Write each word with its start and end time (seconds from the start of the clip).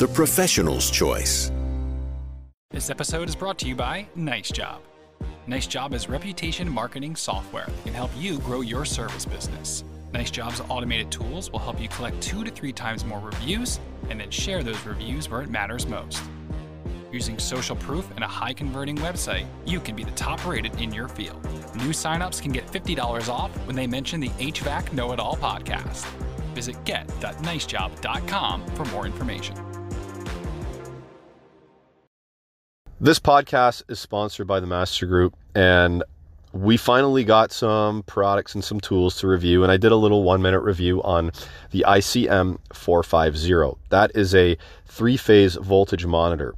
the 0.00 0.08
professional's 0.08 0.90
choice. 0.90 1.52
This 2.70 2.88
episode 2.88 3.28
is 3.28 3.36
brought 3.36 3.58
to 3.58 3.68
you 3.68 3.74
by 3.74 4.08
Nice 4.14 4.50
Job. 4.50 4.80
Nice 5.46 5.66
Job 5.66 5.92
is 5.92 6.08
reputation 6.08 6.66
marketing 6.70 7.14
software 7.14 7.66
that 7.66 7.84
can 7.84 7.92
help 7.92 8.10
you 8.16 8.38
grow 8.38 8.62
your 8.62 8.86
service 8.86 9.26
business. 9.26 9.84
Nice 10.14 10.30
Job's 10.30 10.62
automated 10.70 11.10
tools 11.10 11.52
will 11.52 11.58
help 11.58 11.78
you 11.78 11.86
collect 11.88 12.18
two 12.22 12.44
to 12.44 12.50
three 12.50 12.72
times 12.72 13.04
more 13.04 13.20
reviews 13.20 13.78
and 14.08 14.18
then 14.18 14.30
share 14.30 14.62
those 14.62 14.82
reviews 14.86 15.28
where 15.28 15.42
it 15.42 15.50
matters 15.50 15.86
most. 15.86 16.22
Using 17.12 17.38
social 17.38 17.76
proof 17.76 18.10
and 18.14 18.24
a 18.24 18.28
high 18.28 18.54
converting 18.54 18.96
website, 18.96 19.44
you 19.66 19.80
can 19.80 19.96
be 19.96 20.04
the 20.04 20.12
top 20.12 20.46
rated 20.46 20.80
in 20.80 20.94
your 20.94 21.08
field. 21.08 21.44
New 21.74 21.90
signups 21.90 22.40
can 22.40 22.52
get 22.52 22.66
$50 22.68 23.28
off 23.28 23.54
when 23.66 23.76
they 23.76 23.86
mention 23.86 24.18
the 24.18 24.30
HVAC 24.30 24.94
Know 24.94 25.12
It 25.12 25.20
All 25.20 25.36
podcast. 25.36 26.06
Visit 26.54 26.82
get.nicejob.com 26.86 28.66
for 28.68 28.84
more 28.86 29.04
information. 29.04 29.69
This 33.02 33.18
podcast 33.18 33.84
is 33.88 33.98
sponsored 33.98 34.46
by 34.46 34.60
the 34.60 34.66
Master 34.66 35.06
Group, 35.06 35.34
and 35.54 36.04
we 36.52 36.76
finally 36.76 37.24
got 37.24 37.50
some 37.50 38.02
products 38.02 38.54
and 38.54 38.62
some 38.62 38.78
tools 38.78 39.16
to 39.20 39.26
review. 39.26 39.62
And 39.62 39.72
I 39.72 39.78
did 39.78 39.90
a 39.90 39.96
little 39.96 40.22
one 40.22 40.42
minute 40.42 40.60
review 40.60 41.02
on 41.02 41.32
the 41.70 41.86
ICM 41.88 42.58
450. 42.74 43.80
That 43.88 44.10
is 44.14 44.34
a 44.34 44.58
three 44.84 45.16
phase 45.16 45.54
voltage 45.54 46.04
monitor. 46.04 46.54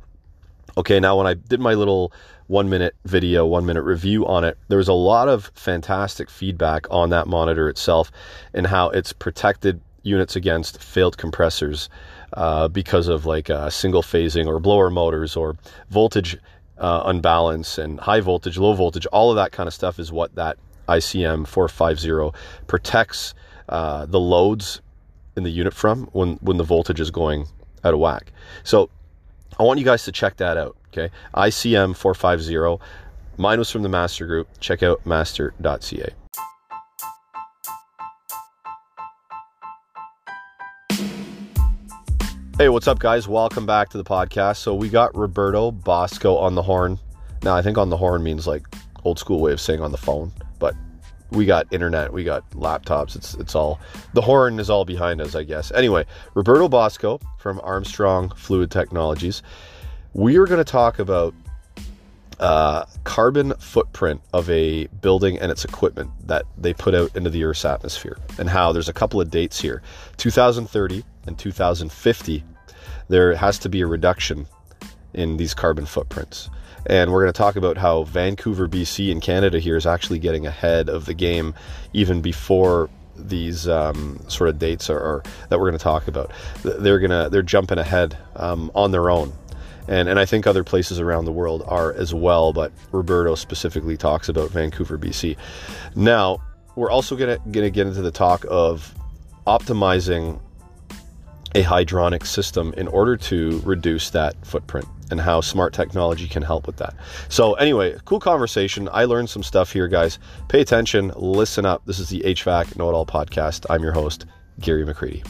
Okay, 0.77 0.99
now 0.99 1.17
when 1.17 1.29
I 1.29 1.35
did 1.35 1.61
my 1.61 1.75
little 1.75 2.13
one 2.49 2.69
minute 2.69 2.97
video, 3.05 3.47
one 3.47 3.65
minute 3.65 3.83
review 3.83 4.27
on 4.27 4.43
it, 4.43 4.59
there 4.67 4.79
was 4.79 4.89
a 4.89 4.93
lot 4.93 5.29
of 5.29 5.53
fantastic 5.55 6.29
feedback 6.29 6.89
on 6.91 7.11
that 7.11 7.29
monitor 7.29 7.69
itself 7.69 8.11
and 8.53 8.67
how 8.67 8.91
it's 8.91 9.13
protected 9.13 9.81
units 10.03 10.35
against 10.35 10.83
failed 10.83 11.17
compressors 11.17 11.89
uh, 12.33 12.69
because 12.69 13.09
of 13.09 13.27
like 13.27 13.51
uh, 13.51 13.71
single 13.71 14.03
phasing 14.03 14.47
or 14.47 14.59
blower 14.61 14.91
motors 14.91 15.37
or 15.37 15.57
voltage 15.91 16.37
uh, 16.79 17.03
unbalance 17.05 17.79
and 17.79 18.01
high 18.01 18.21
voltage, 18.21 18.59
low 18.59 18.75
voltage. 18.75 19.07
All 19.07 19.31
of 19.31 19.37
that 19.37 19.53
kind 19.53 19.67
of 19.67 19.75
stuff 19.75 19.99
is 19.99 20.11
what 20.11 20.35
that 20.35 20.59
ICM 20.89 21.47
450 21.47 22.37
protects 22.67 23.35
uh, 23.69 24.07
the 24.07 24.21
loads 24.21 24.81
in 25.37 25.45
the 25.45 25.51
unit 25.51 25.73
from 25.73 26.05
when, 26.13 26.35
when 26.43 26.57
the 26.57 26.65
voltage 26.65 27.01
is 27.01 27.11
going 27.11 27.47
out 27.85 27.95
of 27.95 28.01
whack. 28.01 28.33
So 28.65 28.91
I 29.59 29.63
want 29.63 29.79
you 29.79 29.85
guys 29.85 30.05
to 30.05 30.13
check 30.13 30.37
that 30.39 30.57
out. 30.57 30.77
Okay. 30.89 31.13
ICM 31.35 31.97
450. 31.97 32.85
Mine 33.39 33.59
was 33.59 33.71
from 33.71 33.83
the 33.83 33.89
Master 33.89 34.27
Group. 34.27 34.49
Check 34.61 34.83
out 34.83 35.05
master.ca. 35.07 36.13
Hey, 42.63 42.69
what's 42.69 42.87
up, 42.87 43.01
guys? 43.01 43.27
Welcome 43.27 43.67
back 43.67 43.89
to 43.89 43.99
the 43.99 44.05
podcast. 44.05 44.59
So, 44.59 44.73
we 44.73 44.89
got 44.89 45.17
Roberto 45.17 45.73
Bosco 45.73 46.37
on 46.37 46.55
the 46.55 46.63
horn. 46.63 46.97
Now, 47.43 47.57
I 47.57 47.61
think 47.61 47.77
on 47.77 47.91
the 47.91 47.97
horn 47.97 48.23
means 48.23 48.47
like 48.47 48.63
old 49.03 49.19
school 49.19 49.41
way 49.41 49.51
of 49.51 49.61
saying 49.61 49.81
on 49.81 49.91
the 49.91 49.99
phone, 49.99 50.31
but 50.61 50.77
we 51.33 51.45
got 51.45 51.67
internet, 51.73 52.13
we 52.13 52.23
got 52.23 52.49
laptops. 52.51 53.17
It's 53.17 53.35
it's 53.35 53.57
all 53.57 53.81
the 54.15 54.21
horn 54.21 54.61
is 54.61 54.71
all 54.71 54.85
behind 54.85 55.21
us, 55.21 55.35
I 55.35 55.43
guess. 55.43 55.73
Anyway, 55.73 56.07
Roberto 56.35 56.69
Bosco 56.69 57.19
from 57.41 57.61
Armstrong 57.65 58.31
Fluid 58.37 58.71
Technologies. 58.71 59.43
We 60.13 60.37
are 60.37 60.47
going 60.47 60.65
to 60.65 60.73
talk 60.73 61.01
about 61.01 61.35
uh, 62.39 62.85
carbon 63.03 63.55
footprint 63.59 64.21
of 64.33 64.49
a 64.49 64.87
building 65.01 65.37
and 65.37 65.51
its 65.51 65.65
equipment 65.65 66.13
that 66.29 66.45
they 66.57 66.75
put 66.75 66.95
out 66.95 67.17
into 67.17 67.29
the 67.29 67.43
Earth's 67.43 67.65
atmosphere, 67.65 68.19
and 68.39 68.49
how 68.49 68.71
there's 68.71 68.89
a 68.89 68.93
couple 68.93 69.21
of 69.21 69.33
dates 69.33 69.61
here: 69.61 69.83
2030 70.19 71.03
and 71.27 71.37
2050. 71.37 72.45
There 73.13 73.35
has 73.35 73.59
to 73.59 73.69
be 73.69 73.83
a 73.83 73.87
reduction 73.87 74.47
in 75.13 75.37
these 75.37 75.53
carbon 75.53 75.85
footprints. 75.85 76.49
And 76.87 77.13
we're 77.13 77.21
going 77.21 77.33
to 77.33 77.37
talk 77.37 77.57
about 77.57 77.77
how 77.77 78.05
Vancouver, 78.05 78.67
BC, 78.67 79.11
in 79.11 79.21
Canada 79.21 79.59
here 79.59 79.77
is 79.77 79.85
actually 79.85 80.19
getting 80.19 80.47
ahead 80.47 80.89
of 80.89 81.05
the 81.05 81.13
game 81.13 81.55
even 81.93 82.23
before 82.23 82.89
these 83.15 83.69
um, 83.69 84.19
sort 84.29 84.49
of 84.49 84.59
dates 84.59 84.89
are, 84.89 84.99
are, 84.99 85.23
that 85.51 85.61
we're 85.61 85.69
going 85.69 85.79
to 85.79 85.85
talk 85.85 86.09
about. 86.09 86.31
They're 86.63 86.99
gonna 86.99 87.29
they're 87.29 87.43
jumping 87.43 87.77
ahead 87.77 88.17
um, 88.37 88.71
on 88.75 88.93
their 88.93 89.11
own, 89.11 89.35
and 89.89 90.09
and 90.09 90.19
I 90.19 90.25
think 90.25 90.47
other 90.47 90.65
places 90.65 90.99
around 90.99 91.27
the 91.27 91.33
world 91.33 91.65
are 91.67 91.93
as 91.93 92.15
well. 92.15 92.55
But 92.55 92.73
Roberto 92.93 93.35
specifically 93.35 93.99
talks 93.99 94.31
about 94.31 94.49
Vancouver, 94.49 94.97
BC. 94.97 95.37
Now 95.95 96.39
we're 96.77 96.91
also 96.91 97.15
gonna 97.15 97.39
gonna 97.51 97.69
get 97.69 97.87
into 97.87 98.01
the 98.01 98.11
talk 98.11 98.47
of 98.49 98.95
optimizing 99.47 100.41
a 101.55 101.63
hydronic 101.63 102.27
system 102.27 102.73
in 102.77 102.89
order 102.89 103.17
to 103.17 103.61
reduce 103.65 104.11
that 104.11 104.35
footprint 104.45 104.87
and 105.11 105.21
how 105.21 105.41
smart 105.41 105.75
technology 105.75 106.27
can 106.27 106.43
help 106.43 106.67
with 106.67 106.77
that. 106.79 106.95
So, 107.29 107.55
anyway, 107.55 107.99
cool 108.07 108.21
conversation. 108.21 108.89
I 108.93 109.05
learned 109.05 109.29
some 109.29 109.43
stuff 109.43 109.73
here, 109.73 109.89
guys. 109.89 110.19
Pay 110.49 110.63
attention, 110.63 111.13
listen 111.17 111.67
up. 111.67 111.85
This 111.85 111.99
is 111.99 112.09
the 112.09 112.21
HVAC 112.21 112.77
Know 112.77 112.89
It 112.89 112.95
All 112.95 113.07
podcast. 113.07 113.67
I'm 113.69 113.83
your 113.83 113.93
host, 113.93 114.25
Gary 114.61 114.85
McCreadie. 114.85 115.27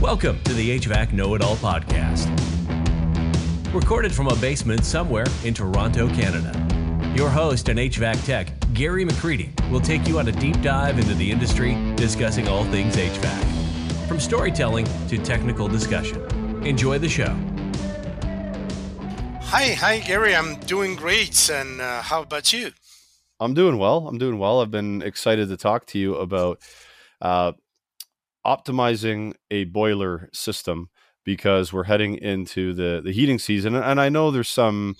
Welcome 0.00 0.42
to 0.44 0.54
the 0.54 0.78
HVAC 0.78 1.12
Know 1.12 1.34
It 1.34 1.42
All 1.42 1.56
podcast. 1.56 2.30
Recorded 3.74 4.12
from 4.12 4.28
a 4.28 4.36
basement 4.36 4.84
somewhere 4.84 5.26
in 5.44 5.52
Toronto, 5.52 6.08
Canada. 6.08 6.83
Your 7.14 7.30
host 7.30 7.68
and 7.68 7.78
HVAC 7.78 8.26
tech, 8.26 8.48
Gary 8.72 9.04
McCreadie, 9.04 9.70
will 9.70 9.80
take 9.80 10.08
you 10.08 10.18
on 10.18 10.26
a 10.26 10.32
deep 10.32 10.60
dive 10.62 10.98
into 10.98 11.14
the 11.14 11.30
industry, 11.30 11.76
discussing 11.94 12.48
all 12.48 12.64
things 12.64 12.96
HVAC. 12.96 14.08
From 14.08 14.18
storytelling 14.18 14.84
to 15.06 15.18
technical 15.18 15.68
discussion. 15.68 16.20
Enjoy 16.66 16.98
the 16.98 17.08
show. 17.08 17.32
Hi, 19.42 19.74
hi, 19.74 20.00
Gary. 20.00 20.34
I'm 20.34 20.58
doing 20.62 20.96
great. 20.96 21.48
And 21.50 21.80
uh, 21.80 22.02
how 22.02 22.22
about 22.22 22.52
you? 22.52 22.72
I'm 23.38 23.54
doing 23.54 23.78
well. 23.78 24.08
I'm 24.08 24.18
doing 24.18 24.40
well. 24.40 24.60
I've 24.60 24.72
been 24.72 25.00
excited 25.00 25.48
to 25.50 25.56
talk 25.56 25.86
to 25.86 26.00
you 26.00 26.16
about 26.16 26.58
uh, 27.20 27.52
optimizing 28.44 29.34
a 29.52 29.62
boiler 29.66 30.30
system 30.32 30.90
because 31.24 31.72
we're 31.72 31.84
heading 31.84 32.16
into 32.16 32.74
the 32.74 33.00
the 33.02 33.12
heating 33.12 33.38
season 33.38 33.74
and 33.74 33.98
I 33.98 34.10
know 34.10 34.30
there's 34.30 34.48
some 34.48 34.94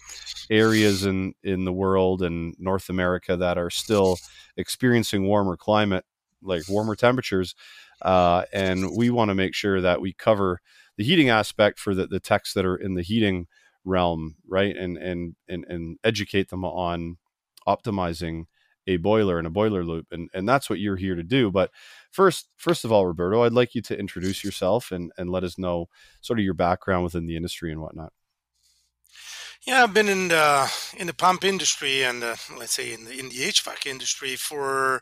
areas 0.51 1.05
in 1.05 1.35
in 1.43 1.65
the 1.65 1.73
world 1.73 2.23
and 2.23 2.55
North 2.59 2.89
America 2.89 3.37
that 3.37 3.59
are 3.59 3.71
still 3.71 4.19
experiencing 4.57 5.27
warmer 5.27 5.57
climate 5.57 6.05
like 6.43 6.69
warmer 6.69 6.95
temperatures 6.95 7.55
uh, 8.03 8.45
and 8.53 8.95
we 8.97 9.11
want 9.11 9.31
to 9.31 9.35
make 9.35 9.55
sure 9.55 9.81
that 9.81 10.01
we 10.01 10.13
cover 10.13 10.61
the 10.97 11.05
heating 11.05 11.31
aspect 11.31 11.79
for 11.79 11.95
the, 11.95 12.07
the 12.07 12.21
techs 12.21 12.53
that 12.55 12.65
are 12.65 12.77
in 12.77 12.95
the 12.95 13.03
heating 13.03 13.47
realm 13.85 14.37
right? 14.47 14.77
And 14.77 14.97
and 14.97 15.37
and, 15.49 15.65
and 15.69 15.99
educate 16.05 16.51
them 16.51 16.65
on 16.65 17.17
optimizing 17.67 18.45
a 18.87 18.99
boiler 18.99 19.39
and 19.39 19.47
a 19.47 19.51
boiler 19.51 19.85
loop 19.85 20.07
and 20.11 20.29
and 20.35 20.49
that's 20.49 20.69
what 20.69 20.79
you're 20.79 20.97
here 20.97 21.15
to 21.15 21.23
do. 21.23 21.51
But 21.51 21.71
first 22.15 22.49
first 22.57 22.85
of 22.85 22.93
all 22.93 23.07
roberto 23.07 23.43
i'd 23.43 23.53
like 23.53 23.75
you 23.75 23.83
to 23.83 23.99
introduce 23.99 24.45
yourself 24.45 24.93
and 24.93 25.11
and 25.19 25.31
let 25.31 25.43
us 25.43 25.59
know 25.59 25.87
sort 26.21 26.39
of 26.39 26.45
your 26.45 26.55
background 26.55 27.03
within 27.03 27.27
the 27.27 27.35
industry 27.37 27.73
and 27.73 27.81
whatnot 27.81 28.13
yeah 29.67 29.83
i've 29.83 29.95
been 29.95 30.09
in 30.09 30.29
the 30.29 30.73
in 30.97 31.07
the 31.07 31.15
pump 31.15 31.45
industry 31.45 32.03
and 32.03 32.23
uh, 32.23 32.37
let's 32.59 32.75
say 32.75 32.93
in 32.93 33.05
the 33.05 33.19
in 33.19 33.29
the 33.29 33.37
hvac 33.37 33.87
industry 33.87 34.37
for 34.37 35.01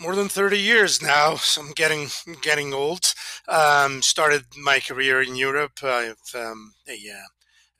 more 0.00 0.14
than 0.14 0.28
30 0.28 0.58
years 0.58 1.02
now 1.02 1.36
so 1.36 1.60
i'm 1.60 1.72
getting 1.72 2.08
getting 2.42 2.72
old. 2.72 3.14
Um, 3.48 4.02
started 4.02 4.44
my 4.56 4.78
career 4.80 5.20
in 5.22 5.36
europe. 5.36 5.80
I 5.82 6.12
have 6.12 6.34
um, 6.34 6.74
a 6.88 6.96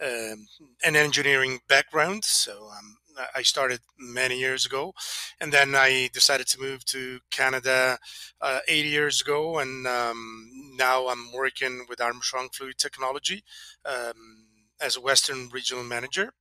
uh, 0.02 0.32
um, 0.32 0.46
an 0.84 0.96
engineering 0.96 1.60
background 1.68 2.24
so 2.24 2.68
i'm 2.76 2.96
I 3.34 3.42
started 3.42 3.80
many 3.98 4.38
years 4.38 4.64
ago, 4.64 4.94
and 5.40 5.52
then 5.52 5.74
I 5.74 6.08
decided 6.12 6.46
to 6.48 6.60
move 6.60 6.84
to 6.86 7.20
Canada 7.30 7.98
uh, 8.40 8.60
eight 8.66 8.86
years 8.86 9.20
ago, 9.20 9.58
and 9.58 9.86
um, 9.86 10.50
now 10.76 11.08
I'm 11.08 11.30
working 11.32 11.84
with 11.88 12.00
Armstrong 12.00 12.48
Fluid 12.52 12.78
Technology. 12.78 13.42
Um, 13.84 14.46
as 14.80 14.96
a 14.96 15.00
Western 15.00 15.48
Regional 15.48 15.84
Manager, 15.84 16.32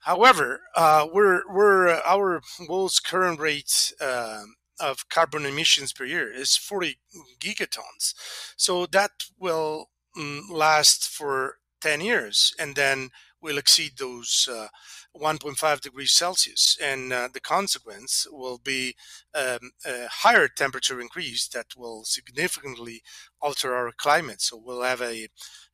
However, 0.00 0.62
uh, 0.74 1.06
we're, 1.12 1.42
we're, 1.52 1.88
uh, 1.88 2.00
our 2.06 2.40
world's 2.68 3.00
current 3.00 3.40
rate 3.40 3.92
um, 4.00 4.54
of 4.80 5.08
carbon 5.08 5.44
emissions 5.44 5.92
per 5.92 6.04
year 6.04 6.32
is 6.32 6.56
40 6.56 6.98
gigatons. 7.40 8.14
So 8.56 8.86
that 8.86 9.10
will 9.38 9.90
mm, 10.16 10.48
last 10.50 11.08
for 11.08 11.56
10 11.80 12.00
years. 12.00 12.54
And 12.58 12.74
then 12.74 13.10
will 13.40 13.58
exceed 13.58 13.92
those 13.98 14.48
uh, 14.50 14.68
1.5 15.16 15.80
degrees 15.80 16.12
Celsius. 16.12 16.76
And 16.82 17.12
uh, 17.12 17.28
the 17.32 17.40
consequence 17.40 18.26
will 18.30 18.58
be 18.58 18.94
um, 19.34 19.70
a 19.84 20.06
higher 20.10 20.48
temperature 20.48 21.00
increase 21.00 21.48
that 21.48 21.76
will 21.76 22.04
significantly 22.04 23.02
alter 23.40 23.74
our 23.74 23.92
climate. 23.92 24.40
So 24.40 24.60
we'll 24.62 24.82
have 24.82 25.02
a, 25.02 25.28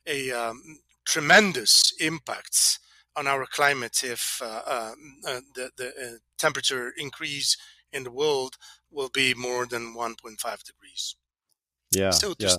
a 0.07 0.31
um, 0.31 0.79
tremendous 1.05 1.93
impacts 1.99 2.79
on 3.15 3.27
our 3.27 3.45
climate 3.45 4.03
if 4.03 4.41
uh, 4.43 4.61
um, 4.67 5.19
uh 5.25 5.39
the, 5.55 5.69
the 5.77 5.87
uh, 5.87 6.17
temperature 6.37 6.91
increase 6.97 7.55
in 7.93 8.03
the 8.03 8.11
world 8.11 8.57
will 8.91 9.09
be 9.09 9.33
more 9.33 9.65
than 9.65 9.95
1.5 9.95 10.63
degrees. 10.63 11.15
Yeah. 11.91 12.09
So 12.11 12.33
yeah. 12.39 12.55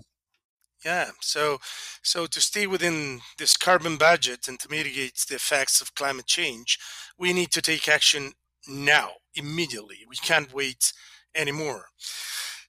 Yeah. 0.84 1.11
So, 1.20 1.58
so 2.02 2.26
to 2.26 2.40
stay 2.40 2.67
within 2.67 3.20
this 3.38 3.56
carbon 3.56 3.96
budget 3.96 4.46
and 4.46 4.58
to 4.61 4.70
mitigate 4.70 5.25
the 5.28 5.34
effects 5.37 5.81
of 5.81 5.94
climate 5.94 6.26
change, 6.26 6.78
we 7.19 7.32
need 7.32 7.50
to 7.52 7.62
take 7.62 7.88
action 7.88 8.32
now, 8.69 9.11
immediately. 9.34 9.99
We 10.08 10.17
can't 10.17 10.52
wait 10.52 10.93
anymore. 11.34 11.87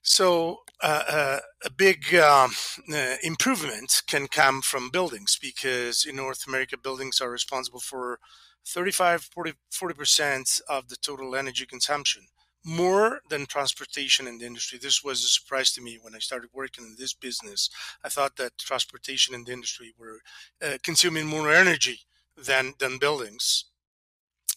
So, 0.02 0.58
uh, 0.82 1.02
uh, 1.08 1.38
a 1.64 1.70
big 1.70 2.14
um, 2.14 2.52
uh, 2.92 3.16
improvement 3.22 4.02
can 4.08 4.28
come 4.28 4.62
from 4.62 4.90
buildings 4.90 5.38
because 5.40 6.06
in 6.08 6.16
North 6.16 6.46
America, 6.46 6.76
buildings 6.78 7.20
are 7.20 7.30
responsible 7.30 7.80
for 7.80 8.18
35 8.66 9.28
40 9.32 9.54
percent 9.94 10.60
of 10.68 10.88
the 10.88 10.96
total 10.96 11.34
energy 11.36 11.66
consumption 11.66 12.22
more 12.68 13.20
than 13.30 13.46
transportation 13.46 14.26
in 14.26 14.38
the 14.38 14.46
industry. 14.46 14.78
This 14.78 15.02
was 15.02 15.24
a 15.24 15.28
surprise 15.28 15.72
to 15.72 15.80
me 15.80 15.98
when 16.00 16.14
I 16.14 16.18
started 16.18 16.50
working 16.52 16.84
in 16.84 16.96
this 16.98 17.14
business. 17.14 17.70
I 18.04 18.08
thought 18.10 18.36
that 18.36 18.58
transportation 18.58 19.34
and 19.34 19.46
the 19.46 19.52
industry 19.52 19.94
were 19.98 20.20
uh, 20.62 20.76
consuming 20.82 21.26
more 21.26 21.50
energy 21.50 22.00
than 22.36 22.74
than 22.78 22.98
buildings. 22.98 23.64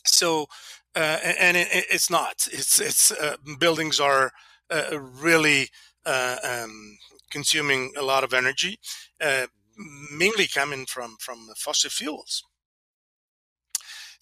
So, 0.05 0.47
uh, 0.95 1.19
and 1.39 1.55
it, 1.57 1.67
it's 1.71 2.09
not. 2.09 2.47
It's 2.51 2.81
it's 2.81 3.11
uh, 3.11 3.37
buildings 3.59 3.99
are 3.99 4.31
uh, 4.69 4.99
really 4.99 5.69
uh, 6.05 6.37
um, 6.43 6.97
consuming 7.29 7.93
a 7.97 8.03
lot 8.03 8.23
of 8.23 8.33
energy, 8.33 8.79
uh, 9.21 9.47
mainly 10.11 10.47
coming 10.47 10.85
from 10.85 11.15
from 11.19 11.49
fossil 11.55 11.89
fuels. 11.89 12.43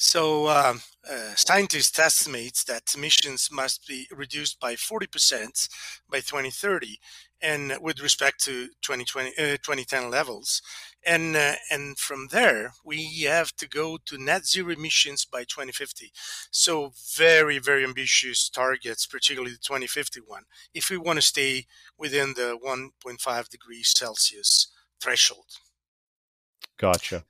So 0.02 0.48
um, 0.48 0.82
uh, 1.12 1.36
scientists 1.36 2.00
estimate 2.00 2.64
that 2.68 2.96
emissions 2.96 3.50
must 3.52 3.86
be 3.86 4.08
reduced 4.10 4.58
by 4.58 4.76
40% 4.76 5.68
by 6.10 6.22
2030, 6.22 6.98
and 7.42 7.78
with 7.82 8.02
respect 8.02 8.42
to 8.46 8.68
2020, 8.82 9.32
uh, 9.38 9.58
2010 9.58 10.10
levels. 10.10 10.62
And 11.06 11.36
uh, 11.36 11.56
and 11.70 12.00
from 12.00 12.30
there, 12.32 12.72
we 12.86 13.24
have 13.24 13.54
to 13.58 13.68
go 13.68 13.98
to 14.06 14.18
net 14.18 14.46
zero 14.46 14.70
emissions 14.72 15.26
by 15.26 15.42
2050. 15.42 16.14
So 16.50 16.94
very 17.18 17.60
very 17.60 17.84
ambitious 17.84 18.50
targets, 18.50 19.06
particularly 19.06 19.52
the 19.52 19.58
2050 19.58 20.22
one, 20.26 20.44
if 20.74 20.90
we 20.90 20.96
want 20.96 21.18
to 21.18 21.22
stay 21.22 21.66
within 21.98 22.36
the 22.36 22.58
1.5 22.66 23.50
degrees 23.50 23.94
Celsius 23.94 24.68
threshold. 25.02 25.58
Gotcha. 26.78 27.26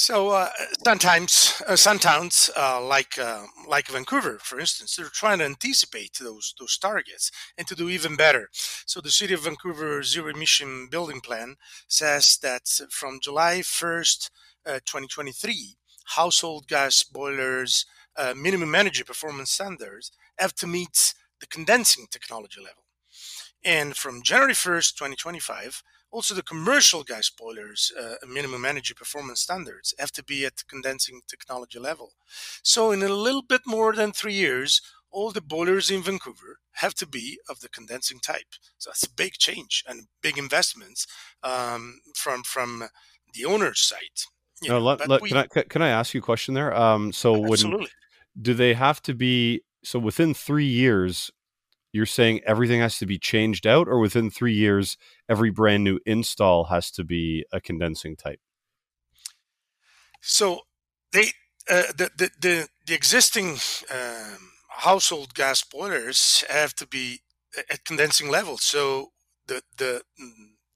So 0.00 0.28
uh, 0.30 0.50
sometimes 0.84 1.60
uh, 1.66 1.74
some 1.74 1.98
towns 1.98 2.50
uh, 2.56 2.80
like 2.80 3.18
uh, 3.18 3.46
like 3.66 3.88
Vancouver, 3.88 4.38
for 4.40 4.60
instance, 4.60 4.94
they're 4.94 5.06
trying 5.06 5.38
to 5.40 5.44
anticipate 5.44 6.18
those 6.20 6.54
those 6.56 6.78
targets 6.78 7.32
and 7.58 7.66
to 7.66 7.74
do 7.74 7.88
even 7.88 8.14
better. 8.14 8.48
So 8.86 9.00
the 9.00 9.10
City 9.10 9.34
of 9.34 9.40
Vancouver 9.42 10.04
Zero 10.04 10.28
Emission 10.28 10.86
Building 10.88 11.20
Plan 11.20 11.56
says 11.88 12.38
that 12.42 12.68
from 12.90 13.18
July 13.20 13.58
1st, 13.62 14.30
uh, 14.66 14.78
2023, 14.86 15.76
household 16.14 16.68
gas 16.68 17.02
boilers 17.02 17.84
uh, 18.16 18.34
minimum 18.36 18.76
energy 18.76 19.02
performance 19.02 19.50
standards 19.50 20.12
have 20.38 20.54
to 20.54 20.68
meet 20.68 21.12
the 21.40 21.48
condensing 21.48 22.06
technology 22.08 22.60
level. 22.60 22.84
And 23.64 23.96
from 23.96 24.22
January 24.22 24.54
1st, 24.54 24.94
2025, 24.94 25.82
also, 26.10 26.34
the 26.34 26.42
commercial 26.42 27.04
gas 27.04 27.28
boilers, 27.30 27.92
uh, 27.98 28.14
minimum 28.26 28.64
energy 28.64 28.94
performance 28.94 29.40
standards, 29.40 29.94
have 29.98 30.12
to 30.12 30.24
be 30.24 30.46
at 30.46 30.66
condensing 30.66 31.20
technology 31.28 31.78
level. 31.78 32.12
So, 32.62 32.92
in 32.92 33.02
a 33.02 33.08
little 33.08 33.42
bit 33.42 33.62
more 33.66 33.92
than 33.92 34.12
three 34.12 34.34
years, 34.34 34.80
all 35.10 35.30
the 35.30 35.40
boilers 35.40 35.90
in 35.90 36.02
Vancouver 36.02 36.58
have 36.72 36.94
to 36.94 37.06
be 37.06 37.38
of 37.48 37.60
the 37.60 37.68
condensing 37.68 38.20
type. 38.20 38.54
So 38.78 38.90
that's 38.90 39.04
a 39.04 39.10
big 39.10 39.34
change 39.34 39.84
and 39.88 40.06
big 40.22 40.38
investments 40.38 41.06
um, 41.42 42.00
from 42.14 42.42
from 42.42 42.88
the 43.34 43.44
owner's 43.44 43.80
side. 43.80 43.98
no, 44.62 44.78
let, 44.78 45.08
let, 45.08 45.22
we, 45.22 45.28
can, 45.28 45.38
I, 45.38 45.46
can 45.46 45.82
I 45.82 45.88
ask 45.88 46.14
you 46.14 46.20
a 46.20 46.22
question 46.22 46.54
there? 46.54 46.74
Um, 46.74 47.12
so, 47.12 47.44
absolutely. 47.44 47.88
When, 48.34 48.42
do 48.42 48.54
they 48.54 48.74
have 48.74 49.02
to 49.02 49.14
be 49.14 49.62
so 49.82 49.98
within 49.98 50.34
three 50.34 50.66
years? 50.66 51.30
You're 51.92 52.06
saying 52.06 52.40
everything 52.44 52.80
has 52.80 52.98
to 52.98 53.06
be 53.06 53.18
changed 53.18 53.66
out, 53.66 53.88
or 53.88 53.98
within 53.98 54.30
three 54.30 54.54
years, 54.54 54.96
every 55.28 55.50
brand 55.50 55.84
new 55.84 55.98
install 56.04 56.64
has 56.64 56.90
to 56.92 57.04
be 57.04 57.44
a 57.52 57.60
condensing 57.60 58.16
type? 58.16 58.40
So 60.20 60.62
they 61.12 61.32
uh, 61.70 61.92
the, 61.96 62.10
the, 62.16 62.30
the 62.40 62.68
the 62.86 62.94
existing 62.94 63.58
um, 63.92 64.38
household 64.68 65.34
gas 65.34 65.62
boilers 65.62 66.44
have 66.48 66.74
to 66.74 66.86
be 66.86 67.20
at 67.70 67.84
condensing 67.84 68.30
level. 68.30 68.58
So 68.58 69.12
the 69.46 69.62
the 69.76 70.02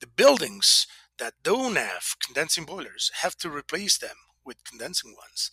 the 0.00 0.06
buildings 0.06 0.86
that 1.18 1.34
don't 1.42 1.76
have 1.76 2.16
condensing 2.24 2.64
boilers 2.64 3.10
have 3.22 3.36
to 3.36 3.50
replace 3.50 3.98
them 3.98 4.16
with 4.44 4.64
condensing 4.64 5.14
ones, 5.14 5.50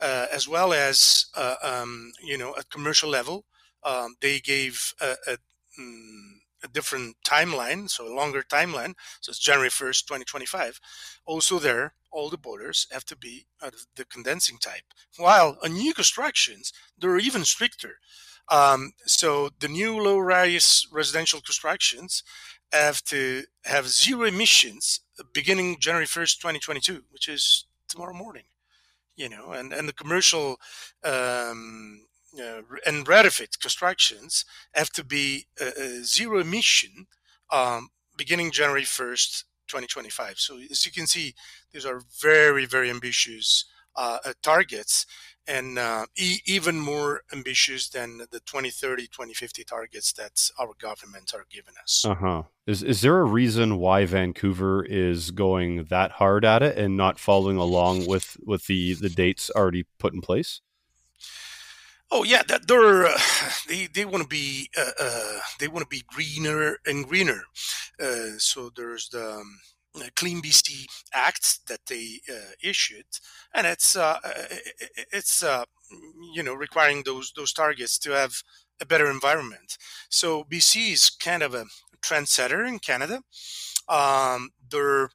uh, 0.00 0.26
as 0.32 0.48
well 0.48 0.72
as 0.72 1.26
uh, 1.36 1.56
um, 1.62 2.12
you 2.22 2.36
know 2.36 2.54
at 2.58 2.70
commercial 2.70 3.08
level 3.08 3.44
um, 3.84 4.16
they 4.20 4.40
gave 4.40 4.94
a, 5.00 5.14
a, 5.26 5.36
mm, 5.80 6.38
a, 6.62 6.68
different 6.68 7.16
timeline, 7.26 7.90
so 7.90 8.06
a 8.06 8.14
longer 8.14 8.42
timeline. 8.42 8.94
So 9.20 9.30
it's 9.30 9.38
January 9.38 9.70
1st, 9.70 10.06
2025. 10.06 10.80
Also, 11.24 11.58
there, 11.58 11.94
all 12.10 12.30
the 12.30 12.38
boilers 12.38 12.86
have 12.92 13.04
to 13.06 13.16
be 13.16 13.46
the 13.96 14.04
condensing 14.04 14.58
type. 14.58 14.84
While 15.16 15.58
on 15.64 15.72
new 15.72 15.94
constructions, 15.94 16.72
they're 16.98 17.18
even 17.18 17.44
stricter. 17.44 17.98
Um, 18.48 18.92
so 19.06 19.50
the 19.60 19.68
new 19.68 20.00
low-rise 20.02 20.86
residential 20.92 21.40
constructions 21.40 22.22
have 22.72 23.02
to 23.04 23.44
have 23.64 23.88
zero 23.88 24.24
emissions 24.24 25.00
beginning 25.32 25.78
January 25.78 26.06
1st, 26.06 26.38
2022, 26.38 27.04
which 27.10 27.28
is 27.28 27.66
tomorrow 27.88 28.14
morning. 28.14 28.44
You 29.14 29.28
know, 29.28 29.52
and, 29.52 29.72
and 29.72 29.86
the 29.86 29.92
commercial 29.92 30.56
um, 31.04 32.06
uh, 32.38 32.62
and 32.86 33.06
retrofit 33.06 33.58
constructions 33.60 34.44
have 34.72 34.90
to 34.90 35.04
be 35.04 35.46
uh, 35.60 35.66
uh, 35.78 36.02
zero 36.02 36.38
emission 36.38 37.06
um, 37.50 37.90
beginning 38.16 38.50
January 38.50 38.82
1st, 38.82 39.44
2025. 39.68 40.38
So 40.38 40.58
as 40.70 40.86
you 40.86 40.92
can 40.92 41.06
see, 41.06 41.34
these 41.72 41.84
are 41.84 42.02
very, 42.20 42.64
very 42.64 42.90
ambitious 42.90 43.66
uh, 43.94 44.18
targets 44.42 45.04
and 45.46 45.78
e- 46.16 46.40
even 46.46 46.78
more 46.78 47.22
ambitious 47.32 47.88
than 47.90 48.18
the 48.18 48.40
2030 48.40 49.02
2050 49.08 49.64
targets 49.64 50.12
that 50.12 50.48
our 50.58 50.72
government 50.80 51.32
are 51.34 51.44
giving 51.50 51.74
us. 51.82 52.04
Uh-huh. 52.06 52.44
Is, 52.66 52.82
is 52.82 53.02
there 53.02 53.18
a 53.18 53.24
reason 53.24 53.78
why 53.78 54.06
vancouver 54.06 54.84
is 54.84 55.30
going 55.30 55.84
that 55.90 56.12
hard 56.12 56.44
at 56.44 56.62
it 56.62 56.78
and 56.78 56.96
not 56.96 57.18
following 57.18 57.58
along 57.58 58.06
with 58.06 58.38
with 58.46 58.66
the 58.66 58.94
the 58.94 59.10
dates 59.10 59.50
already 59.54 59.84
put 59.98 60.14
in 60.14 60.22
place 60.22 60.60
Oh 62.14 62.24
yeah, 62.24 62.42
that 62.48 62.68
they're 62.68 63.06
uh, 63.06 63.18
they 63.68 63.86
they 63.86 64.04
want 64.04 64.22
to 64.22 64.28
be 64.28 64.68
uh, 64.76 64.90
uh, 65.00 65.38
they 65.58 65.68
want 65.68 65.84
to 65.84 65.88
be 65.88 66.04
greener 66.06 66.78
and 66.86 67.06
greener. 67.08 67.42
Uh, 68.00 68.38
so 68.38 68.70
there's 68.76 69.08
the 69.08 69.36
um, 69.38 69.58
Clean 70.16 70.42
BC 70.42 70.86
Act 71.14 71.66
that 71.68 71.80
they 71.88 72.20
uh, 72.30 72.52
issued, 72.62 73.06
and 73.54 73.66
it's 73.66 73.96
uh, 73.96 74.18
it's 75.12 75.42
you 76.34 76.42
know 76.42 76.54
requiring 76.54 77.02
those 77.04 77.32
those 77.36 77.52
targets 77.52 77.98
to 78.00 78.10
have 78.12 78.34
a 78.80 78.86
better 78.86 79.10
environment. 79.10 79.78
So 80.10 80.44
BC 80.44 80.92
is 80.92 81.10
kind 81.10 81.42
of 81.42 81.54
a 81.54 81.66
trendsetter 82.04 82.66
in 82.68 82.78
Canada. 82.78 83.22
Um, 83.88 84.50
they're 84.70 85.10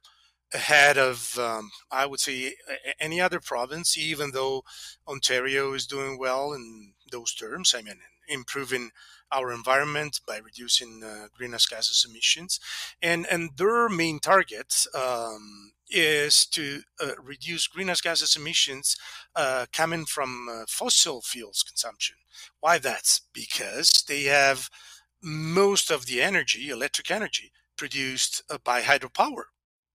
ahead 0.52 0.96
of, 0.96 1.38
um, 1.38 1.70
I 1.90 2.06
would 2.06 2.20
say, 2.20 2.54
any 3.00 3.20
other 3.20 3.40
province, 3.40 3.98
even 3.98 4.30
though 4.32 4.64
Ontario 5.06 5.72
is 5.74 5.86
doing 5.86 6.18
well 6.18 6.52
in 6.52 6.92
those 7.10 7.34
terms. 7.34 7.74
I 7.76 7.82
mean, 7.82 7.98
improving 8.28 8.90
our 9.30 9.52
environment 9.52 10.20
by 10.26 10.38
reducing 10.38 11.02
uh, 11.04 11.28
greenhouse 11.36 11.66
gases 11.66 12.06
emissions. 12.08 12.60
And, 13.02 13.26
and 13.30 13.50
their 13.56 13.88
main 13.88 14.20
target 14.20 14.86
um, 14.94 15.72
is 15.90 16.46
to 16.46 16.80
uh, 17.02 17.12
reduce 17.22 17.66
greenhouse 17.66 18.00
gases 18.00 18.36
emissions 18.36 18.96
uh, 19.36 19.66
coming 19.72 20.06
from 20.06 20.48
uh, 20.50 20.64
fossil 20.68 21.20
fuels 21.20 21.62
consumption. 21.62 22.16
Why 22.60 22.78
that's 22.78 23.22
because 23.32 24.04
they 24.08 24.24
have 24.24 24.70
most 25.22 25.90
of 25.90 26.06
the 26.06 26.22
energy, 26.22 26.70
electric 26.70 27.10
energy, 27.10 27.52
produced 27.76 28.42
uh, 28.50 28.58
by 28.64 28.82
hydropower 28.82 29.44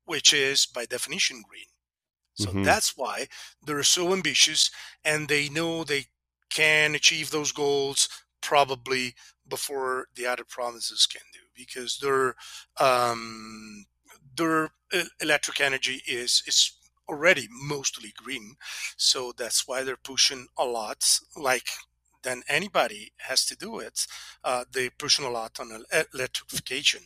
which 0.06 0.34
is 0.34 0.66
by 0.66 0.86
definition 0.86 1.44
green. 1.48 1.66
So 2.36 2.50
mm-hmm. 2.50 2.64
that's 2.64 2.98
why 2.98 3.28
they're 3.64 3.84
so 3.84 4.14
ambitious 4.14 4.72
and 5.06 5.28
they 5.28 5.50
know 5.50 5.84
they 5.84 6.08
can 6.50 6.96
achieve 6.96 7.30
those 7.30 7.52
goals 7.52 8.10
probably 8.42 9.16
before 9.48 10.08
the 10.16 10.26
other 10.26 10.44
provinces 10.44 11.06
can 11.06 11.22
do 11.32 11.40
because 11.56 11.98
their 11.98 12.36
um, 12.80 13.86
their 14.36 14.70
electric 15.22 15.60
energy 15.62 16.02
is 16.08 16.44
is 16.48 16.74
already 17.10 17.48
mostly 17.52 18.14
green. 18.16 18.56
So 18.98 19.34
that's 19.36 19.68
why 19.68 19.84
they're 19.84 19.98
pushing 19.98 20.48
a 20.58 20.66
lot 20.66 21.20
like 21.36 21.68
than 22.24 22.42
anybody 22.48 23.12
has 23.18 23.46
to 23.46 23.56
do 23.56 23.80
it. 23.80 24.08
Uh, 24.44 24.64
they're 24.72 24.90
pushing 24.98 25.26
a 25.26 25.30
lot 25.30 25.60
on 25.60 25.84
electrification 26.14 27.02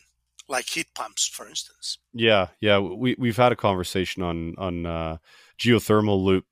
like 0.48 0.68
heat 0.68 0.88
pumps, 0.94 1.26
for 1.26 1.48
instance. 1.48 1.98
Yeah, 2.12 2.48
yeah, 2.60 2.78
we 2.78 3.14
we've 3.18 3.36
had 3.36 3.52
a 3.52 3.56
conversation 3.56 4.22
on 4.22 4.54
on 4.58 4.86
uh, 4.86 5.18
geothermal 5.58 6.22
loop 6.22 6.44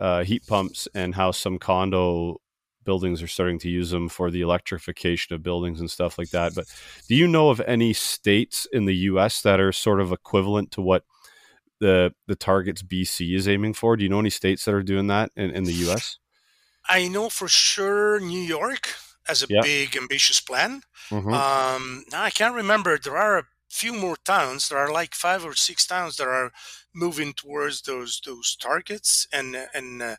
uh, 0.00 0.24
heat 0.24 0.46
pumps 0.46 0.88
and 0.94 1.14
how 1.14 1.30
some 1.30 1.58
condo 1.58 2.40
buildings 2.84 3.22
are 3.22 3.28
starting 3.28 3.58
to 3.60 3.68
use 3.68 3.90
them 3.90 4.08
for 4.08 4.30
the 4.30 4.40
electrification 4.40 5.34
of 5.34 5.42
buildings 5.42 5.80
and 5.80 5.90
stuff 5.90 6.18
like 6.18 6.30
that. 6.30 6.54
But 6.54 6.66
do 7.08 7.14
you 7.14 7.28
know 7.28 7.50
of 7.50 7.60
any 7.60 7.92
states 7.92 8.66
in 8.72 8.86
the 8.86 8.96
U.S. 8.96 9.42
that 9.42 9.60
are 9.60 9.72
sort 9.72 10.00
of 10.00 10.12
equivalent 10.12 10.72
to 10.72 10.82
what 10.82 11.04
the 11.80 12.14
the 12.26 12.36
targets 12.36 12.82
BC 12.82 13.34
is 13.36 13.48
aiming 13.48 13.74
for? 13.74 13.96
Do 13.96 14.04
you 14.04 14.10
know 14.10 14.20
any 14.20 14.30
states 14.30 14.64
that 14.64 14.74
are 14.74 14.82
doing 14.82 15.06
that 15.08 15.30
in, 15.36 15.50
in 15.50 15.64
the 15.64 15.72
U.S.? 15.72 16.18
I 16.88 17.08
know 17.08 17.28
for 17.28 17.48
sure 17.48 18.18
New 18.18 18.40
York 18.40 18.88
as 19.28 19.42
a 19.42 19.46
yeah. 19.48 19.60
big 19.62 19.96
ambitious 19.96 20.40
plan. 20.40 20.82
Mm-hmm. 21.10 21.32
Um, 21.32 22.04
now 22.10 22.22
I 22.22 22.30
can't 22.30 22.54
remember. 22.54 22.98
There 22.98 23.16
are 23.16 23.38
a 23.38 23.44
few 23.68 23.92
more 23.92 24.16
towns. 24.16 24.68
There 24.68 24.78
are 24.78 24.92
like 24.92 25.14
five 25.14 25.44
or 25.44 25.54
six 25.54 25.86
towns 25.86 26.16
that 26.16 26.28
are 26.28 26.52
moving 26.94 27.32
towards 27.32 27.82
those 27.82 28.20
those 28.24 28.56
targets 28.56 29.26
and 29.32 29.56
and 29.74 30.02
uh, 30.02 30.16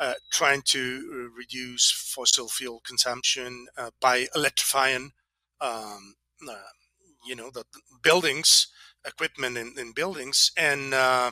uh, 0.00 0.14
trying 0.30 0.62
to 0.62 0.80
uh, 1.12 1.36
reduce 1.36 1.90
fossil 1.90 2.48
fuel 2.48 2.80
consumption 2.84 3.66
uh, 3.76 3.90
by 4.00 4.26
electrifying, 4.34 5.12
um, 5.60 6.14
uh, 6.48 6.54
you 7.26 7.36
know, 7.36 7.50
the 7.50 7.64
buildings 8.02 8.68
equipment 9.06 9.56
in, 9.56 9.74
in 9.78 9.92
buildings 9.92 10.52
and 10.56 10.94
uh, 10.94 11.30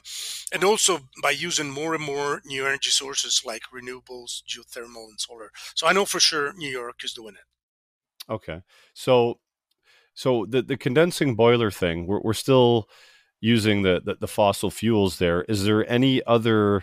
and 0.52 0.64
also 0.64 1.00
by 1.22 1.30
using 1.30 1.70
more 1.70 1.94
and 1.94 2.04
more 2.04 2.40
new 2.44 2.66
energy 2.66 2.90
sources 2.90 3.42
like 3.44 3.62
renewables 3.74 4.42
geothermal 4.48 5.08
and 5.08 5.20
solar. 5.20 5.50
So 5.74 5.86
i 5.86 5.92
know 5.92 6.04
for 6.04 6.20
sure 6.20 6.52
new 6.54 6.70
york 6.70 7.04
is 7.04 7.12
doing 7.12 7.34
it. 7.34 8.32
Okay. 8.32 8.62
So 8.94 9.40
so 10.14 10.46
the, 10.46 10.62
the 10.62 10.76
condensing 10.76 11.34
boiler 11.34 11.70
thing 11.70 12.06
we're, 12.06 12.20
we're 12.20 12.32
still 12.32 12.88
using 13.40 13.82
the, 13.82 14.00
the, 14.04 14.16
the 14.16 14.28
fossil 14.28 14.70
fuels 14.70 15.18
there. 15.18 15.42
Is 15.42 15.64
there 15.64 15.88
any 15.90 16.22
other 16.26 16.82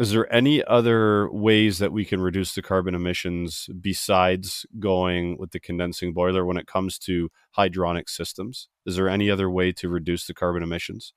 is 0.00 0.10
there 0.10 0.32
any 0.32 0.64
other 0.64 1.30
ways 1.30 1.78
that 1.78 1.92
we 1.92 2.04
can 2.04 2.20
reduce 2.20 2.54
the 2.54 2.62
carbon 2.62 2.94
emissions 2.94 3.68
besides 3.80 4.66
going 4.80 5.38
with 5.38 5.52
the 5.52 5.60
condensing 5.60 6.12
boiler 6.12 6.44
when 6.44 6.56
it 6.56 6.66
comes 6.66 6.98
to 7.00 7.30
hydronic 7.56 8.08
systems? 8.08 8.68
Is 8.84 8.96
there 8.96 9.08
any 9.08 9.30
other 9.30 9.48
way 9.48 9.70
to 9.72 9.88
reduce 9.88 10.26
the 10.26 10.34
carbon 10.34 10.64
emissions? 10.64 11.12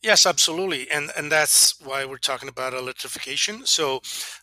Yes, 0.00 0.26
absolutely, 0.26 0.88
and 0.90 1.10
and 1.16 1.30
that's 1.30 1.74
why 1.80 2.04
we're 2.04 2.18
talking 2.18 2.48
about 2.48 2.72
electrification. 2.72 3.66
So, 3.66 4.00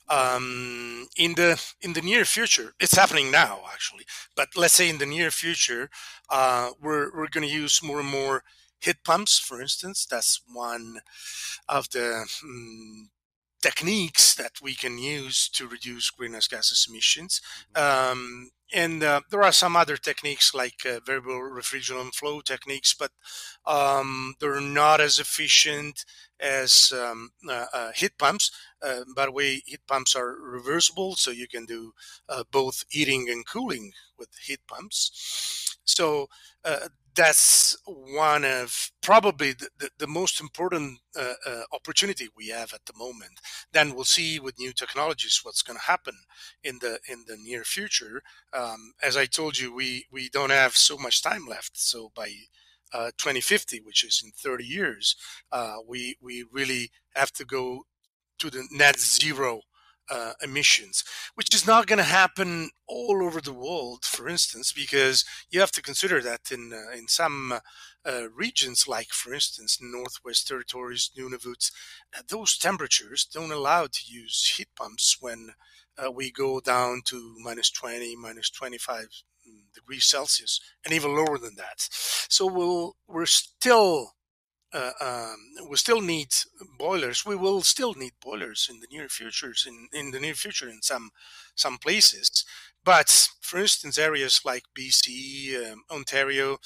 um, 0.10 1.08
in 1.17 1.36
the 1.36 1.63
in 1.82 1.94
the 1.94 2.01
near 2.01 2.25
future, 2.25 2.74
it's 2.77 2.96
happening 2.96 3.32
now 3.32 3.62
actually. 3.74 4.05
But 4.36 4.50
let's 4.58 4.74
say 4.74 4.89
in 4.89 4.98
the 4.98 5.05
near 5.05 5.32
future, 5.32 5.89
uh, 6.29 6.72
we're 6.82 7.10
we're 7.15 7.29
going 7.29 7.48
to 7.48 7.53
use 7.53 7.82
more 7.82 8.01
and 8.01 8.10
more 8.10 8.44
heat 8.82 8.98
pumps, 9.05 9.39
for 9.39 9.62
instance. 9.62 10.05
That's 10.05 10.41
one 10.53 11.00
of 11.70 11.89
the 11.91 12.25
um, 12.44 13.10
techniques 13.65 14.36
that 14.36 14.62
we 14.62 14.75
can 14.75 15.00
use 15.00 15.50
to 15.50 15.67
reduce 15.67 16.12
greenhouse 16.12 16.48
gases 16.48 16.86
emissions. 16.88 17.41
Mm-hmm. 17.75 18.12
Um, 18.12 18.50
and 18.74 19.03
uh, 19.03 19.22
there 19.31 19.43
are 19.43 19.51
some 19.51 19.75
other 19.75 19.98
techniques 19.98 20.53
like 20.53 20.86
uh, 20.86 21.00
variable 21.05 21.39
refrigerant 21.39 22.13
flow 22.13 22.41
techniques, 22.41 22.93
but 22.93 23.12
um, 23.65 24.36
they're 24.39 24.62
not 24.62 25.01
as 25.01 25.19
efficient 25.19 26.05
as 26.39 26.91
um, 26.93 27.29
uh, 27.50 27.67
uh 27.74 27.91
heat 27.95 28.17
pumps. 28.19 28.51
Uh, 28.81 29.01
by 29.15 29.25
the 29.25 29.31
way, 29.31 29.62
heat 29.65 29.81
pumps 29.88 30.15
are 30.15 30.36
reversible, 30.41 31.15
so 31.15 31.31
you 31.31 31.48
can 31.48 31.65
do 31.65 31.93
uh, 32.27 32.43
both 32.51 32.86
heating 32.89 33.27
and 33.29 33.48
cooling 33.48 33.93
with 34.19 34.29
heat 34.45 34.60
pumps. 34.67 35.77
So 35.86 36.27
that's 37.15 37.77
one 37.86 38.43
of 38.43 38.91
probably 39.01 39.53
the, 39.53 39.69
the, 39.77 39.89
the 40.00 40.07
most 40.07 40.41
important 40.41 41.00
uh, 41.17 41.34
uh, 41.45 41.63
opportunity 41.72 42.27
we 42.36 42.50
have 42.50 42.74
at 42.74 42.86
the 42.86 42.93
moment. 42.98 43.39
Then 43.72 43.95
we'll 43.95 44.03
see 44.03 44.39
with 44.39 44.60
new 44.60 44.74
technologies 44.74 45.39
what's 45.43 45.62
going 45.62 45.77
to 45.79 45.86
happen 45.86 46.15
in 46.63 46.79
the 46.79 47.00
in 47.07 47.25
the 47.27 47.38
near 47.38 47.63
future. 47.63 48.22
Um, 48.53 48.93
as 49.01 49.15
I 49.17 49.25
told 49.25 49.57
you, 49.57 49.74
we 49.74 50.05
we 50.12 50.29
don't 50.29 50.51
have 50.51 50.75
so 50.75 50.98
much 50.98 51.24
time 51.24 51.45
left. 51.48 51.77
So 51.77 52.12
by 52.15 52.31
uh, 52.93 53.12
2050, 53.17 53.81
which 53.81 54.03
is 54.03 54.22
in 54.24 54.31
30 54.31 54.63
years, 54.65 55.15
uh, 55.51 55.77
we 55.88 56.17
we 56.22 56.45
really 56.51 56.91
have 57.15 57.31
to 57.34 57.45
go 57.45 57.86
to 58.39 58.50
the 58.50 58.67
net 58.72 59.00
zero 59.00 59.62
uh, 60.09 60.33
emissions, 60.43 61.03
which 61.35 61.53
is 61.53 61.65
not 61.65 61.88
going 61.88 61.97
to 61.97 62.03
happen 62.03 62.69
all 62.88 63.24
over 63.24 63.41
the 63.41 63.53
world, 63.53 64.03
for 64.05 64.27
instance, 64.29 64.71
because 64.71 65.25
you 65.50 65.59
have 65.59 65.71
to 65.71 65.81
consider 65.81 66.21
that 66.21 66.51
in 66.51 66.71
uh, 66.74 66.95
in 66.97 67.07
some 67.07 67.59
uh, 68.05 68.29
regions, 68.35 68.88
like 68.88 69.09
for 69.09 69.33
instance 69.33 69.79
Northwest 69.81 70.47
Territories, 70.47 71.09
Nunavut, 71.17 71.71
uh, 72.15 72.21
those 72.27 72.57
temperatures 72.57 73.25
don't 73.25 73.51
allow 73.51 73.88
to 73.88 74.00
use 74.05 74.53
heat 74.57 74.69
pumps 74.75 75.17
when 75.19 75.51
uh, 75.97 76.12
we 76.12 76.31
go 76.31 76.59
down 76.59 77.01
to 77.05 77.35
minus 77.39 77.69
20, 77.71 78.15
minus 78.15 78.50
25 78.50 79.07
degrees 79.74 80.05
Celsius, 80.05 80.59
and 80.83 80.93
even 80.93 81.15
lower 81.15 81.38
than 81.38 81.55
that. 81.55 81.88
So 82.29 82.45
we'll 82.45 82.95
we're 83.07 83.25
still 83.25 84.13
uh, 84.75 84.91
um, 85.01 85.70
we 85.70 85.77
still 85.77 86.01
need 86.01 86.29
boilers. 86.77 87.25
We 87.25 87.36
will 87.36 87.62
still 87.62 87.94
need 87.94 88.13
boilers 88.22 88.67
in 88.70 88.79
the 88.82 88.88
near 88.91 89.08
futures 89.10 89.65
in, 89.67 89.88
in 89.94 90.12
the 90.12 90.20
near 90.20 90.36
future 90.36 90.70
in 90.70 90.82
some 90.82 91.12
some 91.55 91.77
places. 91.77 92.46
But 92.84 93.10
for 93.41 93.58
instance, 93.60 93.98
areas 93.98 94.41
like 94.46 94.63
BC, 94.74 95.55
um, 95.55 95.84
Ontario, 95.89 96.60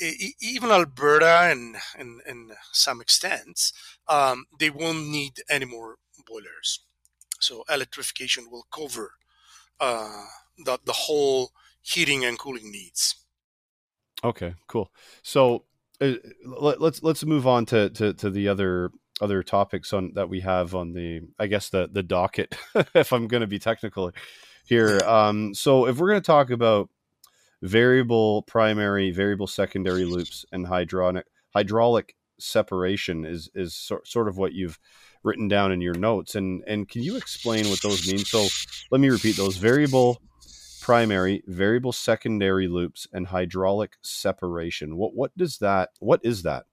e- 0.00 0.34
even 0.40 0.70
Alberta, 0.70 1.48
and 1.52 1.76
and, 1.96 2.20
and 2.26 2.52
some 2.72 3.00
extent, 3.00 3.72
um, 4.08 4.46
they 4.60 4.70
won't 4.70 5.08
need 5.08 5.42
any 5.48 5.64
more 5.64 5.96
boilers. 6.26 6.80
So 7.40 7.64
electrification 7.68 8.50
will 8.50 8.66
cover 8.72 9.14
uh, 9.80 10.26
the 10.58 10.78
the 10.84 10.94
whole 11.06 11.52
heating 11.82 12.24
and 12.24 12.38
cooling 12.38 12.70
needs. 12.72 13.16
Okay, 14.24 14.54
cool. 14.66 14.92
So 15.22 15.64
let, 16.00 16.80
let's 16.80 17.02
let's 17.02 17.24
move 17.24 17.46
on 17.46 17.66
to, 17.66 17.90
to 17.90 18.14
to 18.14 18.30
the 18.30 18.48
other 18.48 18.90
other 19.20 19.42
topics 19.42 19.92
on 19.92 20.12
that 20.14 20.28
we 20.28 20.40
have 20.40 20.74
on 20.74 20.92
the 20.92 21.20
I 21.38 21.46
guess 21.46 21.70
the 21.70 21.88
the 21.90 22.02
docket 22.02 22.56
if 22.94 23.12
I'm 23.12 23.26
going 23.26 23.40
to 23.40 23.46
be 23.46 23.58
technical 23.58 24.12
here. 24.66 25.00
Um, 25.04 25.54
so 25.54 25.86
if 25.86 25.98
we're 25.98 26.10
going 26.10 26.22
to 26.22 26.26
talk 26.26 26.50
about 26.50 26.88
variable 27.62 28.42
primary, 28.42 29.10
variable 29.10 29.46
secondary 29.46 30.04
loops, 30.04 30.44
and 30.52 30.66
hydraulic 30.66 31.26
hydraulic 31.54 32.14
separation 32.38 33.24
is 33.24 33.50
is 33.54 33.74
so, 33.74 34.00
sort 34.04 34.28
of 34.28 34.36
what 34.36 34.52
you've 34.52 34.78
written 35.24 35.48
down 35.48 35.72
in 35.72 35.80
your 35.80 35.94
notes. 35.94 36.34
And 36.34 36.62
and 36.66 36.88
can 36.88 37.02
you 37.02 37.16
explain 37.16 37.68
what 37.68 37.82
those 37.82 38.06
mean? 38.06 38.18
So 38.18 38.46
let 38.90 39.00
me 39.00 39.08
repeat 39.08 39.36
those 39.36 39.56
variable 39.56 40.22
primary, 40.88 41.42
variable 41.46 41.92
secondary 41.92 42.66
loops, 42.66 43.06
and 43.12 43.26
hydraulic 43.26 43.98
separation. 44.00 44.96
What 44.96 45.14
what 45.14 45.36
does 45.36 45.58
that? 45.58 45.90
What 46.00 46.18
is 46.24 46.44
that? 46.44 46.64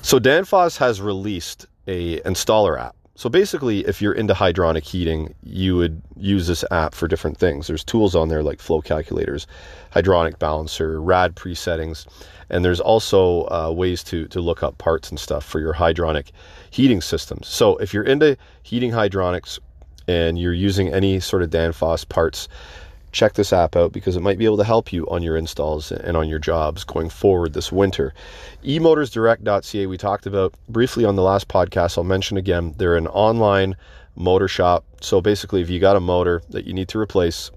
So 0.00 0.20
Danfoss 0.20 0.78
has 0.78 1.00
released 1.00 1.66
a 1.88 2.20
installer 2.20 2.80
app. 2.80 2.97
So 3.18 3.28
basically, 3.28 3.80
if 3.80 4.00
you're 4.00 4.12
into 4.12 4.32
hydronic 4.32 4.84
heating, 4.84 5.34
you 5.42 5.74
would 5.74 6.00
use 6.16 6.46
this 6.46 6.64
app 6.70 6.94
for 6.94 7.08
different 7.08 7.36
things. 7.36 7.66
There's 7.66 7.82
tools 7.82 8.14
on 8.14 8.28
there 8.28 8.44
like 8.44 8.60
flow 8.60 8.80
calculators, 8.80 9.48
hydronic 9.92 10.38
balancer, 10.38 11.00
rad 11.00 11.34
presettings, 11.34 12.06
and 12.48 12.64
there's 12.64 12.78
also 12.78 13.48
uh, 13.48 13.72
ways 13.74 14.04
to 14.04 14.28
to 14.28 14.40
look 14.40 14.62
up 14.62 14.78
parts 14.78 15.10
and 15.10 15.18
stuff 15.18 15.44
for 15.44 15.58
your 15.58 15.74
hydronic 15.74 16.30
heating 16.70 17.00
systems. 17.00 17.48
So 17.48 17.76
if 17.78 17.92
you're 17.92 18.04
into 18.04 18.36
heating 18.62 18.92
hydronics 18.92 19.58
and 20.06 20.38
you're 20.38 20.52
using 20.52 20.92
any 20.92 21.18
sort 21.18 21.42
of 21.42 21.50
Danfoss 21.50 22.08
parts, 22.08 22.46
check 23.12 23.34
this 23.34 23.52
app 23.52 23.76
out 23.76 23.92
because 23.92 24.16
it 24.16 24.20
might 24.20 24.38
be 24.38 24.44
able 24.44 24.56
to 24.56 24.64
help 24.64 24.92
you 24.92 25.06
on 25.08 25.22
your 25.22 25.36
installs 25.36 25.90
and 25.90 26.16
on 26.16 26.28
your 26.28 26.38
jobs 26.38 26.84
going 26.84 27.08
forward 27.08 27.52
this 27.52 27.72
winter. 27.72 28.12
eMotorsDirect.ca 28.64 29.86
we 29.86 29.96
talked 29.96 30.26
about 30.26 30.54
briefly 30.68 31.04
on 31.04 31.16
the 31.16 31.22
last 31.22 31.48
podcast. 31.48 31.96
I'll 31.96 32.04
mention 32.04 32.36
again. 32.36 32.74
They're 32.76 32.96
an 32.96 33.06
online 33.08 33.76
motor 34.14 34.48
shop. 34.48 34.84
So 35.00 35.20
basically, 35.20 35.62
if 35.62 35.70
you 35.70 35.80
got 35.80 35.96
a 35.96 36.00
motor 36.00 36.42
that 36.50 36.66
you 36.66 36.74
need 36.74 36.88
to 36.88 36.98
replace, 36.98 37.50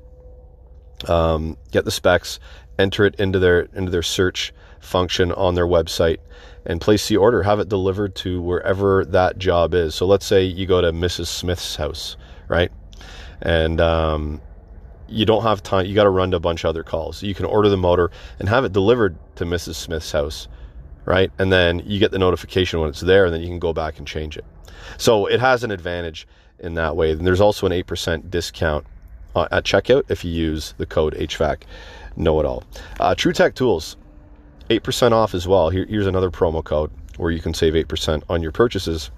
um, 1.08 1.58
get 1.72 1.86
the 1.86 1.92
specs, 1.92 2.40
enter 2.78 3.06
it 3.06 3.16
into 3.16 3.40
their 3.40 3.62
into 3.74 3.92
their 3.92 4.04
search 4.04 4.54
function 4.80 5.32
on 5.34 5.56
their 5.56 5.68
website 5.68 6.18
and 6.66 6.80
place 6.80 7.08
the 7.08 7.18
order, 7.18 7.44
have 7.44 7.60
it 7.60 7.70
delivered 7.70 8.16
to 8.16 8.42
wherever 8.42 9.06
that 9.06 9.38
job 9.38 9.74
is. 9.74 9.96
So 9.96 10.06
let's 10.06 10.26
say 10.26 10.44
you 10.44 10.66
go 10.66 10.82
to 10.82 10.92
Mrs. 10.92 11.28
Smith's 11.28 11.76
house, 11.76 12.18
right? 12.48 12.72
And 13.42 13.82
um, 13.82 14.42
you 15.12 15.26
don't 15.26 15.44
have 15.44 15.62
time, 15.62 15.86
you 15.86 15.96
got 15.96 16.04
to 16.04 16.10
run 16.10 16.32
to 16.32 16.38
a 16.38 16.40
bunch 16.40 16.64
of 16.64 16.70
other 16.70 16.84
calls. 16.84 17.22
You 17.22 17.36
can 17.36 17.46
order 17.46 17.70
the 17.70 17.78
motor 17.78 18.12
and 18.40 18.50
have 18.50 18.64
it 18.64 18.74
delivered 18.74 19.18
to 19.36 19.46
Mrs. 19.46 19.76
Smith's 19.76 20.12
house, 20.12 20.48
right? 21.06 21.32
And 21.38 21.52
then 21.52 21.80
you 21.86 22.00
get 22.00 22.12
the 22.12 22.20
notification 22.20 22.80
when 22.80 22.90
it's 22.90 23.02
there, 23.02 23.26
and 23.26 23.34
then 23.34 23.42
you 23.42 23.48
can 23.48 23.60
go 23.60 23.74
back 23.74 23.98
and 23.98 24.08
change 24.08 24.38
it. 24.38 24.46
So 24.98 25.26
it 25.26 25.40
has 25.40 25.64
an 25.64 25.72
advantage 25.72 26.28
in 26.60 26.76
that 26.76 26.96
way. 26.96 27.12
And 27.12 27.26
there's 27.26 27.42
also 27.42 27.66
an 27.66 27.72
8% 27.72 28.30
discount 28.30 28.86
uh, 29.36 29.48
at 29.52 29.64
checkout 29.64 30.04
if 30.10 30.24
you 30.24 30.32
use 30.32 30.74
the 30.78 30.86
code 30.86 31.14
HVAC 31.16 31.64
know 32.16 32.40
it 32.40 32.46
all. 32.46 32.64
Uh, 33.00 33.16
TruTech 33.16 33.56
Tools, 33.56 33.98
8% 34.70 35.12
off 35.12 35.34
as 35.34 35.48
well. 35.48 35.70
Here, 35.70 35.86
here's 35.86 36.08
another 36.08 36.32
promo 36.32 36.64
code 36.64 36.92
where 37.18 37.32
you 37.32 37.40
can 37.40 37.54
save 37.54 37.74
8% 37.74 38.24
on 38.30 38.42
your 38.42 38.52
purchases. 38.52 39.12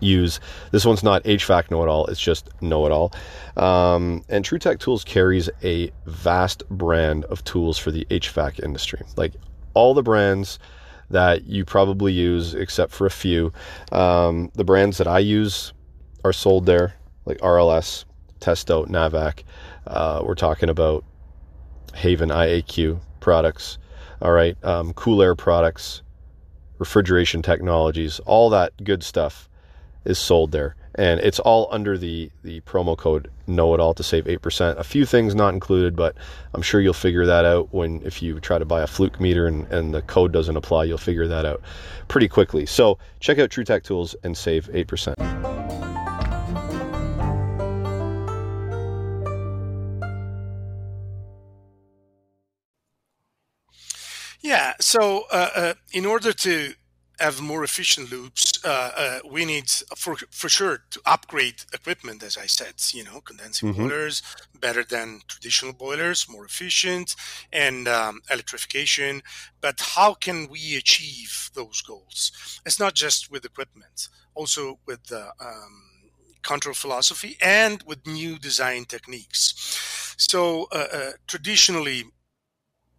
Use 0.00 0.40
this 0.70 0.84
one's 0.84 1.02
not 1.02 1.22
HVAC 1.24 1.70
know 1.70 1.82
it 1.82 1.88
all, 1.88 2.06
it's 2.06 2.20
just 2.20 2.48
know 2.60 2.86
it 2.86 2.92
all. 2.92 3.12
Um, 3.56 4.24
and 4.28 4.44
TruTech 4.44 4.80
Tools 4.80 5.04
carries 5.04 5.48
a 5.62 5.90
vast 6.06 6.68
brand 6.68 7.24
of 7.26 7.44
tools 7.44 7.78
for 7.78 7.90
the 7.90 8.06
HVAC 8.10 8.62
industry. 8.62 9.02
Like 9.16 9.34
all 9.74 9.94
the 9.94 10.02
brands 10.02 10.58
that 11.10 11.44
you 11.46 11.64
probably 11.64 12.12
use, 12.12 12.54
except 12.54 12.92
for 12.92 13.06
a 13.06 13.10
few. 13.10 13.52
Um, 13.92 14.50
the 14.54 14.64
brands 14.64 14.98
that 14.98 15.06
I 15.06 15.18
use 15.18 15.72
are 16.24 16.32
sold 16.32 16.66
there, 16.66 16.94
like 17.26 17.38
RLS, 17.38 18.04
Testo, 18.40 18.86
Navac. 18.88 19.42
Uh, 19.86 20.22
we're 20.24 20.34
talking 20.34 20.68
about 20.68 21.04
Haven 21.94 22.30
IAQ 22.30 23.00
products, 23.20 23.78
all 24.20 24.32
right, 24.32 24.56
um, 24.64 24.92
cool 24.94 25.22
air 25.22 25.34
products, 25.34 26.02
refrigeration 26.78 27.42
technologies, 27.42 28.20
all 28.20 28.50
that 28.50 28.72
good 28.82 29.02
stuff 29.02 29.48
is 30.04 30.18
sold 30.18 30.52
there. 30.52 30.76
And 30.96 31.20
it's 31.20 31.40
all 31.40 31.68
under 31.72 31.98
the, 31.98 32.30
the 32.42 32.60
promo 32.60 32.96
code 32.96 33.28
know 33.48 33.74
it 33.74 33.80
all 33.80 33.94
to 33.94 34.02
save 34.02 34.26
8%. 34.26 34.78
A 34.78 34.84
few 34.84 35.04
things 35.04 35.34
not 35.34 35.52
included, 35.52 35.96
but 35.96 36.14
I'm 36.52 36.62
sure 36.62 36.80
you'll 36.80 36.92
figure 36.92 37.26
that 37.26 37.44
out 37.44 37.74
when 37.74 38.00
if 38.04 38.22
you 38.22 38.38
try 38.38 38.58
to 38.58 38.64
buy 38.64 38.82
a 38.82 38.86
fluke 38.86 39.20
meter 39.20 39.46
and, 39.46 39.66
and 39.72 39.92
the 39.92 40.02
code 40.02 40.32
doesn't 40.32 40.56
apply, 40.56 40.84
you'll 40.84 40.98
figure 40.98 41.26
that 41.26 41.44
out 41.44 41.62
pretty 42.06 42.28
quickly. 42.28 42.64
So 42.64 42.98
check 43.18 43.38
out 43.38 43.50
TruTech 43.50 43.82
Tools 43.82 44.14
and 44.22 44.36
save 44.36 44.68
8%. 44.68 45.14
Yeah. 54.40 54.74
So, 54.78 55.24
uh, 55.32 55.50
uh, 55.56 55.74
in 55.92 56.04
order 56.04 56.32
to 56.32 56.74
have 57.20 57.40
more 57.40 57.64
efficient 57.64 58.10
loops, 58.10 58.64
uh, 58.64 58.90
uh, 58.96 59.18
we 59.30 59.44
need 59.44 59.70
for 59.96 60.16
for 60.30 60.48
sure 60.48 60.78
to 60.90 61.00
upgrade 61.06 61.62
equipment. 61.72 62.22
As 62.22 62.36
I 62.36 62.46
said, 62.46 62.74
you 62.92 63.04
know, 63.04 63.20
condensing 63.20 63.72
mm-hmm. 63.72 63.82
boilers 63.88 64.22
better 64.60 64.84
than 64.84 65.20
traditional 65.28 65.72
boilers, 65.72 66.28
more 66.28 66.44
efficient, 66.44 67.14
and 67.52 67.86
um, 67.88 68.20
electrification. 68.30 69.22
But 69.60 69.80
how 69.80 70.14
can 70.14 70.48
we 70.48 70.76
achieve 70.76 71.50
those 71.54 71.82
goals? 71.82 72.60
It's 72.66 72.80
not 72.80 72.94
just 72.94 73.30
with 73.30 73.44
equipment, 73.44 74.08
also 74.34 74.78
with 74.86 75.04
the 75.06 75.26
um, 75.40 75.94
control 76.42 76.74
philosophy 76.74 77.36
and 77.40 77.82
with 77.86 78.06
new 78.06 78.38
design 78.38 78.84
techniques. 78.84 80.14
So, 80.16 80.68
uh, 80.70 80.86
uh, 80.92 81.10
traditionally 81.26 82.04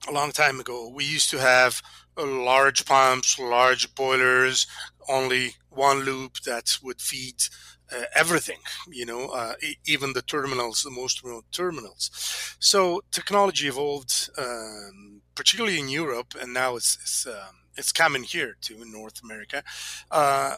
a 0.08 0.12
long 0.12 0.31
time 0.31 0.60
ago, 0.60 0.89
we 0.93 1.03
used 1.03 1.29
to 1.31 1.39
have 1.39 1.81
uh, 2.17 2.25
large 2.25 2.86
pumps, 2.86 3.39
large 3.39 3.93
boilers, 3.95 4.67
only 5.10 5.55
one 5.69 5.99
loop 6.01 6.39
that 6.45 6.77
would 6.84 7.01
feed 7.01 7.36
uh, 7.91 8.03
everything, 8.15 8.60
you 8.89 9.05
know, 9.05 9.27
uh, 9.29 9.53
even 9.86 10.13
the 10.13 10.21
terminals, 10.21 10.81
the 10.81 10.89
most 10.89 11.23
remote 11.23 11.45
terminals. 11.51 12.10
So 12.60 13.01
technology 13.12 13.67
evolved, 13.67 14.29
um, 14.38 15.21
particularly 15.36 15.79
in 15.79 15.89
Europe, 15.89 16.34
and 16.39 16.53
now 16.53 16.75
it's 16.75 16.97
it's, 17.01 17.27
um, 17.27 17.55
it's 17.77 17.91
coming 17.91 18.23
here 18.23 18.55
too 18.62 18.81
in 18.81 18.91
North 18.91 19.21
America 19.23 19.63
uh, 20.12 20.55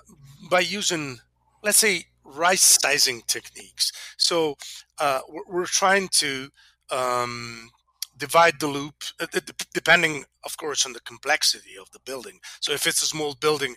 by 0.50 0.60
using, 0.60 1.20
let's 1.64 1.80
say, 1.80 2.06
right 2.24 2.60
sizing 2.60 3.22
techniques. 3.28 3.92
So 4.18 4.56
uh, 5.00 5.22
we're, 5.28 5.48
we're, 5.48 5.66
trying 5.66 6.10
to 6.10 6.50
um, 6.92 7.72
divide 8.18 8.60
the 8.60 8.68
loop 8.68 9.04
uh, 9.20 9.28
depending 9.74 10.26
of 10.46 10.58
course 10.58 10.86
on 10.86 10.94
the 10.94 11.00
complexity 11.02 11.76
of 11.80 11.92
the 11.92 12.00
building. 12.00 12.40
So 12.60 12.72
if 12.72 12.88
it's 12.88 13.02
a 13.02 13.08
small 13.08 13.36
building 13.36 13.76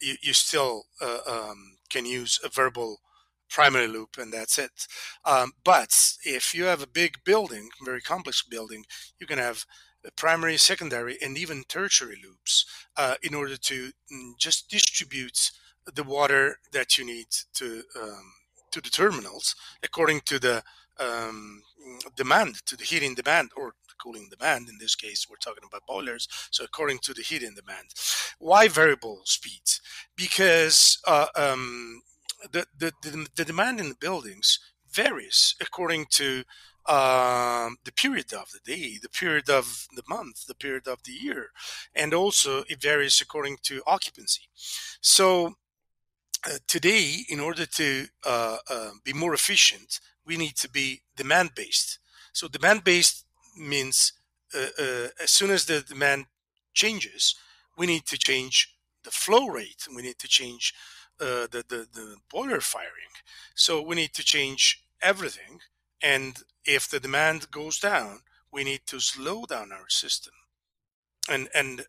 you, 0.00 0.14
you 0.22 0.32
still 0.32 0.84
uh, 1.00 1.18
um, 1.26 1.76
can 1.90 2.06
use 2.06 2.40
a 2.44 2.48
variable 2.48 3.00
primary 3.50 3.86
loop 3.86 4.16
and 4.18 4.32
that's 4.32 4.58
it. 4.58 4.86
Um, 5.24 5.52
but 5.62 6.14
if 6.24 6.54
you 6.54 6.64
have 6.64 6.82
a 6.82 6.86
big 6.86 7.18
building 7.24 7.68
very 7.84 8.00
complex 8.00 8.42
building 8.42 8.84
you 9.18 9.26
can 9.26 9.38
have 9.38 9.64
primary 10.16 10.56
secondary 10.56 11.16
and 11.22 11.38
even 11.38 11.62
tertiary 11.68 12.18
loops 12.24 12.64
uh, 12.96 13.14
in 13.22 13.34
order 13.34 13.56
to 13.56 13.92
mm, 14.12 14.32
just 14.38 14.68
distribute 14.68 15.50
the 15.94 16.02
water 16.02 16.58
that 16.72 16.98
you 16.98 17.04
need 17.04 17.26
to 17.54 17.82
um, 18.00 18.32
to 18.70 18.80
the 18.80 18.90
terminals 18.90 19.54
according 19.82 20.20
to 20.20 20.38
the 20.38 20.62
um, 20.98 21.62
demand 22.16 22.64
to 22.66 22.76
the 22.76 22.84
heating 22.84 23.14
demand 23.14 23.50
or 23.56 23.74
cooling 24.02 24.28
demand. 24.30 24.68
In 24.68 24.78
this 24.78 24.94
case, 24.94 25.26
we're 25.28 25.36
talking 25.36 25.64
about 25.66 25.86
boilers. 25.86 26.28
So 26.50 26.64
according 26.64 26.98
to 27.00 27.14
the 27.14 27.22
heating 27.22 27.54
demand, 27.54 27.88
why 28.38 28.68
variable 28.68 29.22
speeds? 29.24 29.80
Because 30.16 30.98
uh, 31.06 31.26
um, 31.36 32.02
the, 32.50 32.66
the, 32.78 32.92
the, 33.02 33.26
the 33.36 33.44
demand 33.44 33.80
in 33.80 33.88
the 33.88 33.94
buildings 34.00 34.58
varies 34.90 35.54
according 35.60 36.06
to 36.10 36.44
um, 36.86 37.76
the 37.84 37.92
period 37.92 38.32
of 38.32 38.50
the 38.50 38.60
day, 38.64 38.98
the 39.00 39.08
period 39.08 39.48
of 39.48 39.86
the 39.94 40.02
month, 40.08 40.46
the 40.46 40.54
period 40.54 40.88
of 40.88 41.04
the 41.04 41.12
year, 41.12 41.50
and 41.94 42.12
also 42.12 42.64
it 42.68 42.82
varies 42.82 43.20
according 43.20 43.58
to 43.62 43.82
occupancy. 43.86 44.48
So 45.00 45.54
uh, 46.44 46.58
today, 46.66 47.24
in 47.28 47.38
order 47.38 47.66
to 47.66 48.06
uh, 48.26 48.56
uh, 48.68 48.90
be 49.04 49.12
more 49.12 49.32
efficient, 49.32 50.00
we 50.26 50.36
need 50.36 50.56
to 50.56 50.68
be 50.68 51.02
demand 51.16 51.50
based. 51.54 52.00
So 52.32 52.48
demand 52.48 52.82
based 52.82 53.21
means 53.56 54.12
uh, 54.54 54.68
uh, 54.78 55.08
as 55.22 55.30
soon 55.30 55.50
as 55.50 55.64
the 55.64 55.80
demand 55.80 56.26
changes, 56.74 57.34
we 57.76 57.86
need 57.86 58.06
to 58.06 58.18
change 58.18 58.74
the 59.04 59.10
flow 59.10 59.48
rate. 59.48 59.86
We 59.94 60.02
need 60.02 60.18
to 60.18 60.28
change 60.28 60.74
uh, 61.20 61.46
the, 61.50 61.64
the 61.68 61.86
the 61.92 62.16
boiler 62.30 62.60
firing. 62.60 63.12
So 63.54 63.80
we 63.80 63.96
need 63.96 64.12
to 64.14 64.24
change 64.24 64.84
everything. 65.00 65.60
And 66.02 66.42
if 66.64 66.88
the 66.88 67.00
demand 67.00 67.50
goes 67.50 67.78
down, 67.78 68.20
we 68.52 68.64
need 68.64 68.82
to 68.86 69.00
slow 69.00 69.44
down 69.46 69.72
our 69.72 69.88
system 69.88 70.34
and 71.28 71.48
and 71.54 71.86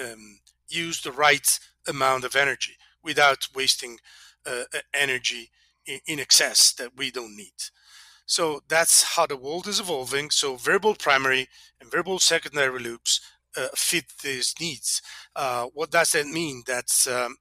um, 0.00 0.40
use 0.68 1.02
the 1.02 1.12
right 1.12 1.58
amount 1.86 2.24
of 2.24 2.36
energy 2.36 2.76
without 3.02 3.48
wasting 3.54 3.98
uh, 4.46 4.64
energy 4.94 5.50
in, 5.86 6.00
in 6.06 6.20
excess 6.20 6.72
that 6.72 6.96
we 6.96 7.10
don't 7.10 7.36
need. 7.36 7.70
So 8.28 8.60
that's 8.68 9.14
how 9.14 9.26
the 9.26 9.36
world 9.36 9.66
is 9.66 9.80
evolving. 9.80 10.30
So 10.30 10.56
variable 10.56 10.94
primary 10.94 11.48
and 11.80 11.90
variable 11.90 12.18
secondary 12.18 12.78
loops 12.78 13.22
uh, 13.56 13.68
fit 13.74 14.04
these 14.22 14.54
needs. 14.60 15.00
Uh, 15.34 15.68
what 15.72 15.90
does 15.90 16.12
that 16.12 16.26
mean? 16.26 16.62
That's 16.66 17.06
um, 17.06 17.36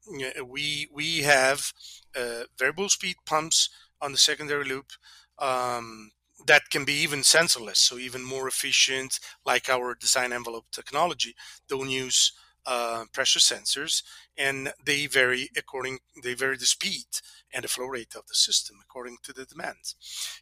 we 0.45 0.87
we 0.91 1.23
have 1.23 1.73
uh, 2.15 2.43
variable 2.57 2.87
speed 2.87 3.17
pumps 3.25 3.69
on 4.01 4.13
the 4.13 4.17
secondary 4.17 4.63
loop 4.63 4.93
um, 5.39 6.11
that 6.47 6.69
can 6.69 6.85
be 6.85 6.93
even 6.93 7.19
sensorless, 7.19 7.77
so 7.77 7.97
even 7.97 8.23
more 8.23 8.47
efficient, 8.47 9.19
like 9.45 9.69
our 9.69 9.93
design 9.93 10.31
envelope 10.31 10.67
technology. 10.71 11.35
Don't 11.67 11.89
use 11.89 12.31
uh, 12.67 13.05
pressure 13.13 13.39
sensors, 13.39 14.03
and 14.37 14.73
they 14.85 15.07
vary 15.07 15.49
according 15.57 15.99
they 16.23 16.33
vary 16.35 16.57
the 16.57 16.65
speed 16.65 17.05
and 17.53 17.63
the 17.63 17.67
flow 17.67 17.87
rate 17.87 18.13
of 18.15 18.27
the 18.27 18.35
system 18.35 18.77
according 18.81 19.17
to 19.23 19.33
the 19.33 19.45
demand, 19.45 19.93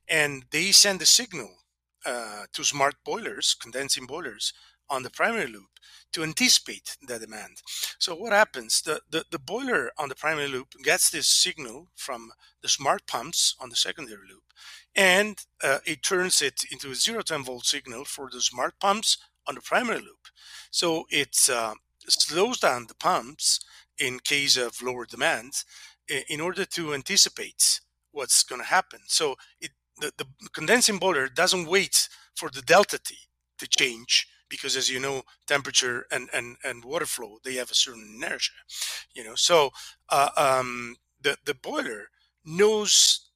and 0.07 0.45
they 0.51 0.71
send 0.71 1.01
a 1.01 1.05
signal 1.05 1.51
uh, 2.05 2.43
to 2.53 2.63
smart 2.63 2.95
boilers, 3.05 3.55
condensing 3.59 4.05
boilers 4.05 4.53
on 4.89 5.03
the 5.03 5.09
primary 5.09 5.47
loop 5.47 5.69
to 6.13 6.23
anticipate 6.23 6.95
the 7.07 7.17
demand. 7.19 7.61
So 7.99 8.15
what 8.15 8.31
happens? 8.31 8.81
The, 8.81 9.01
the, 9.09 9.25
the 9.31 9.39
boiler 9.39 9.91
on 9.97 10.09
the 10.09 10.15
primary 10.15 10.47
loop 10.47 10.73
gets 10.83 11.09
this 11.09 11.27
signal 11.27 11.87
from 11.95 12.31
the 12.61 12.69
smart 12.69 13.07
pumps 13.07 13.55
on 13.59 13.69
the 13.69 13.75
secondary 13.75 14.27
loop, 14.29 14.43
and 14.95 15.37
uh, 15.63 15.79
it 15.85 16.03
turns 16.03 16.41
it 16.41 16.61
into 16.71 16.91
a 16.91 16.95
zero 16.95 17.21
10 17.21 17.43
volt 17.43 17.65
signal 17.65 18.05
for 18.05 18.29
the 18.31 18.41
smart 18.41 18.79
pumps 18.79 19.17
on 19.47 19.55
the 19.55 19.61
primary 19.61 19.99
loop. 19.99 20.27
So 20.71 21.05
it's 21.09 21.49
uh, 21.49 21.73
slows 22.11 22.59
down 22.59 22.85
the 22.87 22.95
pumps 22.95 23.59
in 23.97 24.19
case 24.19 24.57
of 24.57 24.81
lower 24.81 25.05
demand 25.05 25.63
in 26.29 26.39
order 26.41 26.65
to 26.65 26.93
anticipate 26.93 27.79
what's 28.11 28.43
going 28.43 28.61
to 28.61 28.67
happen. 28.67 28.99
So 29.07 29.35
it, 29.59 29.71
the, 29.99 30.11
the 30.17 30.25
condensing 30.53 30.97
boiler 30.97 31.27
doesn't 31.27 31.67
wait 31.67 32.09
for 32.35 32.49
the 32.49 32.61
delta 32.61 32.99
T 32.99 33.15
to 33.59 33.67
change 33.67 34.27
because 34.49 34.75
as 34.75 34.89
you 34.89 34.99
know 34.99 35.23
temperature 35.47 36.05
and, 36.11 36.29
and, 36.33 36.57
and 36.63 36.83
water 36.83 37.05
flow 37.05 37.37
they 37.43 37.55
have 37.55 37.71
a 37.71 37.75
certain 37.75 38.15
inertia 38.17 38.51
you 39.13 39.23
know 39.23 39.35
so 39.35 39.71
uh, 40.09 40.29
um, 40.37 40.95
the, 41.21 41.37
the 41.45 41.55
boiler 41.55 42.09
knows 42.43 43.29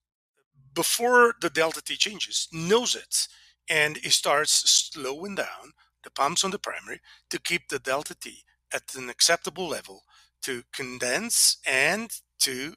before 0.73 1.34
the 1.41 1.49
delta 1.49 1.82
T 1.82 1.95
changes 1.95 2.47
knows 2.51 2.95
it 2.95 3.27
and 3.69 3.97
it 3.97 4.12
starts 4.12 4.69
slowing 4.69 5.36
down 5.36 5.73
the 6.03 6.12
pumps 6.12 6.43
on 6.43 6.51
the 6.51 6.60
primary 6.60 6.99
to 7.29 7.39
keep 7.39 7.69
the 7.69 7.79
delta 7.79 8.15
T 8.15 8.43
at 8.73 8.95
an 8.95 9.10
acceptable 9.10 9.67
level 9.67 10.03
to 10.41 10.63
condense 10.73 11.58
and 11.65 12.12
to 12.39 12.73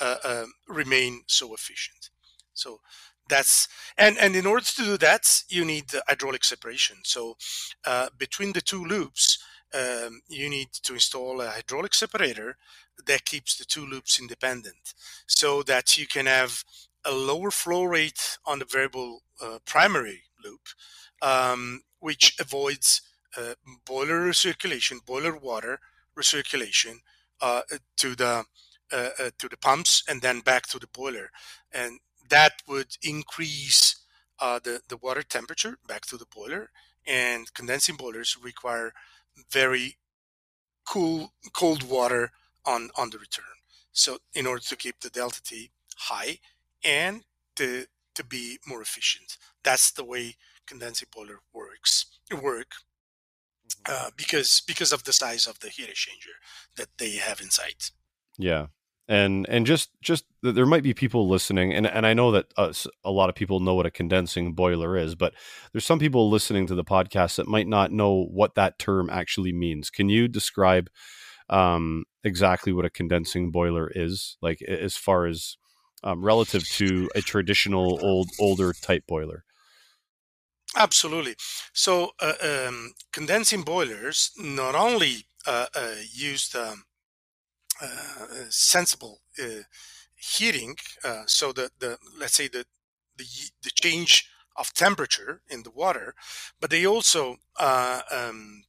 uh, 0.00 0.16
uh, 0.24 0.46
remain 0.68 1.22
so 1.26 1.54
efficient. 1.54 2.10
So 2.54 2.80
that's 3.28 3.68
and 3.98 4.16
and 4.18 4.36
in 4.36 4.46
order 4.46 4.64
to 4.64 4.82
do 4.82 4.96
that, 4.98 5.42
you 5.48 5.64
need 5.64 5.84
hydraulic 6.06 6.44
separation. 6.44 6.96
So 7.04 7.36
uh, 7.84 8.08
between 8.16 8.52
the 8.52 8.60
two 8.60 8.84
loops, 8.84 9.38
um, 9.74 10.20
you 10.28 10.48
need 10.48 10.68
to 10.84 10.94
install 10.94 11.40
a 11.40 11.48
hydraulic 11.48 11.94
separator 11.94 12.56
that 13.06 13.24
keeps 13.24 13.56
the 13.56 13.64
two 13.64 13.84
loops 13.84 14.20
independent, 14.20 14.94
so 15.26 15.62
that 15.64 15.98
you 15.98 16.06
can 16.06 16.26
have 16.26 16.64
a 17.04 17.12
lower 17.12 17.50
flow 17.50 17.84
rate 17.84 18.38
on 18.44 18.58
the 18.58 18.64
variable 18.64 19.22
uh, 19.42 19.58
primary 19.64 20.22
loop, 20.44 20.68
um, 21.22 21.82
which 22.00 22.36
avoids 22.40 23.02
uh, 23.36 23.54
boiler 23.84 24.28
recirculation, 24.28 25.04
boiler 25.04 25.36
water 25.36 25.80
recirculation 26.16 27.00
uh, 27.40 27.62
to 27.96 28.14
the 28.14 28.44
uh, 28.92 29.08
uh, 29.18 29.30
to 29.38 29.48
the 29.48 29.56
pumps 29.56 30.04
and 30.08 30.22
then 30.22 30.40
back 30.40 30.66
to 30.68 30.78
the 30.78 30.86
boiler, 30.86 31.30
and 31.72 31.98
that 32.28 32.52
would 32.68 32.96
increase 33.02 33.96
uh, 34.38 34.58
the 34.62 34.80
the 34.88 34.96
water 34.96 35.22
temperature 35.22 35.76
back 35.86 36.02
to 36.06 36.16
the 36.16 36.26
boiler. 36.26 36.70
And 37.08 37.52
condensing 37.54 37.96
boilers 37.96 38.36
require 38.42 38.92
very 39.50 39.96
cool 40.84 41.32
cold 41.52 41.82
water 41.82 42.32
on 42.64 42.90
on 42.96 43.10
the 43.10 43.18
return. 43.18 43.44
So 43.92 44.18
in 44.34 44.46
order 44.46 44.62
to 44.62 44.76
keep 44.76 45.00
the 45.00 45.10
delta 45.10 45.42
T 45.42 45.70
high 45.96 46.38
and 46.84 47.22
to 47.56 47.86
to 48.14 48.24
be 48.24 48.58
more 48.66 48.82
efficient, 48.82 49.36
that's 49.62 49.90
the 49.90 50.04
way 50.04 50.36
condensing 50.66 51.08
boiler 51.14 51.40
works 51.52 52.06
work 52.42 52.74
uh, 53.88 54.10
because 54.16 54.62
because 54.66 54.92
of 54.92 55.04
the 55.04 55.12
size 55.12 55.46
of 55.46 55.60
the 55.60 55.68
heat 55.68 55.88
exchanger 55.88 56.36
that 56.76 56.88
they 56.98 57.12
have 57.12 57.40
inside. 57.40 57.76
Yeah, 58.38 58.66
and 59.08 59.46
and 59.48 59.66
just 59.66 59.90
just 60.02 60.24
there 60.42 60.66
might 60.66 60.82
be 60.82 60.94
people 60.94 61.28
listening, 61.28 61.72
and 61.72 61.86
and 61.86 62.06
I 62.06 62.14
know 62.14 62.32
that 62.32 62.46
a 63.04 63.10
lot 63.10 63.28
of 63.28 63.34
people 63.34 63.60
know 63.60 63.74
what 63.74 63.86
a 63.86 63.90
condensing 63.90 64.52
boiler 64.54 64.96
is, 64.96 65.14
but 65.14 65.34
there's 65.72 65.84
some 65.84 65.98
people 65.98 66.28
listening 66.28 66.66
to 66.66 66.74
the 66.74 66.84
podcast 66.84 67.36
that 67.36 67.46
might 67.46 67.68
not 67.68 67.92
know 67.92 68.24
what 68.24 68.54
that 68.56 68.78
term 68.78 69.08
actually 69.10 69.52
means. 69.52 69.90
Can 69.90 70.08
you 70.08 70.28
describe 70.28 70.90
um, 71.48 72.04
exactly 72.24 72.72
what 72.72 72.84
a 72.84 72.90
condensing 72.90 73.50
boiler 73.50 73.90
is, 73.94 74.36
like 74.42 74.60
as 74.62 74.96
far 74.96 75.26
as 75.26 75.56
um, 76.02 76.24
relative 76.24 76.68
to 76.70 77.08
a 77.14 77.20
traditional 77.20 77.98
old 78.02 78.28
older 78.40 78.72
type 78.72 79.06
boiler? 79.06 79.44
Absolutely. 80.76 81.34
So, 81.72 82.12
uh, 82.20 82.34
um, 82.68 82.92
condensing 83.12 83.62
boilers 83.62 84.30
not 84.36 84.74
only 84.74 85.26
uh, 85.46 85.66
uh, 85.74 85.94
use 86.12 86.54
um, 86.54 86.84
uh, 87.82 88.46
sensible 88.50 89.20
uh, 89.42 89.62
heating, 90.16 90.76
uh, 91.04 91.24
so 91.26 91.52
the, 91.52 91.70
the 91.78 91.98
let's 92.18 92.34
say 92.34 92.48
the, 92.48 92.64
the 93.16 93.24
the 93.62 93.70
change 93.74 94.28
of 94.56 94.72
temperature 94.74 95.42
in 95.50 95.62
the 95.62 95.70
water, 95.70 96.14
but 96.60 96.70
they 96.70 96.86
also 96.86 97.36
um, 97.60 98.64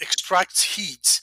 extract 0.00 0.60
heat 0.62 1.20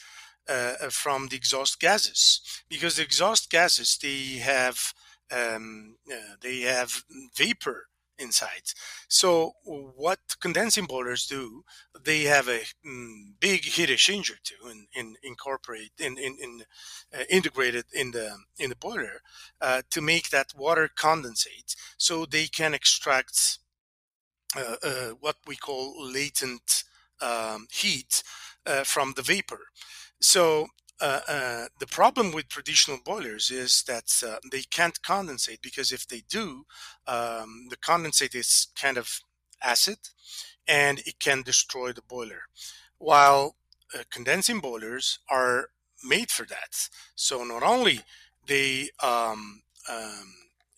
from 0.89 1.27
the 1.27 1.35
exhaust 1.35 1.79
gases 1.79 2.41
because 2.69 2.95
the 2.95 3.03
exhaust 3.03 3.49
gases 3.51 3.97
they 4.01 4.39
have 4.39 4.93
um, 5.31 5.97
they 6.41 6.61
have 6.61 7.03
vapor 7.37 7.87
inside. 8.19 8.73
So 9.07 9.53
what 9.63 10.19
condensing 10.39 10.85
boilers 10.85 11.25
do, 11.25 11.63
they 12.03 12.23
have 12.23 12.47
a 12.47 12.61
mm, 12.85 13.33
big 13.39 13.63
heat 13.63 13.89
exchanger 13.89 14.41
too, 14.43 14.67
and, 14.67 14.87
and 14.95 15.17
incorporate 15.23 15.91
in, 15.99 16.17
in, 16.17 16.37
in 16.41 16.63
uh, 17.13 17.23
integrated 17.29 17.85
in 17.93 18.11
the 18.11 18.37
in 18.57 18.69
the 18.69 18.75
boiler 18.75 19.21
uh, 19.61 19.81
to 19.91 20.01
make 20.01 20.29
that 20.29 20.53
water 20.55 20.89
condensate, 20.95 21.75
so 21.97 22.25
they 22.25 22.47
can 22.47 22.73
extract 22.73 23.59
uh, 24.55 24.75
uh 24.83 25.09
what 25.19 25.35
we 25.45 25.55
call 25.55 25.95
latent 26.11 26.83
um, 27.21 27.67
heat 27.71 28.23
uh, 28.65 28.83
from 28.83 29.13
the 29.15 29.21
vapor. 29.21 29.67
So 30.21 30.67
uh, 30.99 31.19
uh, 31.27 31.65
the 31.79 31.87
problem 31.87 32.31
with 32.31 32.49
traditional 32.49 32.97
boilers 33.03 33.51
is 33.51 33.83
that 33.87 34.23
uh, 34.25 34.37
they 34.51 34.63
can't 34.63 35.01
condensate 35.01 35.61
because 35.61 35.91
if 35.91 36.07
they 36.07 36.23
do, 36.27 36.65
um, 37.07 37.67
the 37.69 37.77
condensate 37.77 38.35
is 38.35 38.67
kind 38.79 38.97
of 38.97 39.21
acid 39.61 39.97
and 40.67 40.99
it 40.99 41.19
can 41.19 41.41
destroy 41.43 41.91
the 41.91 42.01
boiler. 42.01 42.43
While 42.97 43.55
uh, 43.93 44.03
condensing 44.09 44.59
boilers 44.59 45.19
are 45.29 45.69
made 46.03 46.29
for 46.31 46.45
that. 46.45 46.89
So 47.15 47.43
not 47.43 47.63
only 47.63 48.01
they 48.47 48.89
um, 49.01 49.61
um, 49.89 50.33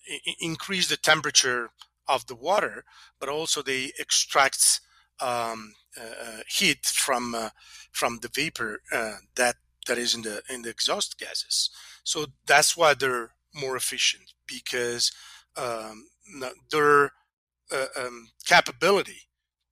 I- 0.08 0.36
increase 0.40 0.88
the 0.88 0.96
temperature 0.96 1.70
of 2.08 2.26
the 2.26 2.34
water, 2.34 2.84
but 3.18 3.28
also 3.28 3.62
they 3.62 3.92
extract 3.98 4.80
um, 5.20 5.74
uh, 6.00 6.42
heat 6.48 6.86
from 6.86 7.50
from 7.92 8.18
the 8.22 8.28
vapor 8.28 8.80
that 9.34 9.56
that 9.90 9.98
is 9.98 10.14
in 10.14 10.22
the 10.22 10.40
in 10.48 10.62
the 10.62 10.70
exhaust 10.70 11.18
gases. 11.18 11.68
So 12.04 12.26
that's 12.46 12.76
why 12.76 12.94
they're 12.94 13.32
more 13.52 13.76
efficient 13.76 14.34
because 14.46 15.10
um, 15.56 16.06
they're 16.70 17.10
uh, 17.72 17.86
um, 17.96 18.28
capability 18.46 19.22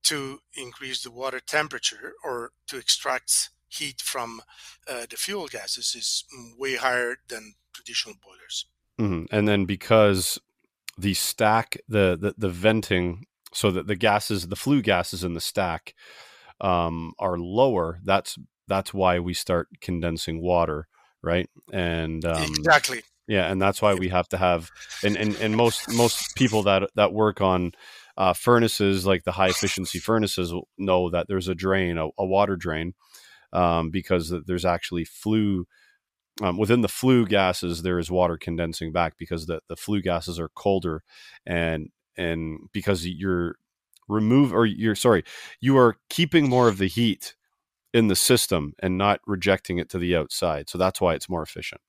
to 0.02 0.40
increase 0.56 1.02
the 1.02 1.12
water 1.12 1.38
temperature 1.38 2.14
or 2.24 2.50
to 2.66 2.76
extract 2.78 3.50
heat 3.68 4.00
from 4.00 4.42
uh, 4.90 5.06
the 5.08 5.16
fuel 5.16 5.46
gases 5.46 5.94
is 5.94 6.24
way 6.58 6.74
higher 6.74 7.16
than 7.28 7.54
traditional 7.72 8.16
boilers. 8.24 8.66
Mm-hmm. 9.00 9.26
And 9.30 9.46
then 9.46 9.66
because 9.66 10.40
the 10.96 11.14
stack, 11.14 11.78
the, 11.88 12.18
the 12.20 12.34
the 12.36 12.48
venting, 12.48 13.26
so 13.52 13.70
that 13.70 13.86
the 13.86 13.94
gases, 13.96 14.48
the 14.48 14.56
flue 14.56 14.82
gases 14.82 15.22
in 15.22 15.34
the 15.34 15.40
stack, 15.40 15.94
um, 16.60 17.12
are 17.20 17.38
lower. 17.38 18.00
That's 18.02 18.36
that's 18.68 18.94
why 18.94 19.18
we 19.18 19.34
start 19.34 19.68
condensing 19.80 20.40
water, 20.40 20.86
right? 21.22 21.48
And 21.72 22.24
um, 22.24 22.44
exactly, 22.44 23.02
yeah, 23.26 23.50
and 23.50 23.60
that's 23.60 23.82
why 23.82 23.94
we 23.94 24.08
have 24.08 24.28
to 24.28 24.38
have 24.38 24.70
and 25.02 25.16
and, 25.16 25.36
and 25.36 25.56
most 25.56 25.92
most 25.92 26.34
people 26.36 26.62
that 26.64 26.90
that 26.94 27.12
work 27.12 27.40
on 27.40 27.72
uh, 28.16 28.32
furnaces 28.32 29.06
like 29.06 29.24
the 29.24 29.32
high 29.32 29.48
efficiency 29.48 29.98
furnaces 29.98 30.52
know 30.76 31.10
that 31.10 31.28
there's 31.28 31.48
a 31.48 31.54
drain, 31.54 31.98
a, 31.98 32.08
a 32.18 32.24
water 32.24 32.56
drain, 32.56 32.94
um, 33.52 33.90
because 33.90 34.32
there's 34.46 34.64
actually 34.64 35.04
flue 35.04 35.66
um, 36.42 36.56
within 36.56 36.82
the 36.82 36.88
flue 36.88 37.26
gases 37.26 37.82
there 37.82 37.98
is 37.98 38.10
water 38.10 38.36
condensing 38.36 38.92
back 38.92 39.14
because 39.18 39.46
the, 39.46 39.60
the 39.68 39.76
flue 39.76 40.00
gases 40.00 40.38
are 40.38 40.50
colder 40.50 41.02
and 41.46 41.88
and 42.16 42.58
because 42.72 43.06
you're 43.06 43.56
remove 44.08 44.52
or 44.54 44.64
you're 44.64 44.94
sorry 44.94 45.24
you 45.60 45.76
are 45.76 45.96
keeping 46.08 46.48
more 46.48 46.68
of 46.68 46.78
the 46.78 46.86
heat 46.86 47.34
in 47.92 48.08
the 48.08 48.16
system 48.16 48.74
and 48.80 48.98
not 48.98 49.20
rejecting 49.26 49.78
it 49.78 49.88
to 49.88 49.98
the 49.98 50.14
outside 50.14 50.68
so 50.68 50.78
that's 50.78 51.00
why 51.00 51.14
it's 51.14 51.28
more 51.28 51.42
efficient 51.42 51.80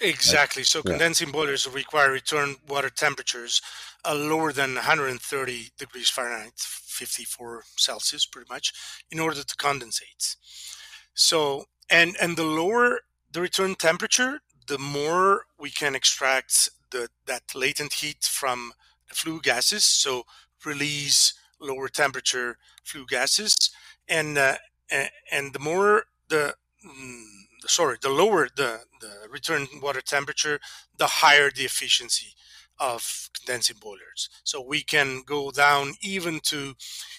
exactly 0.00 0.62
so 0.62 0.80
yeah. 0.84 0.92
condensing 0.92 1.30
boilers 1.30 1.68
require 1.68 2.10
return 2.10 2.56
water 2.68 2.90
temperatures 2.90 3.60
uh, 4.04 4.14
lower 4.14 4.52
than 4.52 4.74
130 4.74 5.70
degrees 5.78 6.08
fahrenheit 6.08 6.52
54 6.56 7.62
celsius 7.76 8.26
pretty 8.26 8.48
much 8.50 8.72
in 9.10 9.20
order 9.20 9.42
to 9.42 9.56
condensate 9.56 10.36
so 11.14 11.64
and 11.90 12.16
and 12.20 12.36
the 12.36 12.44
lower 12.44 13.00
the 13.32 13.40
return 13.40 13.74
temperature, 13.74 14.40
the 14.66 14.78
more 14.78 15.46
we 15.58 15.70
can 15.70 15.94
extract 15.94 16.68
the, 16.90 17.08
that 17.26 17.54
latent 17.54 17.94
heat 17.94 18.24
from 18.24 18.72
the 19.08 19.14
flue 19.14 19.40
gases. 19.40 19.84
So 19.84 20.24
release 20.64 21.34
lower 21.60 21.88
temperature 21.88 22.58
flue 22.84 23.06
gases, 23.06 23.70
and 24.08 24.36
uh, 24.36 24.56
and 24.90 25.52
the 25.52 25.58
more 25.58 26.04
the 26.28 26.54
mm, 26.86 27.22
sorry, 27.66 27.96
the 28.00 28.08
lower 28.08 28.48
the, 28.54 28.80
the 29.00 29.12
return 29.30 29.66
water 29.82 30.00
temperature, 30.00 30.60
the 30.96 31.06
higher 31.06 31.50
the 31.50 31.64
efficiency 31.64 32.34
of 32.78 33.28
condensing 33.34 33.76
boilers. 33.78 34.30
So 34.42 34.60
we 34.60 34.82
can 34.82 35.22
go 35.26 35.50
down 35.50 35.92
even 36.00 36.40
to 36.44 36.74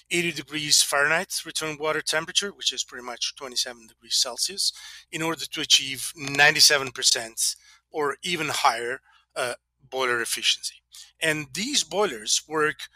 80 0.10 0.32
degrees 0.32 0.82
Fahrenheit 0.82 1.34
return 1.46 1.78
water 1.80 2.02
temperature, 2.02 2.50
which 2.50 2.74
is 2.74 2.84
pretty 2.84 3.06
much 3.06 3.36
27 3.36 3.88
degrees 3.88 4.16
Celsius, 4.16 4.74
in 5.12 5.22
order 5.22 5.46
to 5.46 5.62
achieve 5.62 6.12
97% 6.18 7.56
or 7.92 8.18
even 8.24 8.48
higher 8.50 9.02
uh, 9.36 9.54
boiler 9.88 10.22
efficiency. 10.22 10.76
And 11.22 11.48
these 11.54 11.84
boilers 11.84 12.42
work 12.48 12.88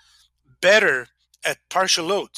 better 0.59 1.09
at 1.43 1.57
partial 1.69 2.07
load 2.07 2.29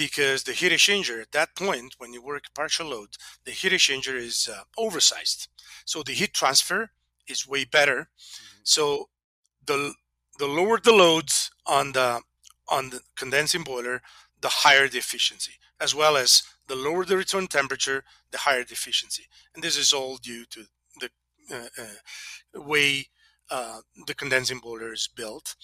because 0.00 0.44
the 0.44 0.52
heat 0.52 0.72
exchanger 0.72 1.20
at 1.20 1.32
that 1.32 1.54
point, 1.54 1.96
when 1.98 2.14
you 2.14 2.22
work 2.22 2.44
partial 2.54 2.88
load, 2.88 3.10
the 3.44 3.50
heat 3.50 3.72
exchanger 3.72 4.16
is 4.16 4.48
uh, 4.50 4.62
oversized. 4.78 5.48
So 5.84 6.02
the 6.02 6.12
heat 6.12 6.32
transfer 6.32 6.90
is 7.28 7.46
way 7.46 7.64
better. 7.64 7.98
Mm-hmm. 8.08 8.60
So 8.62 9.10
the 9.66 9.92
the 10.38 10.46
lower 10.46 10.80
the 10.80 10.96
loads 11.04 11.50
on 11.66 11.92
the 11.92 12.22
on 12.76 12.88
the 12.88 13.00
condensing 13.14 13.62
boiler, 13.62 14.00
the 14.40 14.52
higher 14.64 14.88
the 14.88 14.96
efficiency, 14.96 15.54
as 15.78 15.94
well 15.94 16.16
as 16.16 16.42
the 16.66 16.76
lower 16.76 17.04
the 17.04 17.18
return 17.18 17.46
temperature, 17.46 18.02
the 18.32 18.38
higher 18.38 18.64
the 18.64 18.72
efficiency. 18.72 19.24
And 19.54 19.62
this 19.62 19.76
is 19.76 19.92
all 19.92 20.16
due 20.16 20.46
to 20.46 20.60
the 21.00 21.10
uh, 21.52 21.82
uh, 21.82 22.62
way 22.62 23.08
uh, 23.50 23.80
the 24.06 24.14
condensing 24.14 24.60
boiler 24.60 24.94
is 24.94 25.08
built 25.14 25.56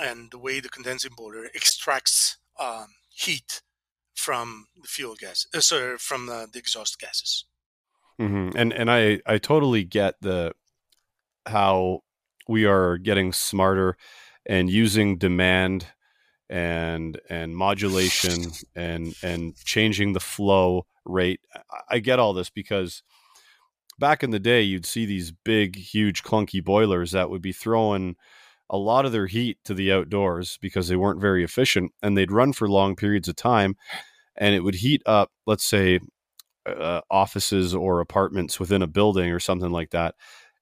and 0.00 0.30
the 0.30 0.38
way 0.38 0.60
the 0.60 0.68
condensing 0.68 1.14
boiler 1.16 1.46
extracts 1.54 2.36
um, 2.60 2.86
heat 3.14 3.62
from 4.14 4.66
the 4.80 4.88
fuel 4.88 5.14
gas, 5.18 5.46
uh, 5.54 5.60
sorry, 5.60 5.98
from 5.98 6.26
the, 6.26 6.48
the 6.52 6.58
exhaust 6.58 6.98
gases. 6.98 7.44
Mm-hmm. 8.20 8.56
And 8.56 8.72
and 8.72 8.90
I 8.90 9.20
I 9.26 9.38
totally 9.38 9.84
get 9.84 10.14
the 10.20 10.52
how 11.46 12.00
we 12.48 12.64
are 12.64 12.96
getting 12.96 13.32
smarter 13.32 13.96
and 14.46 14.70
using 14.70 15.18
demand 15.18 15.86
and 16.48 17.20
and 17.28 17.56
modulation 17.56 18.52
and 18.76 19.14
and 19.22 19.56
changing 19.64 20.12
the 20.12 20.20
flow 20.20 20.86
rate. 21.04 21.40
I 21.88 21.98
get 21.98 22.18
all 22.18 22.34
this 22.34 22.50
because 22.50 23.02
back 23.98 24.22
in 24.22 24.30
the 24.30 24.40
day 24.40 24.62
you'd 24.62 24.86
see 24.86 25.06
these 25.06 25.32
big 25.32 25.76
huge 25.76 26.22
clunky 26.22 26.62
boilers 26.62 27.12
that 27.12 27.30
would 27.30 27.42
be 27.42 27.52
throwing 27.52 28.16
a 28.70 28.76
lot 28.76 29.04
of 29.04 29.12
their 29.12 29.26
heat 29.26 29.58
to 29.64 29.74
the 29.74 29.92
outdoors 29.92 30.58
because 30.60 30.88
they 30.88 30.96
weren't 30.96 31.20
very 31.20 31.44
efficient 31.44 31.92
and 32.02 32.16
they'd 32.16 32.32
run 32.32 32.52
for 32.52 32.68
long 32.68 32.96
periods 32.96 33.28
of 33.28 33.36
time 33.36 33.76
and 34.36 34.54
it 34.54 34.60
would 34.60 34.76
heat 34.76 35.02
up 35.06 35.30
let's 35.46 35.64
say 35.64 35.98
uh, 36.66 37.00
offices 37.10 37.74
or 37.74 38.00
apartments 38.00 38.58
within 38.58 38.82
a 38.82 38.86
building 38.86 39.30
or 39.30 39.40
something 39.40 39.70
like 39.70 39.90
that 39.90 40.14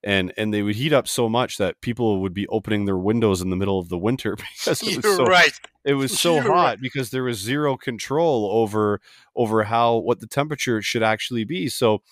and 0.05 0.33
and 0.37 0.53
they 0.53 0.62
would 0.62 0.77
heat 0.77 0.93
up 0.93 1.07
so 1.07 1.29
much 1.29 1.59
that 1.59 1.81
people 1.81 2.21
would 2.21 2.35
be 2.35 2.47
opening 2.49 2.85
their 2.85 2.99
windows 2.99 3.41
in 3.41 3.51
the 3.51 3.57
middle 3.57 3.79
of 3.79 3.88
the 3.88 3.99
winter 3.99 4.37
because 4.37 4.83
it 4.83 4.97
was 4.97 5.05
You're 5.05 5.17
so 5.17 5.25
right. 5.27 5.53
it 5.85 5.95
was 5.95 6.19
so 6.19 6.35
You're 6.35 6.45
hot 6.45 6.53
right. 6.55 6.81
because 6.81 7.11
there 7.11 7.25
was 7.25 7.38
zero 7.38 7.77
control 7.77 8.51
over 8.53 9.01
over 9.37 9.65
how 9.65 9.97
what 9.97 10.21
the 10.21 10.27
temperature 10.27 10.83
should 10.83 11.03
actually 11.03 11.45
be 11.45 11.69
so 11.69 12.03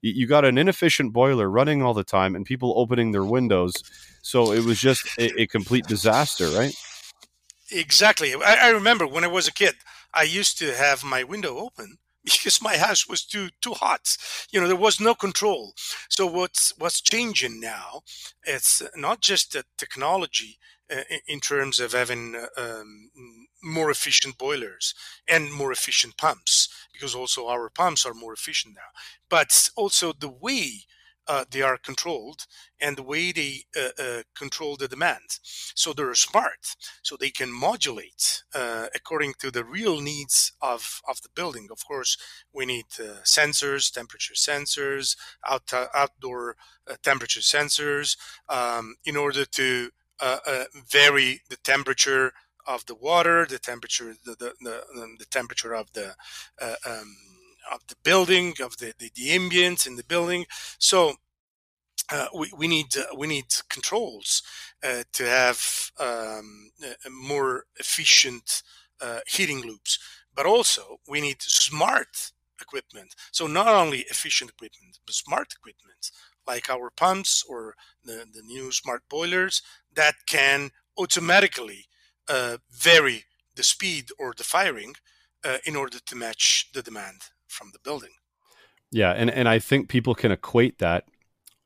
you 0.00 0.26
got 0.28 0.44
an 0.44 0.58
inefficient 0.58 1.12
boiler 1.12 1.50
running 1.50 1.82
all 1.82 1.94
the 1.94 2.04
time 2.04 2.36
and 2.36 2.46
people 2.46 2.72
opening 2.76 3.10
their 3.12 3.24
windows 3.24 3.74
so 4.22 4.52
it 4.52 4.64
was 4.64 4.78
just 4.80 5.06
a, 5.18 5.42
a 5.42 5.46
complete 5.46 5.86
disaster 5.86 6.48
right 6.48 6.74
Exactly. 7.70 8.34
I, 8.34 8.54
I 8.62 8.68
remember 8.70 9.06
when 9.06 9.24
I 9.24 9.28
was 9.28 9.46
a 9.46 9.52
kid, 9.52 9.74
I 10.14 10.22
used 10.22 10.58
to 10.58 10.74
have 10.74 11.04
my 11.04 11.22
window 11.22 11.58
open 11.58 11.98
because 12.36 12.62
my 12.62 12.76
house 12.76 13.08
was 13.08 13.24
too 13.24 13.48
too 13.60 13.74
hot. 13.74 14.16
You 14.50 14.60
know, 14.60 14.66
there 14.66 14.76
was 14.76 15.00
no 15.00 15.14
control. 15.14 15.74
So 16.08 16.26
what's 16.26 16.72
what's 16.78 17.00
changing 17.00 17.60
now? 17.60 18.02
It's 18.44 18.82
not 18.96 19.20
just 19.20 19.52
the 19.52 19.64
technology 19.76 20.58
uh, 20.90 21.02
in 21.26 21.40
terms 21.40 21.80
of 21.80 21.92
having 21.92 22.34
uh, 22.36 22.46
um, 22.60 23.10
more 23.62 23.90
efficient 23.90 24.38
boilers 24.38 24.94
and 25.26 25.52
more 25.52 25.72
efficient 25.72 26.16
pumps, 26.16 26.68
because 26.92 27.14
also 27.14 27.48
our 27.48 27.68
pumps 27.70 28.06
are 28.06 28.14
more 28.14 28.32
efficient 28.32 28.74
now, 28.74 28.90
but 29.28 29.70
also 29.76 30.12
the 30.12 30.28
way 30.28 30.84
uh, 31.28 31.44
they 31.50 31.62
are 31.62 31.76
controlled 31.76 32.46
and 32.80 32.96
the 32.96 33.02
way 33.02 33.32
they 33.32 33.64
uh, 33.76 34.02
uh, 34.02 34.22
control 34.36 34.76
the 34.76 34.88
demand. 34.88 35.38
So 35.42 35.92
they're 35.92 36.14
smart, 36.14 36.76
so 37.02 37.16
they 37.16 37.30
can 37.30 37.52
modulate 37.52 38.42
uh, 38.54 38.86
according 38.94 39.34
to 39.40 39.50
the 39.50 39.64
real 39.64 40.00
needs 40.00 40.52
of, 40.62 41.00
of 41.08 41.20
the 41.22 41.28
building. 41.34 41.68
Of 41.70 41.86
course, 41.86 42.16
we 42.52 42.66
need 42.66 42.86
uh, 42.98 43.22
sensors, 43.24 43.92
temperature 43.92 44.34
sensors, 44.34 45.16
out, 45.48 45.72
outdoor 45.94 46.56
temperature 47.02 47.40
sensors, 47.40 48.16
um, 48.48 48.96
in 49.04 49.16
order 49.16 49.44
to 49.44 49.90
vary 50.90 51.42
the 51.50 51.58
temperature 51.62 52.32
of 52.66 52.86
the 52.86 52.94
water, 52.94 53.46
the 53.46 53.58
temperature, 53.58 54.14
the 54.24 54.34
the, 54.34 54.54
the, 54.60 55.16
the 55.18 55.24
temperature 55.26 55.74
of 55.74 55.92
the 55.92 56.14
um, 56.86 57.16
of 57.72 57.80
the 57.88 57.96
building, 58.02 58.54
of 58.62 58.76
the, 58.78 58.94
the, 58.98 59.10
the 59.14 59.28
ambience 59.30 59.86
in 59.86 59.96
the 59.96 60.04
building. 60.04 60.46
So 60.78 61.14
uh, 62.10 62.26
we, 62.34 62.50
we 62.56 62.68
need 62.68 62.96
uh, 62.96 63.14
we 63.16 63.26
need 63.26 63.46
controls 63.68 64.42
uh, 64.82 65.02
to 65.12 65.24
have 65.26 65.90
um, 65.98 66.70
more 67.10 67.64
efficient 67.78 68.62
uh, 69.00 69.20
heating 69.26 69.60
loops, 69.62 69.98
but 70.34 70.46
also 70.46 70.98
we 71.06 71.20
need 71.20 71.42
smart 71.42 72.32
equipment. 72.60 73.14
So 73.30 73.46
not 73.46 73.68
only 73.68 74.00
efficient 74.10 74.50
equipment, 74.50 74.98
but 75.06 75.14
smart 75.14 75.52
equipment 75.52 76.10
like 76.46 76.70
our 76.70 76.90
pumps 76.90 77.44
or 77.48 77.74
the, 78.04 78.24
the 78.32 78.42
new 78.42 78.72
smart 78.72 79.02
boilers 79.10 79.62
that 79.94 80.14
can 80.26 80.70
automatically 80.96 81.84
uh, 82.28 82.56
vary 82.70 83.24
the 83.54 83.62
speed 83.62 84.08
or 84.18 84.32
the 84.36 84.44
firing 84.44 84.94
uh, 85.44 85.58
in 85.66 85.76
order 85.76 85.98
to 86.06 86.16
match 86.16 86.70
the 86.72 86.82
demand 86.82 87.22
from 87.48 87.70
the 87.72 87.78
building. 87.80 88.10
Yeah, 88.90 89.12
and 89.12 89.30
and 89.30 89.48
I 89.48 89.58
think 89.58 89.88
people 89.88 90.14
can 90.14 90.32
equate 90.32 90.78
that 90.78 91.04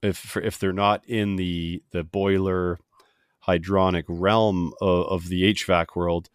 if 0.03 0.37
if 0.37 0.59
they're 0.59 0.73
not 0.73 1.05
in 1.07 1.37
the 1.37 1.83
the 1.93 2.03
boiler 2.03 2.79
hydronic 3.47 4.05
realm 4.09 4.73
of, 4.81 5.07
of 5.07 5.29
the 5.29 5.53
HVAC 5.53 5.97
world, 5.97 6.29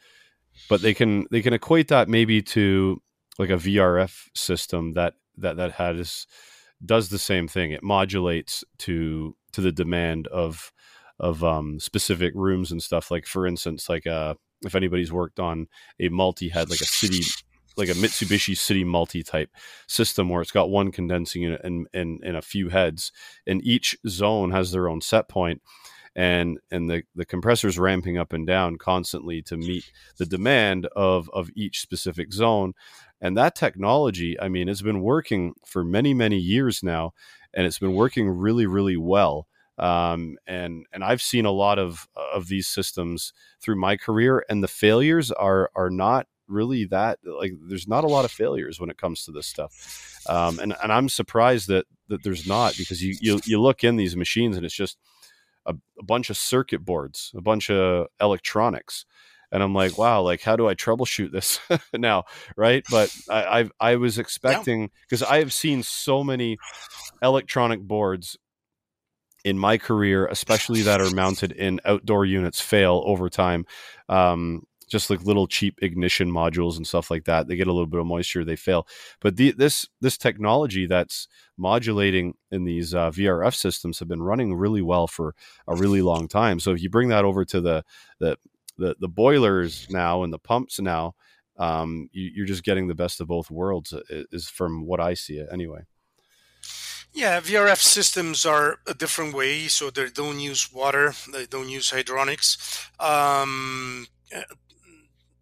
but 0.69 0.81
they 0.81 0.93
can 0.93 1.25
they 1.31 1.41
can 1.41 1.53
equate 1.53 1.89
that 1.89 2.07
maybe 2.07 2.41
to 2.41 3.01
like 3.37 3.49
a 3.49 3.53
VRF 3.53 4.29
system 4.33 4.93
that 4.93 5.15
that 5.37 5.57
that 5.57 5.73
has 5.73 6.25
does 6.85 7.09
the 7.09 7.19
same 7.19 7.47
thing. 7.47 7.71
It 7.71 7.83
modulates 7.83 8.63
to 8.79 9.35
to 9.53 9.61
the 9.61 9.71
demand 9.71 10.27
of 10.27 10.71
of 11.19 11.43
um, 11.43 11.79
specific 11.79 12.33
rooms 12.35 12.71
and 12.71 12.81
stuff. 12.81 13.11
Like 13.11 13.25
for 13.25 13.47
instance, 13.47 13.89
like 13.89 14.05
a 14.05 14.37
if 14.63 14.75
anybody's 14.75 15.11
worked 15.11 15.39
on 15.39 15.67
a 15.99 16.09
multi-head 16.09 16.69
like 16.69 16.81
a 16.81 16.85
city 16.85 17.21
like 17.77 17.89
a 17.89 17.93
Mitsubishi 17.93 18.57
City 18.57 18.83
Multi 18.83 19.23
type 19.23 19.49
system 19.87 20.29
where 20.29 20.41
it's 20.41 20.51
got 20.51 20.69
one 20.69 20.91
condensing 20.91 21.43
unit 21.43 21.61
and, 21.63 21.87
and, 21.93 22.21
and 22.23 22.35
a 22.35 22.41
few 22.41 22.69
heads, 22.69 23.11
and 23.45 23.63
each 23.65 23.97
zone 24.07 24.51
has 24.51 24.71
their 24.71 24.89
own 24.89 25.01
set 25.01 25.29
point, 25.29 25.61
and 26.15 26.59
and 26.71 26.89
the 26.89 27.03
the 27.15 27.25
compressor's 27.25 27.77
ramping 27.77 28.17
up 28.17 28.33
and 28.33 28.47
down 28.47 28.77
constantly 28.77 29.41
to 29.43 29.55
meet 29.55 29.91
the 30.17 30.25
demand 30.25 30.87
of 30.95 31.29
of 31.31 31.49
each 31.55 31.79
specific 31.79 32.33
zone, 32.33 32.73
and 33.21 33.37
that 33.37 33.55
technology, 33.55 34.39
I 34.39 34.49
mean, 34.49 34.67
it's 34.67 34.81
been 34.81 35.01
working 35.01 35.53
for 35.65 35.83
many 35.83 36.13
many 36.13 36.37
years 36.37 36.81
now, 36.81 37.13
and 37.53 37.65
it's 37.67 37.79
been 37.79 37.93
working 37.93 38.29
really 38.29 38.65
really 38.65 38.97
well. 38.97 39.47
Um, 39.77 40.37
and 40.47 40.87
and 40.91 41.03
I've 41.03 41.21
seen 41.21 41.45
a 41.45 41.51
lot 41.51 41.77
of 41.77 42.07
of 42.33 42.47
these 42.47 42.67
systems 42.67 43.31
through 43.61 43.75
my 43.75 43.95
career, 43.95 44.43
and 44.49 44.63
the 44.63 44.67
failures 44.67 45.31
are 45.31 45.69
are 45.75 45.91
not 45.91 46.25
really 46.47 46.85
that 46.85 47.19
like 47.25 47.53
there's 47.67 47.87
not 47.87 48.03
a 48.03 48.07
lot 48.07 48.25
of 48.25 48.31
failures 48.31 48.79
when 48.79 48.89
it 48.89 48.97
comes 48.97 49.23
to 49.25 49.31
this 49.31 49.47
stuff. 49.47 50.21
Um, 50.27 50.59
and 50.59 50.75
and 50.81 50.91
I'm 50.91 51.09
surprised 51.09 51.67
that 51.67 51.85
that 52.09 52.23
there's 52.23 52.47
not 52.47 52.75
because 52.77 53.01
you 53.01 53.15
you, 53.21 53.39
you 53.45 53.61
look 53.61 53.83
in 53.83 53.95
these 53.95 54.15
machines 54.15 54.57
and 54.57 54.65
it's 54.65 54.75
just 54.75 54.97
a, 55.65 55.75
a 55.99 56.03
bunch 56.03 56.29
of 56.29 56.37
circuit 56.37 56.83
boards 56.85 57.31
a 57.35 57.41
bunch 57.41 57.69
of 57.69 58.07
electronics. 58.21 59.05
And 59.51 59.63
I'm 59.63 59.73
like 59.73 59.97
wow 59.97 60.21
like 60.21 60.41
how 60.41 60.55
do 60.55 60.67
I 60.67 60.75
troubleshoot 60.75 61.31
this 61.31 61.59
now? 61.93 62.23
Right? 62.55 62.83
But 62.89 63.15
I 63.29 63.61
I, 63.61 63.69
I 63.79 63.95
was 63.95 64.17
expecting 64.17 64.91
because 65.01 65.23
I 65.23 65.39
have 65.39 65.53
seen 65.53 65.83
so 65.83 66.23
many 66.23 66.57
electronic 67.21 67.81
boards 67.81 68.37
in 69.47 69.57
my 69.57 69.77
career, 69.77 70.27
especially 70.27 70.81
that 70.81 70.99
are 70.99 71.09
mounted 71.11 71.53
in 71.53 71.79
outdoor 71.85 72.25
units, 72.25 72.59
fail 72.59 73.01
over 73.05 73.29
time. 73.29 73.65
Um, 74.09 74.63
just 74.87 75.09
like 75.09 75.21
little 75.23 75.47
cheap 75.47 75.79
ignition 75.81 76.31
modules 76.31 76.77
and 76.77 76.87
stuff 76.87 77.11
like 77.11 77.25
that. 77.25 77.47
They 77.47 77.55
get 77.55 77.67
a 77.67 77.73
little 77.73 77.87
bit 77.87 77.99
of 77.99 78.05
moisture, 78.05 78.43
they 78.43 78.55
fail. 78.55 78.87
But 79.19 79.35
the, 79.35 79.51
this 79.51 79.87
this 80.01 80.17
technology 80.17 80.85
that's 80.85 81.27
modulating 81.57 82.35
in 82.51 82.63
these 82.63 82.93
uh, 82.93 83.11
VRF 83.11 83.55
systems 83.55 83.99
have 83.99 84.07
been 84.07 84.23
running 84.23 84.55
really 84.55 84.81
well 84.81 85.07
for 85.07 85.35
a 85.67 85.75
really 85.75 86.01
long 86.01 86.27
time. 86.27 86.59
So 86.59 86.71
if 86.71 86.81
you 86.81 86.89
bring 86.89 87.09
that 87.09 87.25
over 87.25 87.45
to 87.45 87.61
the 87.61 87.83
the 88.19 88.37
the, 88.77 88.95
the 88.99 89.07
boilers 89.07 89.87
now 89.89 90.23
and 90.23 90.31
the 90.31 90.39
pumps 90.39 90.79
now, 90.79 91.15
um, 91.57 92.09
you, 92.11 92.43
are 92.43 92.47
just 92.47 92.63
getting 92.63 92.87
the 92.87 92.95
best 92.95 93.19
of 93.19 93.27
both 93.27 93.49
worlds. 93.49 93.93
Is 94.09 94.47
from 94.47 94.85
what 94.85 94.99
I 94.99 95.13
see 95.15 95.37
it 95.37 95.49
anyway. 95.51 95.85
Yeah, 97.13 97.39
VRF 97.39 97.81
systems 97.81 98.45
are 98.45 98.77
a 98.85 98.93
different 98.93 99.33
way, 99.33 99.67
so 99.67 99.89
they 99.89 100.09
don't 100.09 100.39
use 100.39 100.71
water, 100.71 101.13
they 101.33 101.47
don't 101.47 101.69
use 101.69 101.89
hydronics. 101.89 102.57
Um, 103.01 104.05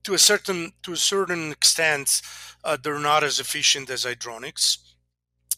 to 0.05 0.13
a 0.13 0.19
certain 0.19 0.71
to 0.83 0.93
a 0.93 0.97
certain 0.97 1.51
extent, 1.51 2.21
uh, 2.63 2.77
they're 2.81 2.99
not 2.99 3.23
as 3.23 3.39
efficient 3.39 3.89
as 3.89 4.05
hydronics. 4.05 4.77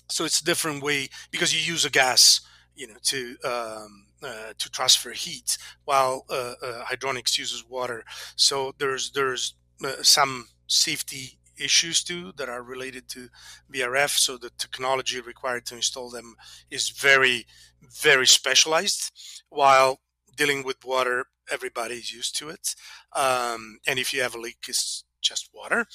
So 0.10 0.24
it's 0.26 0.42
a 0.42 0.46
different 0.46 0.82
way 0.82 1.10
because 1.32 1.54
you 1.54 1.74
use 1.74 1.84
a 1.86 1.90
gas, 1.90 2.42
you 2.74 2.88
know, 2.88 2.96
to 3.04 3.36
um, 3.44 4.06
uh, 4.24 4.54
to 4.58 4.72
transfer 4.72 5.12
heat, 5.12 5.58
while 5.86 6.26
uh, 6.30 6.54
uh 6.64 6.86
hydronics 6.86 7.38
uses 7.38 7.64
water. 7.70 8.04
So 8.36 8.74
there's 8.80 9.12
there's 9.12 9.54
uh, 9.84 10.02
some 10.02 10.48
safety 10.68 11.40
issues 11.60 12.04
too 12.04 12.32
that 12.38 12.50
are 12.50 12.64
related 12.64 13.10
to 13.10 13.30
VRF. 13.74 14.18
So 14.18 14.38
the 14.38 14.52
technology 14.58 15.20
required 15.20 15.66
to 15.68 15.76
install 15.76 16.10
them 16.10 16.36
is 16.72 16.90
very 16.90 17.46
very 17.82 18.28
specialized, 18.28 19.12
while 19.50 20.00
dealing 20.38 20.64
with 20.64 20.86
water 20.86 21.26
everybody's 21.52 22.12
used 22.12 22.38
to 22.38 22.50
it. 22.50 22.76
Um, 23.14 23.80
and 23.88 24.00
if 24.00 24.14
you 24.14 24.22
have 24.22 24.36
a 24.36 24.40
leak, 24.40 24.58
it's 24.68 25.04
just 25.22 25.50
water, 25.54 25.86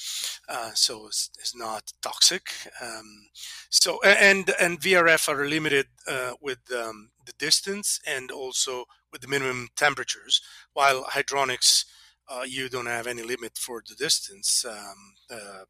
uh, 0.49 0.73
so 0.75 1.07
it's, 1.07 1.31
it's, 1.39 1.55
not 1.55 1.93
toxic. 2.03 2.43
Um, 2.81 3.29
so 3.71 4.01
and 4.03 4.53
and 4.61 4.81
VRF 4.81 5.29
are 5.29 5.47
limited 5.47 5.87
uh, 6.09 6.33
with 6.41 6.59
um, 6.73 7.11
the 7.25 7.33
distance 7.39 8.01
and 8.07 8.31
also 8.31 8.85
with 9.13 9.21
the 9.23 9.29
minimum 9.29 9.69
temperatures, 9.77 10.43
while 10.73 11.05
hydronics 11.05 11.85
uh, 12.29 12.43
you 12.47 12.69
don't 12.69 12.87
have 12.87 13.07
any 13.07 13.23
limit 13.23 13.57
for 13.57 13.83
the 13.89 13.95
distance. 13.95 14.65
Um, 14.69 15.15
uh, 15.31 15.65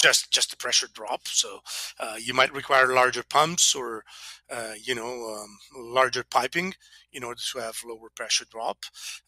just 0.00 0.30
just 0.30 0.50
the 0.50 0.56
pressure 0.56 0.88
drop. 0.92 1.28
So 1.28 1.60
uh, 1.98 2.16
you 2.20 2.34
might 2.34 2.52
require 2.54 2.94
larger 2.94 3.22
pumps 3.22 3.74
or 3.74 4.04
uh, 4.50 4.72
you 4.82 4.94
know 4.94 5.34
um, 5.34 5.58
larger 5.76 6.24
piping 6.24 6.74
in 7.12 7.24
order 7.24 7.40
to 7.52 7.58
have 7.58 7.76
lower 7.86 8.08
pressure 8.14 8.46
drop. 8.50 8.78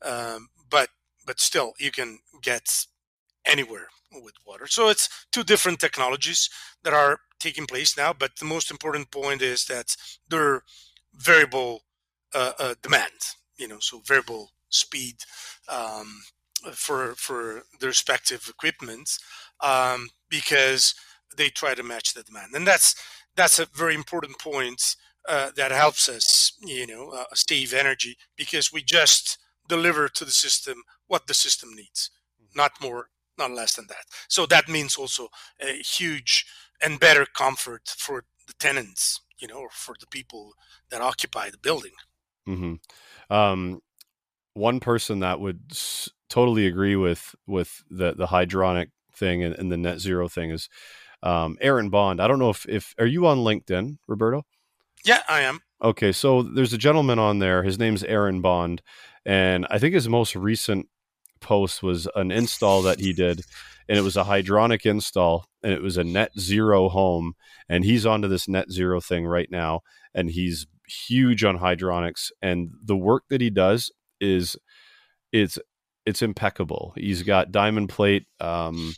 Um, 0.02 0.48
but 0.70 0.88
but 1.26 1.40
still, 1.40 1.74
you 1.78 1.90
can 1.90 2.18
get 2.42 2.86
anywhere 3.44 3.88
with 4.12 4.34
water. 4.46 4.66
So 4.66 4.88
it's 4.88 5.26
two 5.32 5.44
different 5.44 5.80
technologies 5.80 6.50
that 6.82 6.92
are 6.92 7.20
taking 7.38 7.66
place 7.66 7.96
now. 7.96 8.12
But 8.12 8.36
the 8.36 8.44
most 8.44 8.70
important 8.70 9.10
point 9.10 9.42
is 9.42 9.64
that 9.66 9.96
they're 10.28 10.62
variable 11.14 11.82
uh, 12.34 12.52
uh 12.58 12.74
demand. 12.82 13.36
You 13.58 13.68
know, 13.68 13.78
so 13.80 14.00
variable 14.04 14.50
speed. 14.70 15.16
Um, 15.68 16.22
for 16.70 17.14
for 17.16 17.62
the 17.80 17.86
respective 17.88 18.46
equipment 18.48 19.18
um, 19.62 20.08
because 20.28 20.94
they 21.36 21.48
try 21.48 21.74
to 21.74 21.82
match 21.82 22.14
the 22.14 22.22
demand, 22.22 22.54
and 22.54 22.66
that's 22.66 22.94
that's 23.36 23.58
a 23.58 23.66
very 23.74 23.94
important 23.94 24.38
point 24.38 24.96
uh, 25.28 25.50
that 25.56 25.70
helps 25.70 26.08
us, 26.08 26.52
you 26.64 26.86
know, 26.86 27.10
uh, 27.10 27.24
save 27.34 27.72
energy 27.72 28.16
because 28.36 28.72
we 28.72 28.82
just 28.82 29.38
deliver 29.68 30.08
to 30.08 30.24
the 30.24 30.30
system 30.30 30.82
what 31.06 31.26
the 31.26 31.34
system 31.34 31.70
needs, 31.74 32.10
mm-hmm. 32.42 32.58
not 32.58 32.72
more, 32.80 33.06
not 33.38 33.50
less 33.50 33.74
than 33.74 33.86
that. 33.88 34.04
So 34.28 34.46
that 34.46 34.68
means 34.68 34.96
also 34.96 35.28
a 35.60 35.74
huge 35.82 36.44
and 36.82 36.98
better 36.98 37.24
comfort 37.24 37.94
for 37.96 38.24
the 38.46 38.54
tenants, 38.58 39.20
you 39.38 39.48
know, 39.48 39.60
or 39.60 39.68
for 39.70 39.94
the 40.00 40.06
people 40.08 40.52
that 40.90 41.00
occupy 41.00 41.50
the 41.50 41.58
building. 41.58 41.92
Mm-hmm. 42.48 43.34
Um, 43.34 43.80
one 44.54 44.80
person 44.80 45.20
that 45.20 45.40
would 45.40 45.60
s- 45.70 46.10
totally 46.28 46.66
agree 46.66 46.96
with 46.96 47.34
with 47.46 47.82
the 47.88 48.14
the 48.14 48.26
hydronic 48.26 48.88
thing 49.14 49.42
and, 49.42 49.54
and 49.54 49.70
the 49.70 49.76
net 49.76 50.00
zero 50.00 50.28
thing 50.28 50.50
is 50.50 50.68
um, 51.22 51.56
Aaron 51.60 51.90
Bond. 51.90 52.20
I 52.20 52.28
don't 52.28 52.38
know 52.38 52.50
if 52.50 52.66
if 52.68 52.94
are 52.98 53.06
you 53.06 53.26
on 53.26 53.38
LinkedIn, 53.38 53.98
Roberto? 54.06 54.44
Yeah, 55.04 55.20
I 55.28 55.40
am. 55.40 55.60
Okay, 55.82 56.12
so 56.12 56.42
there's 56.42 56.72
a 56.72 56.78
gentleman 56.78 57.18
on 57.18 57.38
there. 57.38 57.62
His 57.62 57.78
name's 57.78 58.04
Aaron 58.04 58.40
Bond, 58.40 58.82
and 59.24 59.66
I 59.68 59.78
think 59.78 59.94
his 59.94 60.08
most 60.08 60.36
recent 60.36 60.88
post 61.40 61.82
was 61.82 62.08
an 62.14 62.30
install 62.30 62.82
that 62.82 63.00
he 63.00 63.12
did, 63.12 63.42
and 63.88 63.98
it 63.98 64.02
was 64.02 64.16
a 64.16 64.24
hydronic 64.24 64.86
install, 64.86 65.46
and 65.62 65.72
it 65.72 65.82
was 65.82 65.96
a 65.96 66.04
net 66.04 66.30
zero 66.38 66.88
home, 66.88 67.34
and 67.68 67.84
he's 67.84 68.06
onto 68.06 68.28
this 68.28 68.46
net 68.48 68.70
zero 68.70 69.00
thing 69.00 69.26
right 69.26 69.50
now, 69.50 69.80
and 70.14 70.30
he's 70.30 70.66
huge 70.86 71.42
on 71.42 71.58
hydronics, 71.58 72.30
and 72.40 72.70
the 72.80 72.96
work 72.96 73.24
that 73.28 73.40
he 73.40 73.50
does 73.50 73.90
is 74.20 74.56
it's 75.32 75.58
it's 76.04 76.22
impeccable. 76.22 76.92
He's 76.96 77.22
got 77.22 77.52
diamond 77.52 77.88
plate 77.88 78.26
um, 78.40 78.94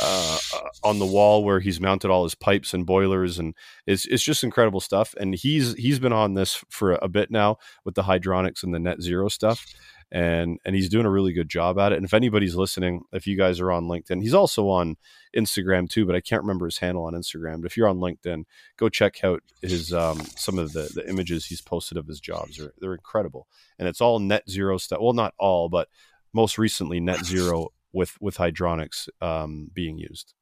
uh, 0.00 0.38
on 0.84 0.98
the 0.98 1.06
wall 1.06 1.44
where 1.44 1.60
he's 1.60 1.80
mounted 1.80 2.10
all 2.10 2.22
his 2.24 2.34
pipes 2.34 2.74
and 2.74 2.86
boilers, 2.86 3.38
and 3.38 3.54
it's 3.86 4.06
it's 4.06 4.22
just 4.22 4.44
incredible 4.44 4.80
stuff. 4.80 5.14
And 5.18 5.34
he's 5.34 5.74
he's 5.74 5.98
been 5.98 6.12
on 6.12 6.34
this 6.34 6.64
for 6.70 6.92
a 6.92 7.08
bit 7.08 7.30
now 7.30 7.56
with 7.84 7.94
the 7.96 8.04
hydronics 8.04 8.62
and 8.62 8.72
the 8.72 8.78
net 8.78 9.02
zero 9.02 9.28
stuff, 9.28 9.66
and 10.12 10.60
and 10.64 10.76
he's 10.76 10.88
doing 10.88 11.06
a 11.06 11.10
really 11.10 11.32
good 11.32 11.48
job 11.48 11.76
at 11.76 11.92
it. 11.92 11.96
And 11.96 12.04
if 12.04 12.14
anybody's 12.14 12.54
listening, 12.54 13.02
if 13.12 13.26
you 13.26 13.36
guys 13.36 13.58
are 13.58 13.72
on 13.72 13.86
LinkedIn, 13.86 14.22
he's 14.22 14.34
also 14.34 14.68
on 14.68 14.96
Instagram 15.36 15.90
too, 15.90 16.06
but 16.06 16.14
I 16.14 16.20
can't 16.20 16.42
remember 16.42 16.66
his 16.66 16.78
handle 16.78 17.04
on 17.04 17.14
Instagram. 17.14 17.62
But 17.62 17.72
if 17.72 17.76
you're 17.76 17.88
on 17.88 17.98
LinkedIn, 17.98 18.44
go 18.76 18.88
check 18.88 19.24
out 19.24 19.42
his 19.60 19.92
um, 19.92 20.20
some 20.36 20.60
of 20.60 20.72
the 20.72 20.88
the 20.94 21.08
images 21.08 21.46
he's 21.46 21.62
posted 21.62 21.98
of 21.98 22.06
his 22.06 22.20
jobs. 22.20 22.58
They're 22.58 22.72
they're 22.78 22.94
incredible, 22.94 23.48
and 23.76 23.88
it's 23.88 24.00
all 24.00 24.20
net 24.20 24.48
zero 24.48 24.78
stuff. 24.78 25.00
Well, 25.00 25.14
not 25.14 25.34
all, 25.36 25.68
but 25.68 25.88
most 26.34 26.58
recently 26.58 27.00
net 27.00 27.24
zero 27.24 27.68
with 27.92 28.16
with 28.20 28.36
hydronics 28.36 29.08
um, 29.20 29.70
being 29.72 29.98
used. 29.98 30.34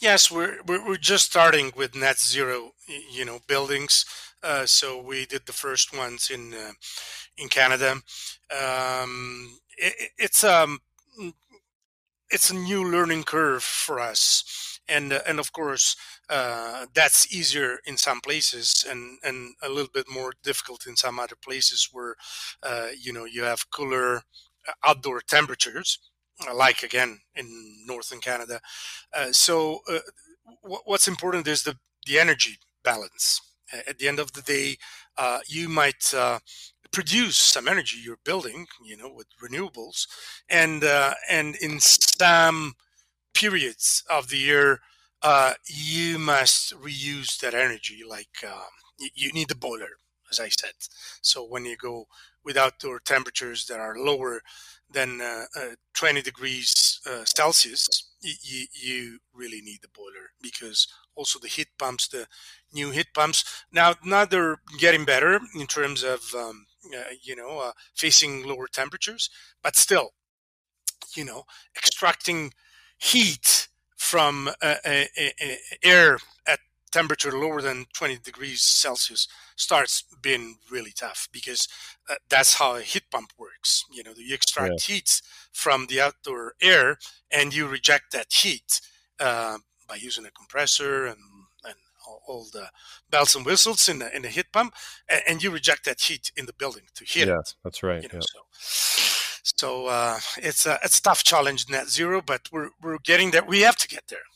Yes, 0.00 0.30
we're, 0.30 0.60
we're 0.66 0.96
just 0.96 1.26
starting 1.26 1.72
with 1.76 1.94
net 1.94 2.18
zero, 2.18 2.70
you 3.12 3.26
know, 3.26 3.40
buildings. 3.46 4.06
Uh, 4.42 4.64
so 4.64 5.00
we 5.00 5.26
did 5.26 5.42
the 5.46 5.52
first 5.52 5.96
ones 5.96 6.30
in 6.30 6.54
uh, 6.54 6.72
in 7.36 7.48
Canada. 7.48 7.96
Um, 8.50 9.58
it, 9.76 10.10
it's 10.16 10.44
um 10.44 10.78
it's 12.30 12.50
a 12.50 12.54
new 12.54 12.84
learning 12.84 13.24
curve 13.24 13.62
for 13.62 13.98
us, 14.00 14.80
and 14.88 15.12
uh, 15.12 15.20
and 15.26 15.38
of 15.38 15.52
course 15.52 15.96
uh, 16.28 16.86
that's 16.94 17.32
easier 17.34 17.78
in 17.84 17.96
some 17.96 18.20
places, 18.20 18.84
and 18.88 19.18
and 19.24 19.54
a 19.62 19.68
little 19.68 19.90
bit 19.92 20.06
more 20.10 20.32
difficult 20.42 20.86
in 20.86 20.96
some 20.96 21.18
other 21.18 21.36
places 21.36 21.88
where 21.92 22.14
uh, 22.62 22.88
you 22.98 23.12
know 23.12 23.24
you 23.24 23.42
have 23.42 23.70
cooler 23.70 24.22
outdoor 24.84 25.20
temperatures, 25.20 25.98
like 26.54 26.82
again 26.82 27.20
in 27.34 27.46
northern 27.86 28.20
Canada. 28.20 28.60
Uh, 29.16 29.32
so 29.32 29.80
uh, 29.90 30.00
w- 30.62 30.82
what's 30.84 31.08
important 31.08 31.46
is 31.48 31.62
the 31.62 31.76
the 32.06 32.18
energy 32.18 32.58
balance. 32.84 33.40
At 33.86 33.98
the 33.98 34.08
end 34.08 34.18
of 34.18 34.32
the 34.32 34.40
day, 34.42 34.78
uh, 35.18 35.40
you 35.46 35.68
might 35.68 36.14
uh, 36.14 36.38
produce 36.92 37.36
some 37.38 37.68
energy 37.68 37.98
you're 38.02 38.18
building, 38.24 38.66
you 38.84 38.96
know, 38.96 39.12
with 39.12 39.26
renewables, 39.42 40.06
and 40.48 40.84
uh, 40.84 41.14
and 41.30 41.56
in 41.56 41.80
some 41.80 42.74
periods 43.34 44.04
of 44.10 44.28
the 44.28 44.38
year, 44.38 44.80
uh, 45.22 45.54
you 45.66 46.18
must 46.18 46.74
reuse 46.80 47.38
that 47.40 47.54
energy. 47.54 48.02
Like 48.08 48.44
um, 48.44 48.72
you 49.14 49.32
need 49.32 49.48
the 49.48 49.54
boiler, 49.56 49.98
as 50.30 50.40
I 50.40 50.48
said. 50.48 50.72
So 51.22 51.44
when 51.44 51.64
you 51.64 51.76
go 51.76 52.06
with 52.48 52.56
outdoor 52.56 52.98
temperatures 53.00 53.66
that 53.66 53.78
are 53.78 53.94
lower 53.98 54.40
than 54.90 55.20
uh, 55.20 55.44
uh, 55.54 55.74
20 55.94 56.22
degrees 56.22 56.98
uh, 57.06 57.22
Celsius, 57.26 58.08
you, 58.22 58.64
you 58.72 59.18
really 59.34 59.60
need 59.60 59.80
the 59.82 59.88
boiler 59.94 60.32
because 60.40 60.88
also 61.14 61.38
the 61.38 61.46
heat 61.48 61.68
pumps, 61.78 62.08
the 62.08 62.26
new 62.72 62.90
heat 62.90 63.08
pumps, 63.14 63.44
now 63.70 63.94
now 64.02 64.24
they're 64.24 64.56
getting 64.78 65.04
better 65.04 65.40
in 65.54 65.66
terms 65.66 66.02
of 66.02 66.20
um, 66.34 66.66
uh, 66.96 67.12
you 67.22 67.36
know 67.36 67.58
uh, 67.60 67.72
facing 67.94 68.46
lower 68.46 68.66
temperatures, 68.66 69.28
but 69.62 69.76
still, 69.76 70.14
you 71.14 71.24
know, 71.24 71.44
extracting 71.76 72.52
heat 72.98 73.68
from 73.96 74.50
uh, 74.62 74.76
air 75.82 76.18
at 76.46 76.60
temperature 76.88 77.32
lower 77.32 77.60
than 77.60 77.86
20 77.94 78.18
degrees 78.18 78.62
Celsius 78.62 79.28
starts 79.56 80.04
being 80.22 80.56
really 80.70 80.92
tough 80.92 81.28
because 81.32 81.68
uh, 82.08 82.14
that's 82.28 82.54
how 82.54 82.76
a 82.76 82.80
heat 82.80 83.04
pump 83.10 83.32
works. 83.38 83.84
You 83.92 84.02
know, 84.04 84.12
you 84.16 84.34
extract 84.34 84.88
yeah. 84.88 84.94
heat 84.94 85.20
from 85.52 85.86
the 85.86 86.00
outdoor 86.00 86.54
air 86.60 86.98
and 87.30 87.54
you 87.54 87.66
reject 87.66 88.12
that 88.12 88.32
heat 88.32 88.80
uh, 89.20 89.58
by 89.88 89.96
using 89.96 90.24
a 90.26 90.30
compressor 90.30 91.06
and, 91.06 91.18
and 91.64 91.74
all, 92.26 92.46
the 92.52 92.70
bells 93.10 93.34
and 93.34 93.44
whistles 93.44 93.88
in 93.88 93.98
the, 93.98 94.14
in 94.14 94.22
the 94.22 94.28
heat 94.28 94.46
pump, 94.52 94.74
and, 95.08 95.22
and, 95.26 95.42
you 95.42 95.50
reject 95.50 95.84
that 95.84 96.00
heat 96.00 96.30
in 96.36 96.46
the 96.46 96.52
building 96.52 96.84
to 96.94 97.04
heat 97.04 97.26
yeah, 97.26 97.40
it. 97.40 97.54
that's 97.64 97.82
right. 97.82 98.02
You 98.02 98.08
know, 98.08 98.20
yeah. 98.20 98.20
So, 98.20 99.48
so 99.56 99.86
uh, 99.86 100.18
it's 100.38 100.66
a 100.66 100.78
it's 100.84 100.98
a 100.98 101.02
tough 101.02 101.24
challenge 101.24 101.68
net 101.68 101.88
zero, 101.88 102.22
but 102.24 102.42
we're 102.52 102.70
we're 102.82 102.98
getting 102.98 103.30
there. 103.30 103.44
We 103.44 103.62
have 103.62 103.76
to 103.76 103.88
get 103.88 104.04
there 104.08 104.26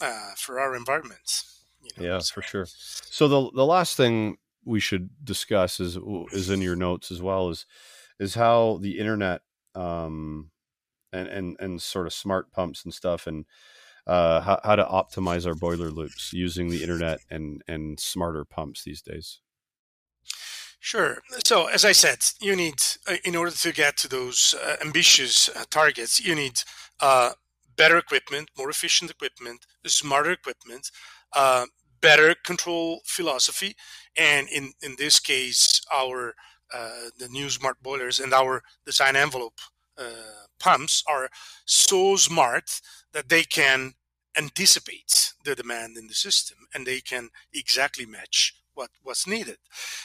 uh, 0.00 0.32
for 0.36 0.60
our 0.60 0.76
environments. 0.76 1.57
You 1.96 2.02
know, 2.02 2.14
yeah, 2.14 2.20
for 2.32 2.42
sure. 2.42 2.66
So 2.66 3.28
the 3.28 3.50
the 3.54 3.66
last 3.66 3.96
thing 3.96 4.38
we 4.64 4.80
should 4.80 5.10
discuss 5.24 5.80
is 5.80 5.98
is 6.32 6.50
in 6.50 6.60
your 6.60 6.76
notes 6.76 7.10
as 7.10 7.22
well 7.22 7.48
is 7.48 7.66
is 8.18 8.34
how 8.34 8.78
the 8.82 8.98
internet 8.98 9.42
um 9.74 10.50
and 11.12 11.28
and 11.28 11.56
and 11.60 11.82
sort 11.82 12.06
of 12.06 12.12
smart 12.12 12.52
pumps 12.52 12.84
and 12.84 12.92
stuff 12.92 13.26
and 13.26 13.44
uh, 14.06 14.40
how, 14.40 14.60
how 14.64 14.74
to 14.74 14.84
optimize 14.84 15.46
our 15.46 15.54
boiler 15.54 15.90
loops 15.90 16.32
using 16.32 16.70
the 16.70 16.82
internet 16.82 17.20
and 17.30 17.62
and 17.68 18.00
smarter 18.00 18.44
pumps 18.44 18.84
these 18.84 19.02
days. 19.02 19.40
Sure. 20.80 21.18
So, 21.44 21.66
as 21.66 21.84
I 21.84 21.92
said, 21.92 22.18
you 22.40 22.54
need, 22.54 22.80
uh, 23.06 23.16
in 23.24 23.34
order 23.34 23.50
to 23.50 23.72
get 23.72 23.96
to 23.98 24.08
those 24.08 24.54
uh, 24.64 24.76
ambitious 24.80 25.48
uh, 25.48 25.64
targets, 25.70 26.20
you 26.20 26.36
need 26.36 26.60
uh, 27.00 27.32
better 27.76 27.98
equipment, 27.98 28.50
more 28.56 28.70
efficient 28.70 29.10
equipment, 29.10 29.66
smarter 29.86 30.30
equipment, 30.30 30.90
uh, 31.34 31.66
better 32.00 32.34
control 32.44 33.00
philosophy, 33.04 33.76
and 34.16 34.48
in 34.48 34.72
in 34.82 34.96
this 34.98 35.20
case, 35.20 35.80
our 35.92 36.34
uh, 36.72 37.10
the 37.18 37.28
new 37.28 37.50
smart 37.50 37.82
boilers 37.82 38.20
and 38.20 38.32
our 38.32 38.62
design 38.84 39.16
envelope 39.16 39.60
uh, 39.96 40.46
pumps 40.58 41.02
are 41.08 41.28
so 41.64 42.16
smart 42.16 42.80
that 43.12 43.28
they 43.28 43.42
can 43.42 43.94
anticipate 44.36 45.32
the 45.44 45.54
demand 45.54 45.96
in 45.96 46.06
the 46.06 46.14
system 46.14 46.58
and 46.74 46.86
they 46.86 47.00
can 47.00 47.30
exactly 47.52 48.06
match 48.06 48.54
what 48.74 48.90
what's 49.02 49.26
needed. 49.26 49.56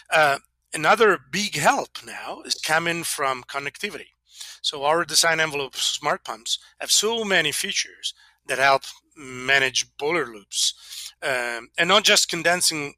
Uh, 0.09 0.39
another 0.73 1.19
big 1.31 1.55
help 1.55 1.99
now 2.05 2.41
is 2.45 2.55
coming 2.55 3.03
from 3.03 3.43
connectivity. 3.43 4.13
So 4.61 4.83
our 4.83 5.05
design 5.05 5.39
envelope 5.39 5.75
smart 5.75 6.23
pumps 6.23 6.57
have 6.79 6.91
so 6.91 7.23
many 7.23 7.51
features 7.51 8.13
that 8.47 8.57
help 8.57 8.83
manage 9.15 9.95
boiler 9.97 10.25
loops 10.25 11.02
um, 11.23 11.69
and 11.77 11.87
not 11.87 12.03
just 12.03 12.29
condensing 12.29 12.95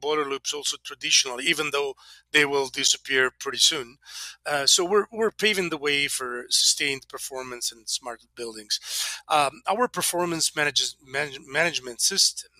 boiler 0.00 0.28
loops 0.28 0.52
also 0.52 0.76
traditionally, 0.82 1.44
even 1.44 1.70
though 1.70 1.94
they 2.32 2.44
will 2.44 2.66
disappear 2.66 3.30
pretty 3.30 3.58
soon. 3.58 3.96
Uh, 4.44 4.66
so 4.66 4.84
we're, 4.84 5.06
we're 5.12 5.30
paving 5.30 5.70
the 5.70 5.78
way 5.78 6.08
for 6.08 6.46
sustained 6.50 7.06
performance 7.08 7.70
in 7.70 7.86
smart 7.86 8.22
buildings. 8.34 8.80
Um, 9.28 9.62
our 9.68 9.86
performance 9.86 10.56
manages, 10.56 10.96
manage, 11.06 11.38
management 11.46 12.00
system 12.00 12.50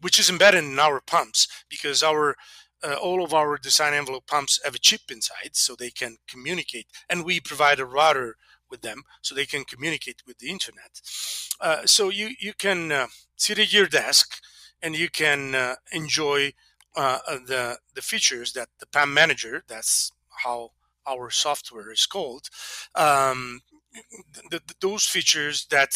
which 0.00 0.18
is 0.18 0.30
embedded 0.30 0.64
in 0.64 0.78
our 0.78 1.00
pumps 1.00 1.48
because 1.68 2.02
our 2.02 2.36
uh, 2.82 2.94
all 2.94 3.24
of 3.24 3.32
our 3.32 3.56
design 3.56 3.94
envelope 3.94 4.26
pumps 4.26 4.60
have 4.62 4.74
a 4.74 4.78
chip 4.78 5.00
inside 5.10 5.50
so 5.52 5.74
they 5.74 5.90
can 5.90 6.18
communicate. 6.28 6.86
And 7.08 7.24
we 7.24 7.40
provide 7.40 7.80
a 7.80 7.86
router 7.86 8.36
with 8.74 8.82
them 8.82 9.00
so 9.22 9.34
they 9.34 9.46
can 9.54 9.64
communicate 9.64 10.22
with 10.26 10.38
the 10.38 10.50
internet. 10.56 10.92
Uh, 11.60 11.86
so 11.86 12.02
you 12.18 12.28
you 12.46 12.52
can 12.66 12.80
uh, 12.92 13.06
sit 13.36 13.58
at 13.58 13.72
your 13.72 13.88
desk 14.02 14.26
and 14.82 14.96
you 15.02 15.08
can 15.22 15.54
uh, 15.54 15.74
enjoy 15.92 16.52
uh, 16.96 17.18
uh, 17.30 17.38
the 17.52 17.78
the 17.96 18.02
features 18.02 18.52
that 18.52 18.68
the 18.80 18.86
PAM 18.94 19.10
manager 19.20 19.54
that's 19.72 20.12
how 20.44 20.70
our 21.06 21.30
software 21.30 21.90
is 21.92 22.06
called 22.06 22.44
um, 22.94 23.60
those 24.80 25.04
features 25.14 25.66
that 25.70 25.92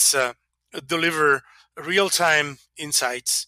deliver 0.87 1.43
real-time 1.93 2.59
insights 2.77 3.47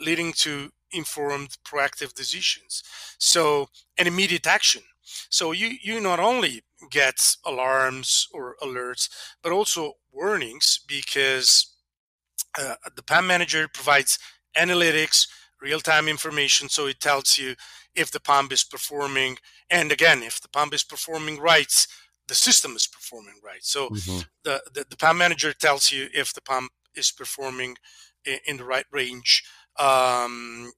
leading 0.00 0.32
to 0.32 0.70
informed 0.92 1.50
proactive 1.64 2.12
decisions. 2.22 2.82
So 3.18 3.68
an 3.98 4.06
immediate 4.06 4.46
action. 4.46 4.82
So 5.30 5.52
you 5.52 5.68
you 5.88 6.00
not 6.00 6.20
only 6.20 6.62
get 6.90 7.36
alarms 7.44 8.28
or 8.32 8.56
alerts 8.62 9.08
but 9.42 9.52
also 9.52 9.94
warnings 10.12 10.80
because 10.86 11.74
uh, 12.58 12.74
the 12.96 13.02
pump 13.02 13.26
manager 13.26 13.68
provides 13.72 14.18
analytics 14.56 15.26
real-time 15.60 16.08
information 16.08 16.68
so 16.68 16.86
it 16.86 17.00
tells 17.00 17.38
you 17.38 17.54
if 17.94 18.10
the 18.10 18.20
pump 18.20 18.52
is 18.52 18.64
performing. 18.64 19.36
And 19.70 19.92
again 19.92 20.22
if 20.22 20.40
the 20.40 20.48
pump 20.48 20.74
is 20.74 20.82
performing 20.84 21.38
right 21.38 21.86
the 22.28 22.34
system 22.34 22.76
is 22.76 22.86
performing 22.86 23.34
right. 23.44 23.62
So 23.62 23.88
mm-hmm. 23.88 24.20
the, 24.44 24.62
the, 24.72 24.86
the 24.88 24.96
pump 24.96 25.18
manager 25.18 25.52
tells 25.52 25.90
you 25.90 26.08
if 26.14 26.32
the 26.32 26.40
pump 26.40 26.72
is 26.94 27.10
performing 27.10 27.76
in 28.46 28.56
the 28.56 28.64
right 28.64 28.86
range. 28.92 29.42
Um, 29.78 30.72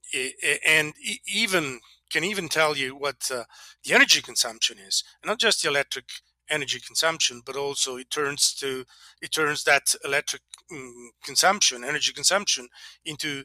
and 0.66 0.94
even 1.26 1.80
can 2.14 2.24
even 2.24 2.48
tell 2.48 2.76
you 2.76 2.94
what 2.94 3.28
uh, 3.32 3.42
the 3.84 3.92
energy 3.92 4.22
consumption 4.22 4.78
is, 4.78 5.02
and 5.20 5.28
not 5.28 5.40
just 5.40 5.62
the 5.62 5.68
electric 5.68 6.04
energy 6.48 6.78
consumption, 6.78 7.42
but 7.44 7.56
also 7.56 7.96
it 7.96 8.08
turns 8.10 8.54
to 8.54 8.84
it 9.20 9.32
turns 9.32 9.64
that 9.64 9.94
electric 10.04 10.42
um, 10.70 11.10
consumption, 11.24 11.82
energy 11.82 12.12
consumption, 12.12 12.68
into 13.04 13.42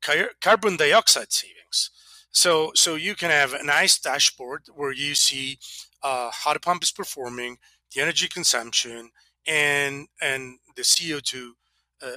car- 0.00 0.36
carbon 0.40 0.76
dioxide 0.76 1.32
savings. 1.32 1.90
So 2.30 2.70
so 2.74 2.94
you 2.94 3.16
can 3.16 3.30
have 3.30 3.54
a 3.54 3.64
nice 3.64 3.98
dashboard 3.98 4.62
where 4.72 4.92
you 4.92 5.14
see 5.16 5.58
uh, 6.02 6.30
how 6.32 6.52
the 6.54 6.60
pump 6.60 6.84
is 6.84 6.92
performing, 6.92 7.58
the 7.92 8.02
energy 8.02 8.28
consumption, 8.28 9.10
and 9.46 10.06
and 10.20 10.58
the 10.76 10.82
CO2 10.82 11.34
uh, 11.40 11.52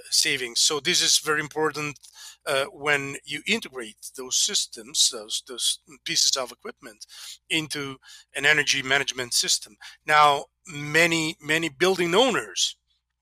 savings. 0.09 0.59
So 0.59 0.79
this 0.79 1.01
is 1.01 1.19
very 1.19 1.39
important 1.39 1.99
uh, 2.45 2.65
when 2.65 3.17
you 3.25 3.41
integrate 3.47 4.11
those 4.15 4.35
systems, 4.35 5.09
those, 5.11 5.43
those 5.47 5.79
pieces 6.03 6.35
of 6.35 6.51
equipment 6.51 7.05
into 7.49 7.97
an 8.35 8.45
energy 8.45 8.81
management 8.81 9.33
system. 9.33 9.77
Now, 10.05 10.45
many, 10.67 11.37
many 11.41 11.69
building 11.69 12.13
owners 12.13 12.75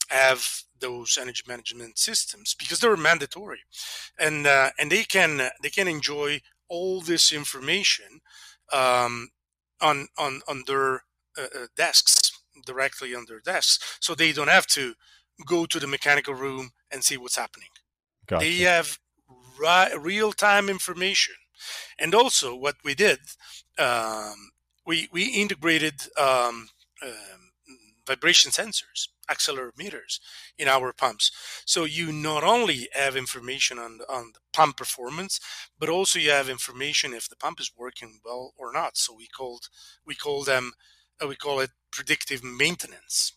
have 0.10 0.46
those 0.80 1.18
energy 1.20 1.44
management 1.48 1.98
systems 1.98 2.56
because 2.58 2.80
they're 2.80 2.98
mandatory 2.98 3.62
and 4.20 4.46
uh, 4.46 4.70
and 4.78 4.92
they 4.92 5.04
can 5.04 5.50
they 5.62 5.70
can 5.70 5.88
enjoy 5.88 6.42
all 6.68 7.00
this 7.00 7.32
information 7.32 8.20
um, 8.72 9.30
on 9.82 10.08
on 10.18 10.42
on 10.48 10.64
their 10.68 10.96
uh, 11.38 11.48
uh 11.56 11.68
desks 11.78 12.32
directly 12.66 13.16
on 13.16 13.26
their 13.28 13.40
desks 13.40 13.98
so 14.02 14.14
they 14.14 14.34
don't 14.34 14.50
have 14.50 14.68
to 14.68 14.94
go 15.46 15.66
to 15.66 15.80
the 15.80 15.88
mechanical 15.88 16.34
room 16.34 16.72
and 16.92 17.04
see 17.04 17.18
what's 17.18 17.36
happening. 17.36 17.70
Gotcha. 18.28 18.46
They 18.46 18.58
have 18.60 19.00
ri- 19.60 19.98
real 19.98 20.32
time 20.32 20.70
information. 20.70 21.36
And 21.98 22.14
also, 22.14 22.56
what 22.56 22.76
we 22.84 22.96
did, 22.96 23.20
um, 23.78 24.52
we, 24.86 25.08
we 25.12 25.26
integrated 25.26 26.02
um, 26.18 26.70
um, 27.02 27.44
vibration 28.06 28.52
sensors, 28.52 29.08
accelerometers 29.30 30.20
in 30.58 30.68
our 30.68 30.94
pumps. 30.94 31.32
So 31.66 31.86
you 31.86 32.12
not 32.12 32.44
only 32.44 32.90
have 32.94 33.16
information 33.16 33.80
on 33.80 34.00
the, 34.00 34.12
on 34.12 34.32
the 34.34 34.40
pump 34.52 34.78
performance, 34.78 35.40
but 35.80 35.90
also 35.90 36.20
you 36.20 36.32
have 36.32 36.50
information 36.50 37.14
if 37.14 37.30
the 37.30 37.36
pump 37.36 37.60
is 37.60 37.72
working 37.78 38.20
well 38.26 38.54
or 38.58 38.74
not. 38.74 38.98
So 38.98 39.14
we 39.16 39.28
called 39.28 39.70
we 40.06 40.16
call 40.16 40.44
them 40.44 40.74
uh, 41.24 41.28
we 41.28 41.36
call 41.36 41.60
it 41.60 41.72
predictive 41.92 42.44
maintenance. 42.44 43.34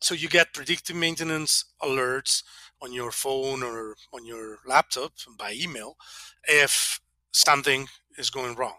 So 0.00 0.14
you 0.14 0.28
get 0.28 0.54
predictive 0.54 0.96
maintenance 0.96 1.64
alerts 1.82 2.42
on 2.80 2.92
your 2.92 3.10
phone 3.10 3.62
or 3.62 3.96
on 4.12 4.24
your 4.24 4.58
laptop 4.66 5.12
by 5.36 5.52
email 5.52 5.96
if 6.46 7.00
something 7.32 7.88
is 8.16 8.30
going 8.30 8.54
wrong. 8.54 8.78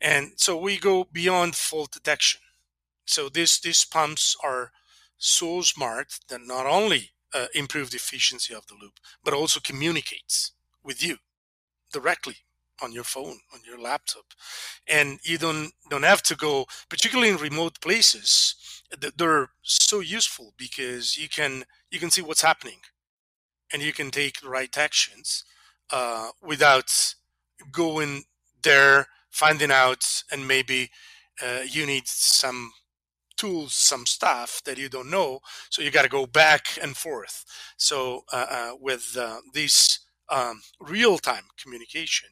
And 0.00 0.32
so 0.36 0.56
we 0.56 0.78
go 0.78 1.06
beyond 1.12 1.56
fault 1.56 1.92
detection. 1.92 2.40
So 3.04 3.28
this, 3.28 3.60
these 3.60 3.84
pumps 3.84 4.36
are 4.42 4.72
so 5.18 5.60
smart 5.62 6.20
that 6.28 6.40
not 6.46 6.66
only 6.66 7.10
uh, 7.34 7.46
improve 7.54 7.90
the 7.90 7.96
efficiency 7.96 8.54
of 8.54 8.66
the 8.66 8.74
loop, 8.80 8.98
but 9.24 9.34
also 9.34 9.60
communicates 9.60 10.52
with 10.82 11.04
you 11.04 11.18
directly 11.92 12.36
on 12.82 12.92
your 12.92 13.04
phone, 13.04 13.40
on 13.52 13.60
your 13.66 13.78
laptop, 13.78 14.24
and 14.88 15.20
you 15.22 15.36
don't 15.36 15.72
don't 15.90 16.02
have 16.02 16.22
to 16.22 16.34
go, 16.34 16.64
particularly 16.88 17.30
in 17.30 17.36
remote 17.36 17.80
places. 17.80 18.79
They're 19.16 19.50
so 19.62 20.00
useful 20.00 20.54
because 20.56 21.16
you 21.16 21.28
can 21.28 21.64
you 21.90 21.98
can 22.00 22.10
see 22.10 22.22
what's 22.22 22.42
happening, 22.42 22.80
and 23.72 23.82
you 23.82 23.92
can 23.92 24.10
take 24.10 24.40
the 24.40 24.48
right 24.48 24.76
actions 24.76 25.44
uh, 25.90 26.30
without 26.42 27.14
going 27.72 28.24
there, 28.62 29.08
finding 29.30 29.70
out, 29.70 30.04
and 30.30 30.46
maybe 30.48 30.90
uh, 31.42 31.60
you 31.66 31.86
need 31.86 32.06
some 32.06 32.72
tools, 33.36 33.74
some 33.74 34.06
stuff 34.06 34.60
that 34.64 34.78
you 34.78 34.88
don't 34.88 35.10
know. 35.10 35.40
So 35.70 35.82
you 35.82 35.90
got 35.90 36.02
to 36.02 36.08
go 36.08 36.26
back 36.26 36.78
and 36.82 36.96
forth. 36.96 37.44
So 37.76 38.24
uh, 38.32 38.46
uh, 38.50 38.72
with 38.80 39.16
uh, 39.18 39.38
this 39.54 40.00
um, 40.28 40.62
real-time 40.80 41.44
communication, 41.62 42.30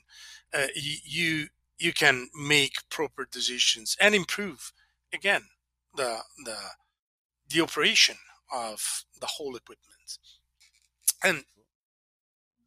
uh, 0.53 0.67
you 0.75 1.49
you 1.79 1.93
can 1.93 2.29
make 2.35 2.89
proper 2.91 3.27
decisions 3.31 3.97
and 4.01 4.15
improve 4.15 4.73
again 5.13 5.43
the 5.99 6.13
the 6.47 6.59
the 7.51 7.61
operation 7.61 8.17
of 8.53 9.05
the 9.21 9.27
whole 9.27 9.57
equipment. 9.57 10.19
And 11.23 11.45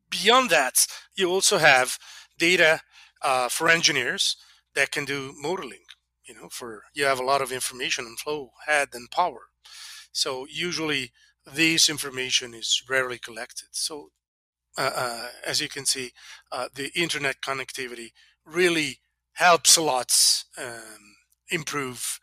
beyond 0.10 0.50
that, 0.50 0.86
you 1.16 1.30
also 1.30 1.58
have 1.58 1.98
data 2.38 2.82
uh, 3.22 3.50
for 3.50 3.70
engineers 3.70 4.36
that 4.76 4.92
can 4.92 5.06
do 5.06 5.34
modeling. 5.38 5.86
You 6.26 6.36
know, 6.36 6.50
for 6.50 6.84
you 6.94 7.06
have 7.06 7.20
a 7.20 7.26
lot 7.26 7.42
of 7.42 7.52
information 7.52 8.06
on 8.06 8.16
flow, 8.16 8.52
head, 8.68 8.90
and 8.94 9.10
power. 9.10 9.48
So 10.12 10.46
usually 10.50 11.12
this 11.46 11.90
information 11.90 12.54
is 12.54 12.84
rarely 12.90 13.18
collected. 13.18 13.70
So 13.72 14.12
uh, 14.78 14.92
uh, 14.96 15.28
as 15.46 15.62
you 15.62 15.70
can 15.70 15.86
see, 15.86 16.12
uh, 16.52 16.70
the 16.74 16.92
internet 16.96 17.42
connectivity 17.42 18.12
really 18.46 19.00
helps 19.34 19.78
a 19.78 19.82
lot 19.82 20.14
um, 20.58 21.16
improve 21.50 22.20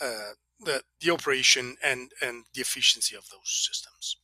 uh, 0.00 0.32
the, 0.64 0.82
the 1.00 1.10
operation 1.10 1.76
and, 1.82 2.12
and 2.20 2.44
the 2.54 2.60
efficiency 2.60 3.16
of 3.16 3.28
those 3.30 3.66
systems. 3.68 4.16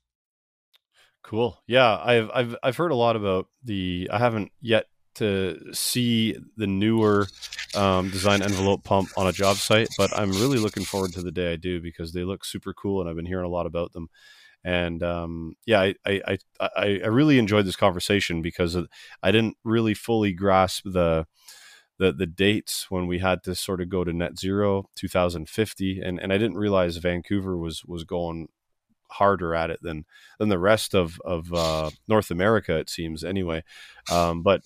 Cool. 1.23 1.63
Yeah, 1.67 1.99
I've 2.03 2.31
I've 2.33 2.57
I've 2.63 2.77
heard 2.77 2.93
a 2.93 2.97
lot 2.97 3.17
about 3.17 3.49
the. 3.63 4.09
I 4.11 4.19
haven't 4.19 4.51
yet 4.61 4.87
to 5.17 5.59
see 5.75 6.37
the 6.57 6.67
newer 6.67 7.27
um, 7.75 8.09
design 8.09 8.41
envelope 8.41 8.85
pump 8.85 9.11
on 9.17 9.27
a 9.27 9.33
job 9.33 9.57
site, 9.57 9.89
but 9.99 10.17
I'm 10.17 10.31
really 10.31 10.59
looking 10.59 10.85
forward 10.85 11.13
to 11.15 11.23
the 11.23 11.33
day 11.33 11.53
I 11.53 11.57
do 11.57 11.81
because 11.83 12.13
they 12.13 12.25
look 12.25 12.45
super 12.45 12.73
cool, 12.73 13.01
and 13.01 13.11
I've 13.11 13.17
been 13.17 13.27
hearing 13.27 13.45
a 13.45 13.51
lot 13.51 13.67
about 13.67 13.93
them. 13.93 14.09
And 14.65 15.03
um, 15.03 15.55
yeah, 15.67 15.81
I, 15.81 15.95
I, 16.07 16.39
I 16.61 17.01
I 17.05 17.09
really 17.09 17.39
enjoyed 17.39 17.67
this 17.67 17.77
conversation 17.77 18.41
because 18.41 18.77
I 19.23 19.31
didn't 19.31 19.57
really 19.65 19.95
fully 19.95 20.33
grasp 20.33 20.85
the 20.85 21.27
the 21.99 22.13
the 22.13 22.27
dates 22.27 22.87
when 22.91 23.07
we 23.07 23.19
had 23.19 23.43
to 23.43 23.55
sort 23.55 23.81
of 23.81 23.89
go 23.89 24.05
to 24.05 24.13
net 24.13 24.39
zero 24.39 24.89
2050 24.95 26.01
and 26.01 26.19
and 26.21 26.33
I 26.33 26.39
didn't 26.39 26.57
realize 26.57 26.97
Vancouver 26.97 27.57
was 27.57 27.85
was 27.85 28.05
going 28.05 28.49
harder 29.11 29.55
at 29.55 29.71
it 29.71 29.81
than 29.83 30.05
than 30.39 30.49
the 30.49 30.59
rest 30.59 30.95
of 30.95 31.21
of 31.25 31.53
uh, 31.53 31.91
North 32.07 32.31
America 32.31 32.77
it 32.77 32.91
seems 32.91 33.25
anyway. 33.25 33.63
Um, 34.11 34.43
but 34.43 34.63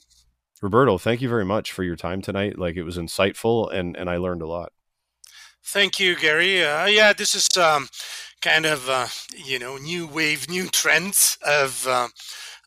Roberto 0.61 0.99
thank 0.99 1.21
you 1.21 1.29
very 1.29 1.45
much 1.45 1.73
for 1.73 1.83
your 1.83 1.97
time 1.97 2.23
tonight. 2.23 2.59
Like 2.59 2.77
it 2.77 2.85
was 2.85 2.99
insightful 2.99 3.73
and 3.73 3.97
and 3.97 4.09
I 4.11 4.19
learned 4.19 4.43
a 4.43 4.49
lot. 4.49 4.73
Thank 5.65 5.99
you 5.99 6.17
Gary. 6.17 6.63
Uh, 6.63 6.87
yeah 6.87 7.13
this 7.13 7.35
is 7.35 7.57
um, 7.57 7.89
kind 8.43 8.67
of 8.67 8.89
uh, 8.91 9.07
you 9.35 9.59
know 9.59 9.79
new 9.79 10.07
wave, 10.07 10.51
new 10.51 10.67
trends 10.73 11.39
of 11.47 11.87
uh, 11.87 12.09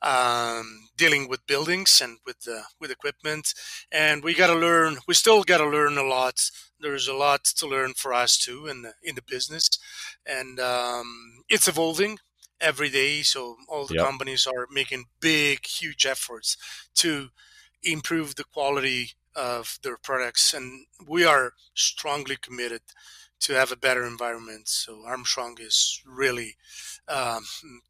um, 0.06 0.89
dealing 0.95 1.28
with 1.28 1.47
buildings 1.47 1.99
and 2.01 2.20
with 2.26 2.47
uh, 2.47 2.62
with 2.80 2.91
equipment. 2.91 3.53
And 3.91 4.24
we 4.24 4.34
got 4.34 4.47
to 4.47 4.56
learn. 4.56 4.97
We 5.08 5.14
still 5.14 5.43
got 5.43 5.58
to 5.58 5.68
learn 5.68 5.97
a 5.97 6.03
lot. 6.03 6.49
There's 6.80 7.08
a 7.08 7.14
lot 7.14 7.43
to 7.43 7.68
learn 7.68 7.93
for 7.93 8.14
us 8.14 8.38
too 8.38 8.68
in 8.68 8.84
the, 8.84 8.93
in 9.03 9.16
the 9.16 9.24
business, 9.28 9.70
and 10.26 10.60
um, 10.60 11.43
it's 11.49 11.68
evolving 11.68 12.20
every 12.62 12.89
day. 12.89 13.24
So 13.24 13.58
all 13.68 13.88
the 13.88 13.95
yep. 13.95 14.06
companies 14.06 14.47
are 14.47 14.68
making 14.72 15.06
big, 15.20 15.66
huge 15.66 16.06
efforts 16.06 16.58
to 16.95 17.30
improve 17.84 18.36
the 18.36 18.43
quality 18.43 19.12
of 19.36 19.80
their 19.84 19.97
products, 19.97 20.53
and 20.53 20.86
we 21.06 21.26
are 21.26 21.53
strongly 21.74 22.38
committed 22.39 22.82
to 23.41 23.53
have 23.53 23.71
a 23.71 23.77
better 23.77 24.05
environment. 24.05 24.67
So 24.67 25.03
Armstrong 25.05 25.57
is 25.59 26.01
really 26.05 26.55
um, 27.07 27.43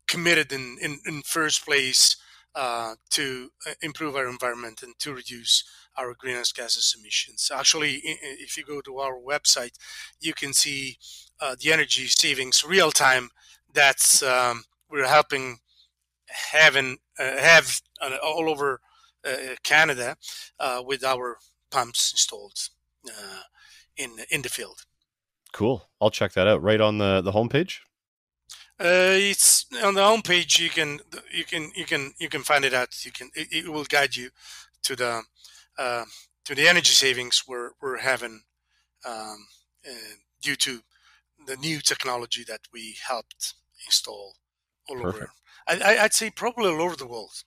committed 0.08 0.52
in, 0.52 0.78
in, 0.82 1.00
in, 1.06 1.22
first 1.22 1.66
place 1.66 2.18
uh, 2.56 2.96
to 3.12 3.52
uh, 3.68 3.74
improve 3.82 4.16
our 4.16 4.28
environment 4.28 4.82
and 4.84 4.94
to 5.00 5.14
reduce 5.14 5.64
our 5.98 6.14
greenhouse 6.18 6.52
gases 6.52 6.96
emissions. 6.98 7.52
Actually, 7.54 8.02
if 8.04 8.58
you 8.58 8.64
go 8.64 8.82
to 8.82 8.98
our 9.00 9.18
website, 9.18 9.78
you 10.20 10.34
can 10.34 10.54
see 10.54 10.98
uh, 11.40 11.56
the 11.60 11.72
energy 11.72 12.08
savings 12.08 12.64
real 12.64 12.92
time. 12.92 13.30
That's 13.74 14.24
um, 14.24 14.64
we're 14.90 15.08
helping 15.08 15.60
having 16.52 16.98
uh, 17.20 17.38
have 17.38 17.82
uh, 18.02 18.18
all 18.24 18.50
over 18.50 18.80
uh, 19.26 19.56
Canada 19.64 20.18
with 20.84 21.04
our 21.04 21.38
pumps 21.72 22.12
installed 22.12 22.70
in 23.98 24.12
in 24.30 24.42
the 24.42 24.50
field. 24.50 24.86
Cool. 25.56 25.88
I'll 26.02 26.12
check 26.12 26.34
that 26.34 26.48
out. 26.48 26.62
Right 26.62 26.82
on 26.82 26.98
the 26.98 27.22
the 27.22 27.32
homepage. 27.32 27.80
Uh, 28.78 29.16
it's 29.32 29.66
on 29.82 29.94
the 29.94 30.02
homepage. 30.02 30.60
You 30.60 30.70
can 30.70 31.00
you 31.32 31.46
can 31.46 31.72
you 31.74 31.86
can 31.86 32.14
you 32.20 32.28
can 32.28 32.44
find 32.44 32.66
it 32.66 32.74
out. 32.74 33.06
You 33.06 33.12
can 33.14 33.30
it, 33.34 33.48
it 33.52 33.70
will 33.72 33.86
guide 33.86 34.18
you 34.18 34.32
to 34.84 34.98
the 34.98 35.22
uh, 35.78 36.04
to 36.44 36.56
the 36.56 36.68
energy 36.68 36.92
savings 36.92 37.46
we're 37.48 37.70
we're 37.82 38.00
having 38.00 38.42
um, 39.08 39.48
uh, 39.88 40.16
due 40.42 40.58
to 40.58 40.82
the 41.48 41.56
new 41.56 41.80
technology 41.80 42.44
that 42.44 42.68
we 42.74 42.98
helped 43.08 43.54
install 43.86 44.36
all 44.90 44.98
Perfect. 44.98 45.32
over. 45.70 45.84
I, 45.86 45.98
I'd 46.00 46.14
say 46.14 46.32
probably 46.32 46.70
all 46.70 46.82
over 46.82 46.98
the 46.98 47.08
world. 47.08 47.44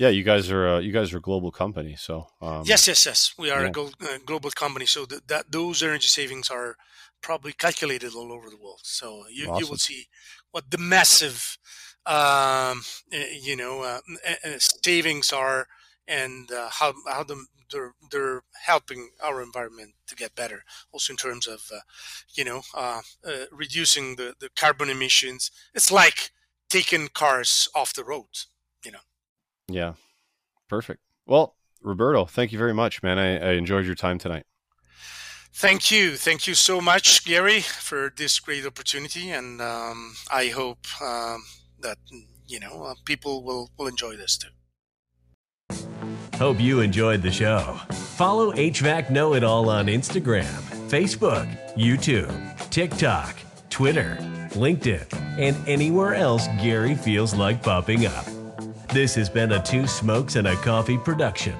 Yeah, 0.00 0.08
you 0.08 0.22
guys 0.22 0.50
are 0.50 0.66
uh, 0.66 0.78
you 0.78 0.92
guys 0.92 1.12
are 1.12 1.18
a 1.18 1.20
global 1.20 1.50
company, 1.50 1.94
so 1.94 2.26
um, 2.40 2.62
yes, 2.64 2.88
yes, 2.88 3.04
yes, 3.04 3.34
we 3.38 3.50
are 3.50 3.64
yeah. 3.64 3.68
a 3.68 3.70
go- 3.70 3.92
uh, 4.00 4.16
global 4.24 4.50
company. 4.50 4.86
So 4.86 5.04
th- 5.04 5.20
that 5.26 5.52
those 5.52 5.82
energy 5.82 6.08
savings 6.08 6.48
are 6.48 6.76
probably 7.20 7.52
calculated 7.52 8.14
all 8.14 8.32
over 8.32 8.48
the 8.48 8.56
world. 8.56 8.80
So 8.82 9.24
you, 9.30 9.50
awesome. 9.50 9.60
you 9.60 9.68
will 9.68 9.76
see 9.76 10.06
what 10.52 10.70
the 10.70 10.78
massive, 10.78 11.58
um, 12.06 12.80
eh, 13.12 13.26
you 13.42 13.56
know, 13.56 13.82
uh, 13.82 13.98
savings 14.58 15.34
are, 15.34 15.66
and 16.08 16.50
uh, 16.50 16.70
how 16.70 16.94
how 17.06 17.22
the, 17.22 17.44
they're 17.70 17.92
they're 18.10 18.40
helping 18.64 19.10
our 19.22 19.42
environment 19.42 19.92
to 20.06 20.16
get 20.16 20.34
better. 20.34 20.64
Also 20.92 21.12
in 21.12 21.18
terms 21.18 21.46
of, 21.46 21.60
uh, 21.70 21.80
you 22.32 22.44
know, 22.44 22.62
uh, 22.74 23.02
uh, 23.22 23.44
reducing 23.52 24.16
the 24.16 24.32
the 24.40 24.48
carbon 24.56 24.88
emissions. 24.88 25.50
It's 25.74 25.92
like 25.92 26.30
taking 26.70 27.08
cars 27.08 27.68
off 27.74 27.92
the 27.92 28.04
road. 28.04 28.48
You 29.72 29.80
know. 29.80 29.86
Yeah. 29.86 29.92
Perfect. 30.68 31.00
Well, 31.26 31.56
Roberto, 31.82 32.26
thank 32.26 32.52
you 32.52 32.58
very 32.58 32.74
much, 32.74 33.02
man. 33.02 33.18
I, 33.18 33.38
I 33.38 33.52
enjoyed 33.52 33.86
your 33.86 33.94
time 33.94 34.18
tonight. 34.18 34.44
Thank 35.52 35.90
you. 35.90 36.16
Thank 36.16 36.46
you 36.46 36.54
so 36.54 36.80
much, 36.80 37.24
Gary, 37.24 37.60
for 37.60 38.12
this 38.16 38.38
great 38.38 38.64
opportunity. 38.64 39.30
And 39.30 39.60
um, 39.60 40.14
I 40.32 40.46
hope 40.46 40.86
um, 41.02 41.42
that, 41.80 41.98
you 42.46 42.60
know, 42.60 42.84
uh, 42.84 42.94
people 43.04 43.42
will, 43.42 43.70
will 43.76 43.88
enjoy 43.88 44.16
this 44.16 44.38
too. 44.38 44.48
Hope 46.36 46.60
you 46.60 46.80
enjoyed 46.80 47.20
the 47.20 47.30
show. 47.30 47.78
Follow 47.90 48.52
HVAC 48.52 49.10
Know 49.10 49.34
It 49.34 49.44
All 49.44 49.68
on 49.68 49.86
Instagram, 49.86 50.46
Facebook, 50.88 51.46
YouTube, 51.74 52.70
TikTok, 52.70 53.36
Twitter, 53.68 54.16
LinkedIn, 54.52 55.12
and 55.38 55.56
anywhere 55.68 56.14
else 56.14 56.46
Gary 56.62 56.94
feels 56.94 57.34
like 57.34 57.62
popping 57.62 58.06
up. 58.06 58.24
This 58.92 59.14
has 59.14 59.28
been 59.28 59.52
a 59.52 59.62
Two 59.62 59.86
Smokes 59.86 60.34
and 60.34 60.48
a 60.48 60.56
Coffee 60.56 60.98
production. 60.98 61.54